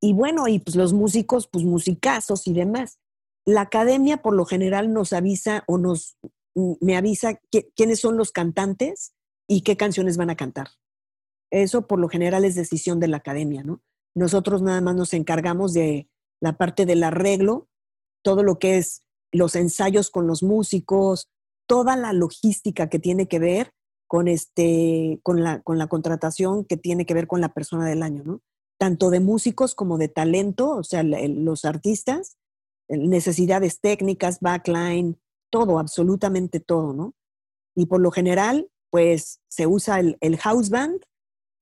[0.00, 2.98] Y bueno, y pues los músicos, pues musicazos y demás.
[3.46, 6.16] La academia por lo general nos avisa o nos,
[6.54, 7.40] me avisa
[7.74, 9.14] quiénes son los cantantes
[9.48, 10.68] y qué canciones van a cantar.
[11.50, 13.82] Eso por lo general es decisión de la academia, ¿no?
[14.14, 16.08] Nosotros nada más nos encargamos de
[16.40, 17.68] la parte del arreglo,
[18.22, 19.02] todo lo que es
[19.32, 21.28] los ensayos con los músicos,
[21.66, 23.72] toda la logística que tiene que ver
[24.06, 28.02] con, este, con, la, con la contratación que tiene que ver con la persona del
[28.02, 28.42] año, ¿no?
[28.78, 32.36] Tanto de músicos como de talento, o sea, los artistas,
[32.88, 35.18] necesidades técnicas, backline,
[35.50, 37.14] todo, absolutamente todo, ¿no?
[37.74, 41.00] Y por lo general, pues se usa el, el house band.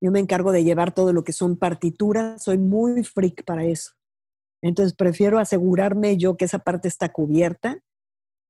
[0.02, 3.92] Yo me encargo de llevar todo lo que son partituras, soy muy freak para eso.
[4.60, 7.82] Entonces prefiero asegurarme yo que esa parte está cubierta.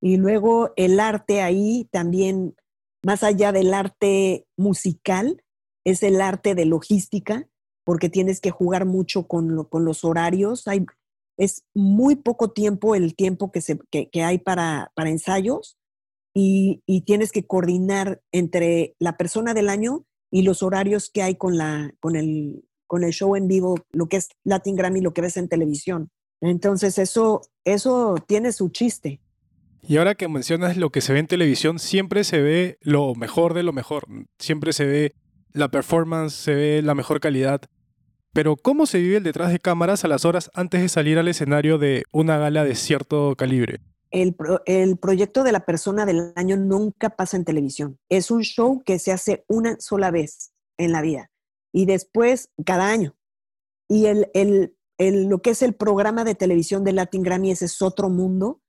[0.00, 2.56] Y luego el arte ahí también,
[3.04, 5.44] más allá del arte musical,
[5.84, 7.46] es el arte de logística,
[7.84, 10.66] porque tienes que jugar mucho con, con los horarios.
[10.68, 10.86] Hay,
[11.36, 15.76] es muy poco tiempo el tiempo que, se, que, hay para, para ensayos
[16.34, 21.58] y, tienes que coordinar entre la persona del año y los horarios que hay con,
[21.58, 25.20] la, con, el, con el show en vivo, lo que es Latin Grammy, lo que
[25.20, 26.10] ves en televisión.
[26.40, 29.20] Entonces eso, eso tiene su chiste.
[29.86, 33.52] Y ahora que mencionas lo que se ve en televisión, siempre se ve lo mejor
[33.52, 34.06] de lo mejor.
[34.38, 35.14] Siempre se ve
[35.52, 37.60] la performance, se ve la mejor calidad.
[38.32, 41.28] Pero ¿cómo se vive el detrás de cámaras a las horas antes de salir al
[41.28, 43.80] escenario de una gala de cierto calibre?
[44.12, 47.98] El, proyecto de la persona del año nunca pasa en televisión.
[48.08, 51.30] Es un show que se hace una sola vez en la vida
[51.72, 53.16] y después cada año.
[53.88, 58.10] Y el, lo que es el programa de televisión de Latin Grammy ese es otro
[58.10, 58.60] mundo.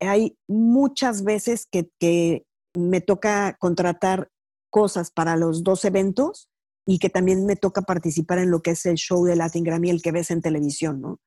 [0.00, 2.44] Hay muchas veces que, que
[2.76, 4.30] me toca contratar
[4.70, 6.48] cosas para los dos eventos
[6.86, 9.90] y que también me toca participar en lo que es el show de Latin Grammy,
[9.90, 11.20] el que ves en televisión, ¿no?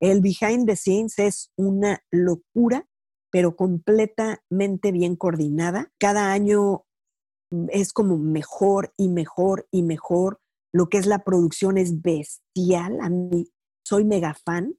[0.00, 2.86] El behind the scenes es una locura
[3.30, 5.92] pero completamente bien coordinada.
[5.98, 6.84] Cada año
[7.50, 10.40] mm, es como mejor y mejor y mejor.
[10.72, 12.98] Lo que es la producción es bestial.
[13.00, 13.50] A mí
[13.84, 14.74] soy mega fan.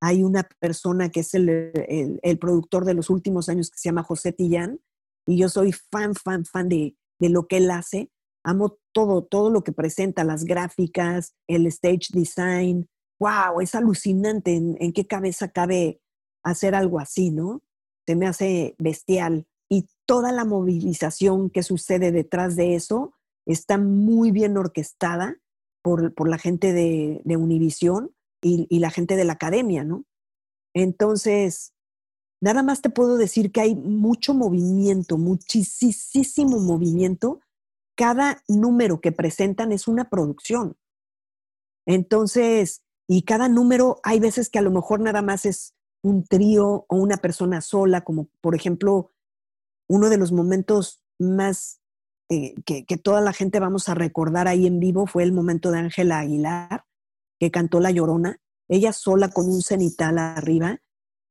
[0.00, 4.32] Hay una persona que es el, productor de los últimos años que se llama José
[4.32, 4.80] Tillán
[5.26, 8.10] y yo soy fan, fan, fan de, lo que él hace.
[8.44, 12.88] Amo todo, todo lo que presenta, las gráficas, el stage design.
[13.20, 13.60] ¡Wow!
[13.60, 16.00] Es alucinante en, en qué cabeza cabe
[16.44, 17.62] hacer algo así, ¿no?
[18.08, 19.46] Se me hace bestial.
[19.68, 23.12] Y toda la movilización que sucede detrás de eso
[23.44, 25.36] está muy bien orquestada
[25.82, 30.06] por, la gente de, de Univisión y, y, la gente de la academia, ¿no?
[30.74, 31.74] Entonces,
[32.40, 37.40] nada más te puedo decir que hay mucho movimiento, muchísimo movimiento.
[37.94, 40.78] Cada número que presentan es una producción.
[41.86, 46.86] Entonces, y cada número, hay veces que a lo mejor nada más es un trío
[46.88, 49.12] o una persona sola, como por ejemplo
[49.88, 51.80] uno de los momentos más
[52.30, 55.78] eh, que, toda la gente vamos a recordar ahí en vivo fue el momento de
[55.78, 56.84] Ángela Aguilar,
[57.40, 58.38] que cantó La Llorona,
[58.68, 60.78] ella sola con un cenital arriba.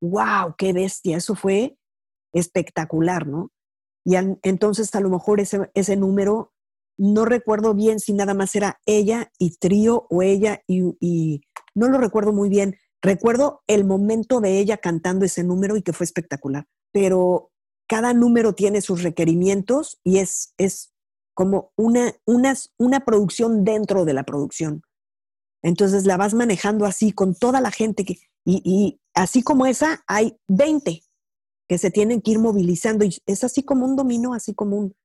[0.01, 0.55] ¡Wow!
[0.57, 1.17] ¡Qué bestia!
[1.17, 1.77] Eso fue
[2.33, 3.51] espectacular, ¿no?
[4.05, 6.53] Y entonces a lo mejor ese, número,
[6.97, 11.41] no recuerdo bien si nada más era ella y trío o ella y
[11.75, 15.93] no lo recuerdo muy bien, Recuerdo el momento de ella cantando ese número y que
[15.93, 17.51] fue espectacular, pero
[17.87, 20.93] cada número tiene sus requerimientos y es, es
[21.33, 24.81] como una, una, una producción dentro de la producción.
[25.63, 30.03] Entonces la vas manejando así con toda la gente que, y, y, así como esa,
[30.07, 31.03] hay 20
[31.67, 34.95] que se tienen que ir movilizando y es así como un dominó, así como un,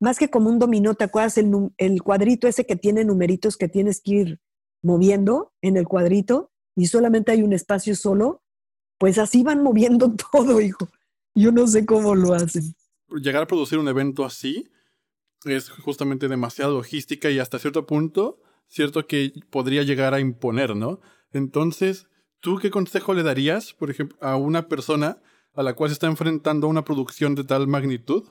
[0.00, 3.68] más que como un dominó, ¿te acuerdas el, el cuadrito ese que tiene numeritos que
[3.68, 4.40] tienes que ir
[4.82, 6.50] moviendo en el cuadrito?
[6.78, 8.40] Y solamente hay un espacio solo,
[8.98, 10.88] pues así van moviendo todo, hijo.
[11.34, 12.72] Yo no sé cómo lo hacen.
[13.20, 14.68] Llegar a producir un evento así
[15.44, 21.00] es justamente demasiada logística y hasta cierto punto, cierto que podría llegar a imponer, ¿no?
[21.32, 22.06] Entonces,
[22.40, 25.20] ¿tú qué consejo le darías, por ejemplo, a una persona
[25.54, 28.22] a la cual se está enfrentando una producción de tal magnitud?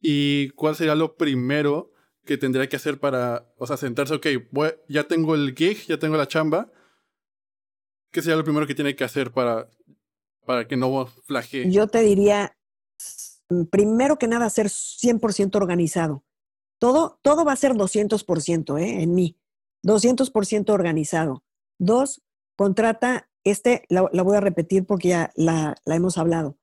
[0.00, 1.92] ¿Y cuál sería lo primero
[2.24, 4.26] que tendría que hacer para, o sea, sentarse, ok,
[4.88, 6.70] ya tengo el gig, ya tengo la chamba,
[8.16, 9.68] ¿Qué sería lo primero que tiene que hacer para,
[10.46, 11.70] para que no flaje?
[11.70, 12.56] Yo te diría,
[13.68, 16.24] primero que nada, ser 100% organizado.
[16.80, 19.02] Todo, todo va a ser 200% ¿eh?
[19.02, 19.38] en mí.
[19.84, 21.44] 200% organizado.
[21.78, 22.22] Dos,
[22.56, 26.56] contrata, este la, voy a repetir porque ya la, la hemos hablado.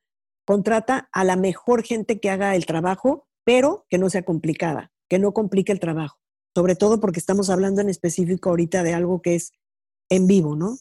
[0.48, 5.20] Contrata a la mejor gente que haga el trabajo, pero que no sea complicada, que
[5.20, 6.18] no complique el trabajo.
[6.56, 9.52] Sobre todo porque estamos hablando en específico ahorita de algo que es
[10.10, 10.80] en vivo, ¿no?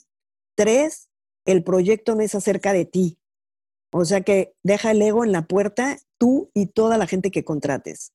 [0.57, 1.09] Tres,
[1.45, 3.19] el proyecto no es acerca de ti.
[3.93, 7.45] O sea que deja el ego en la puerta, tú y toda la gente que
[7.45, 8.13] contrates.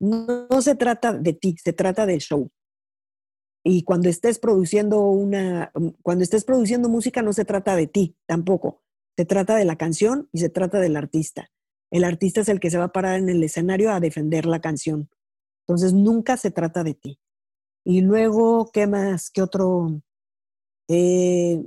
[0.00, 2.50] no, se trata de ti, se trata del show.
[3.64, 5.72] Y cuando estés produciendo una,
[6.02, 8.82] cuando estés produciendo música no se trata de ti tampoco.
[9.16, 11.50] Se trata de la canción y se trata del artista.
[11.90, 14.60] El artista es el que se va a parar en el escenario a defender la
[14.60, 15.10] canción.
[15.66, 17.18] Entonces nunca se trata de ti.
[17.84, 19.30] Y luego, ¿qué más?
[19.30, 20.00] ¿Qué otro?
[20.88, 21.64] Eh,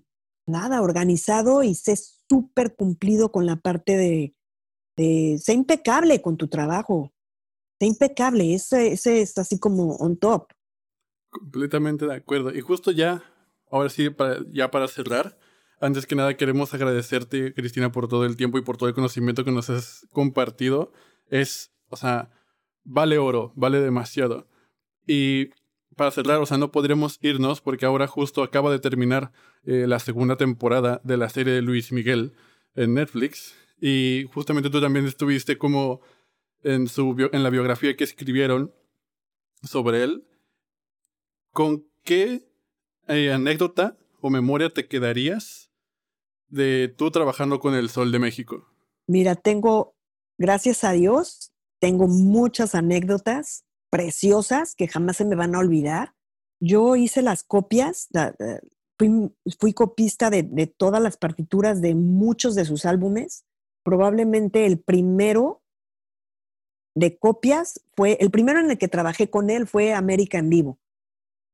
[0.47, 1.95] nada, organizado y sé
[2.27, 4.35] súper cumplido con la parte de,
[4.97, 7.13] de, sé impecable con tu trabajo.
[7.79, 10.47] Sé impecable, ese, ese es así como on top.
[11.29, 12.53] Completamente de acuerdo.
[12.53, 13.23] Y justo ya,
[13.69, 15.37] ahora sí, para, ya para cerrar,
[15.79, 19.43] antes que nada queremos agradecerte, Cristina, por todo el tiempo y por todo el conocimiento
[19.43, 20.91] que nos has compartido.
[21.29, 22.29] Es, o sea,
[22.83, 24.47] vale oro, vale demasiado.
[25.07, 25.49] Y
[25.95, 29.31] para cerrar, o sea, no podríamos irnos porque ahora justo acaba de terminar
[29.63, 32.33] eh, la segunda temporada de la serie de Luis Miguel
[32.75, 33.55] en Netflix.
[33.79, 36.01] Y justamente tú también estuviste como
[36.63, 38.73] en, su, en la biografía que escribieron
[39.63, 40.27] sobre él.
[41.51, 42.47] ¿Con qué
[43.07, 45.71] eh, anécdota o memoria te quedarías
[46.47, 48.67] de tú trabajando con el Sol de México?
[49.07, 49.95] Mira, tengo,
[50.37, 56.15] gracias a Dios, tengo muchas anécdotas preciosas que jamás se me van a olvidar.
[56.59, 58.07] Yo hice las copias,
[58.97, 63.45] fui, copista de, de, todas las partituras de muchos de sus álbumes.
[63.83, 65.61] Probablemente el primero
[66.95, 70.79] de copias fue, el primero en el que trabajé con él fue América en vivo.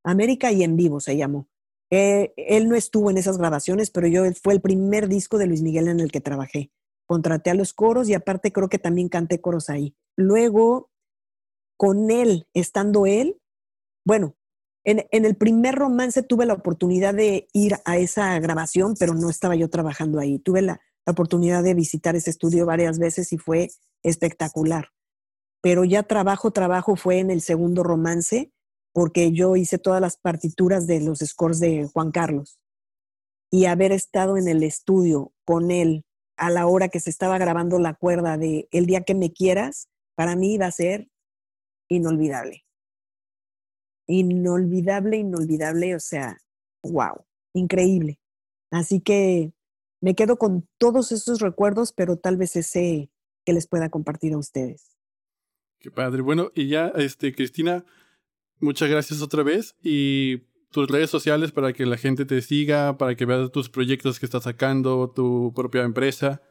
[0.03, 1.47] América y en vivo se llamó.
[1.89, 5.61] Eh, él no estuvo en esas grabaciones, pero yo fue el primer disco de Luis
[5.61, 6.71] Miguel en el que trabajé.
[7.05, 9.95] Contraté a los coros y aparte creo que también canté coros ahí.
[10.17, 10.89] Luego,
[11.77, 13.39] con él, estando él,
[14.05, 14.35] bueno,
[14.83, 19.55] en, el primer romance tuve la oportunidad de ir a esa grabación, pero no estaba
[19.55, 20.39] yo trabajando ahí.
[20.39, 23.69] Tuve la oportunidad de visitar ese estudio varias veces y fue
[24.03, 24.87] espectacular.
[25.61, 28.53] Pero ya trabajo, trabajo fue en el segundo romance
[28.93, 32.57] porque yo hice todas las partituras de los scores de Juan Carlos.
[33.51, 36.05] Y haber estado en el estudio con él
[36.37, 39.89] a la hora que se estaba grabando la cuerda de El día que me quieras,
[40.15, 41.09] para mí iba a ser
[41.89, 42.65] inolvidable.
[44.07, 46.37] Inolvidable, inolvidable, o sea,
[46.83, 48.19] wow, increíble.
[48.71, 49.53] Así que
[50.01, 53.09] me quedo con todos esos recuerdos, pero tal vez ese
[53.45, 54.97] que les pueda compartir a ustedes.
[55.79, 56.21] Qué padre.
[56.21, 57.85] Bueno, y ya, este, Cristina,
[58.59, 60.39] Muchas gracias otra vez y
[60.71, 64.25] tus redes sociales para que la gente te siga, para que veas tus proyectos que
[64.25, 66.41] estás sacando, tu propia empresa.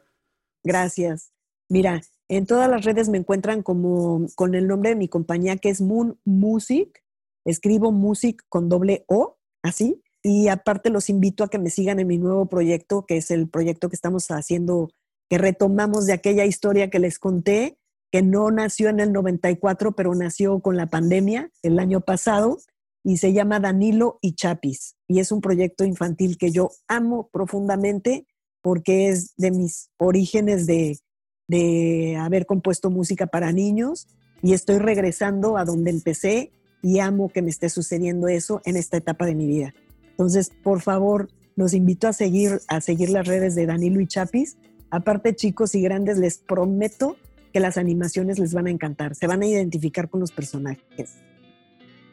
[0.63, 1.33] Gracias.
[1.69, 5.69] Mira, en todas las redes me encuentran como con el nombre de mi compañía que
[5.69, 7.03] es Moon Music.
[7.45, 10.03] Escribo Music con doble O, así.
[10.21, 13.47] Y aparte los invito a que me sigan en mi nuevo proyecto, que es el
[13.49, 14.89] proyecto que estamos haciendo,
[15.29, 17.77] que retomamos de aquella historia que les conté,
[18.11, 22.57] que no nació en el 94, pero nació con la pandemia el año pasado
[23.03, 24.95] y se llama Danilo y Chapis.
[25.07, 28.27] Y es un proyecto infantil que yo amo profundamente
[28.61, 30.99] porque es de mis orígenes de,
[31.47, 34.07] de haber compuesto música para niños
[34.41, 36.51] y estoy regresando a donde empecé
[36.81, 39.73] y amo que me esté sucediendo eso en esta etapa de mi vida.
[40.11, 44.57] Entonces, por favor, los invito a seguir, a seguir las redes de Danilo y Chapis.
[44.89, 47.17] Aparte, chicos y grandes, les prometo
[47.51, 51.15] que las animaciones les van a encantar, se van a identificar con los personajes.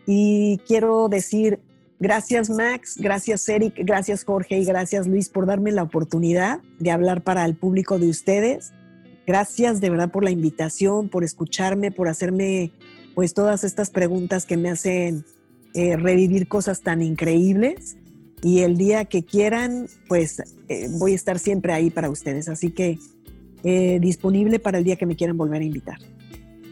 [0.06, 1.60] Y quiero decir
[1.98, 7.22] gracias Max, gracias Eric, gracias Jorge y gracias Luis por darme la oportunidad de hablar
[7.22, 8.72] para el público de ustedes.
[9.26, 12.72] Gracias de verdad por la invitación, por escucharme, por hacerme
[13.14, 15.24] pues todas estas preguntas que me hacen
[15.74, 17.96] eh, revivir cosas tan increíbles.
[18.42, 22.48] Y el día que quieran, pues eh, voy a estar siempre ahí para ustedes.
[22.48, 22.98] Así que
[23.62, 25.98] eh, disponible para el día que me quieran volver a invitar.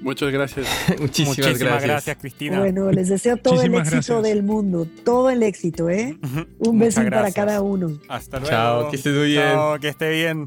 [0.03, 0.67] Muchas gracias.
[1.01, 2.17] Muchísimas, gracias.
[2.19, 2.59] Cristina.
[2.59, 6.19] Bueno, les deseo todo el éxito del mundo, todo el éxito, ¿eh?
[6.59, 7.99] Un beso para cada uno.
[8.09, 8.51] Hasta luego.
[8.51, 9.53] Chao, que esté bien.
[9.53, 10.47] Chao, que esté bien.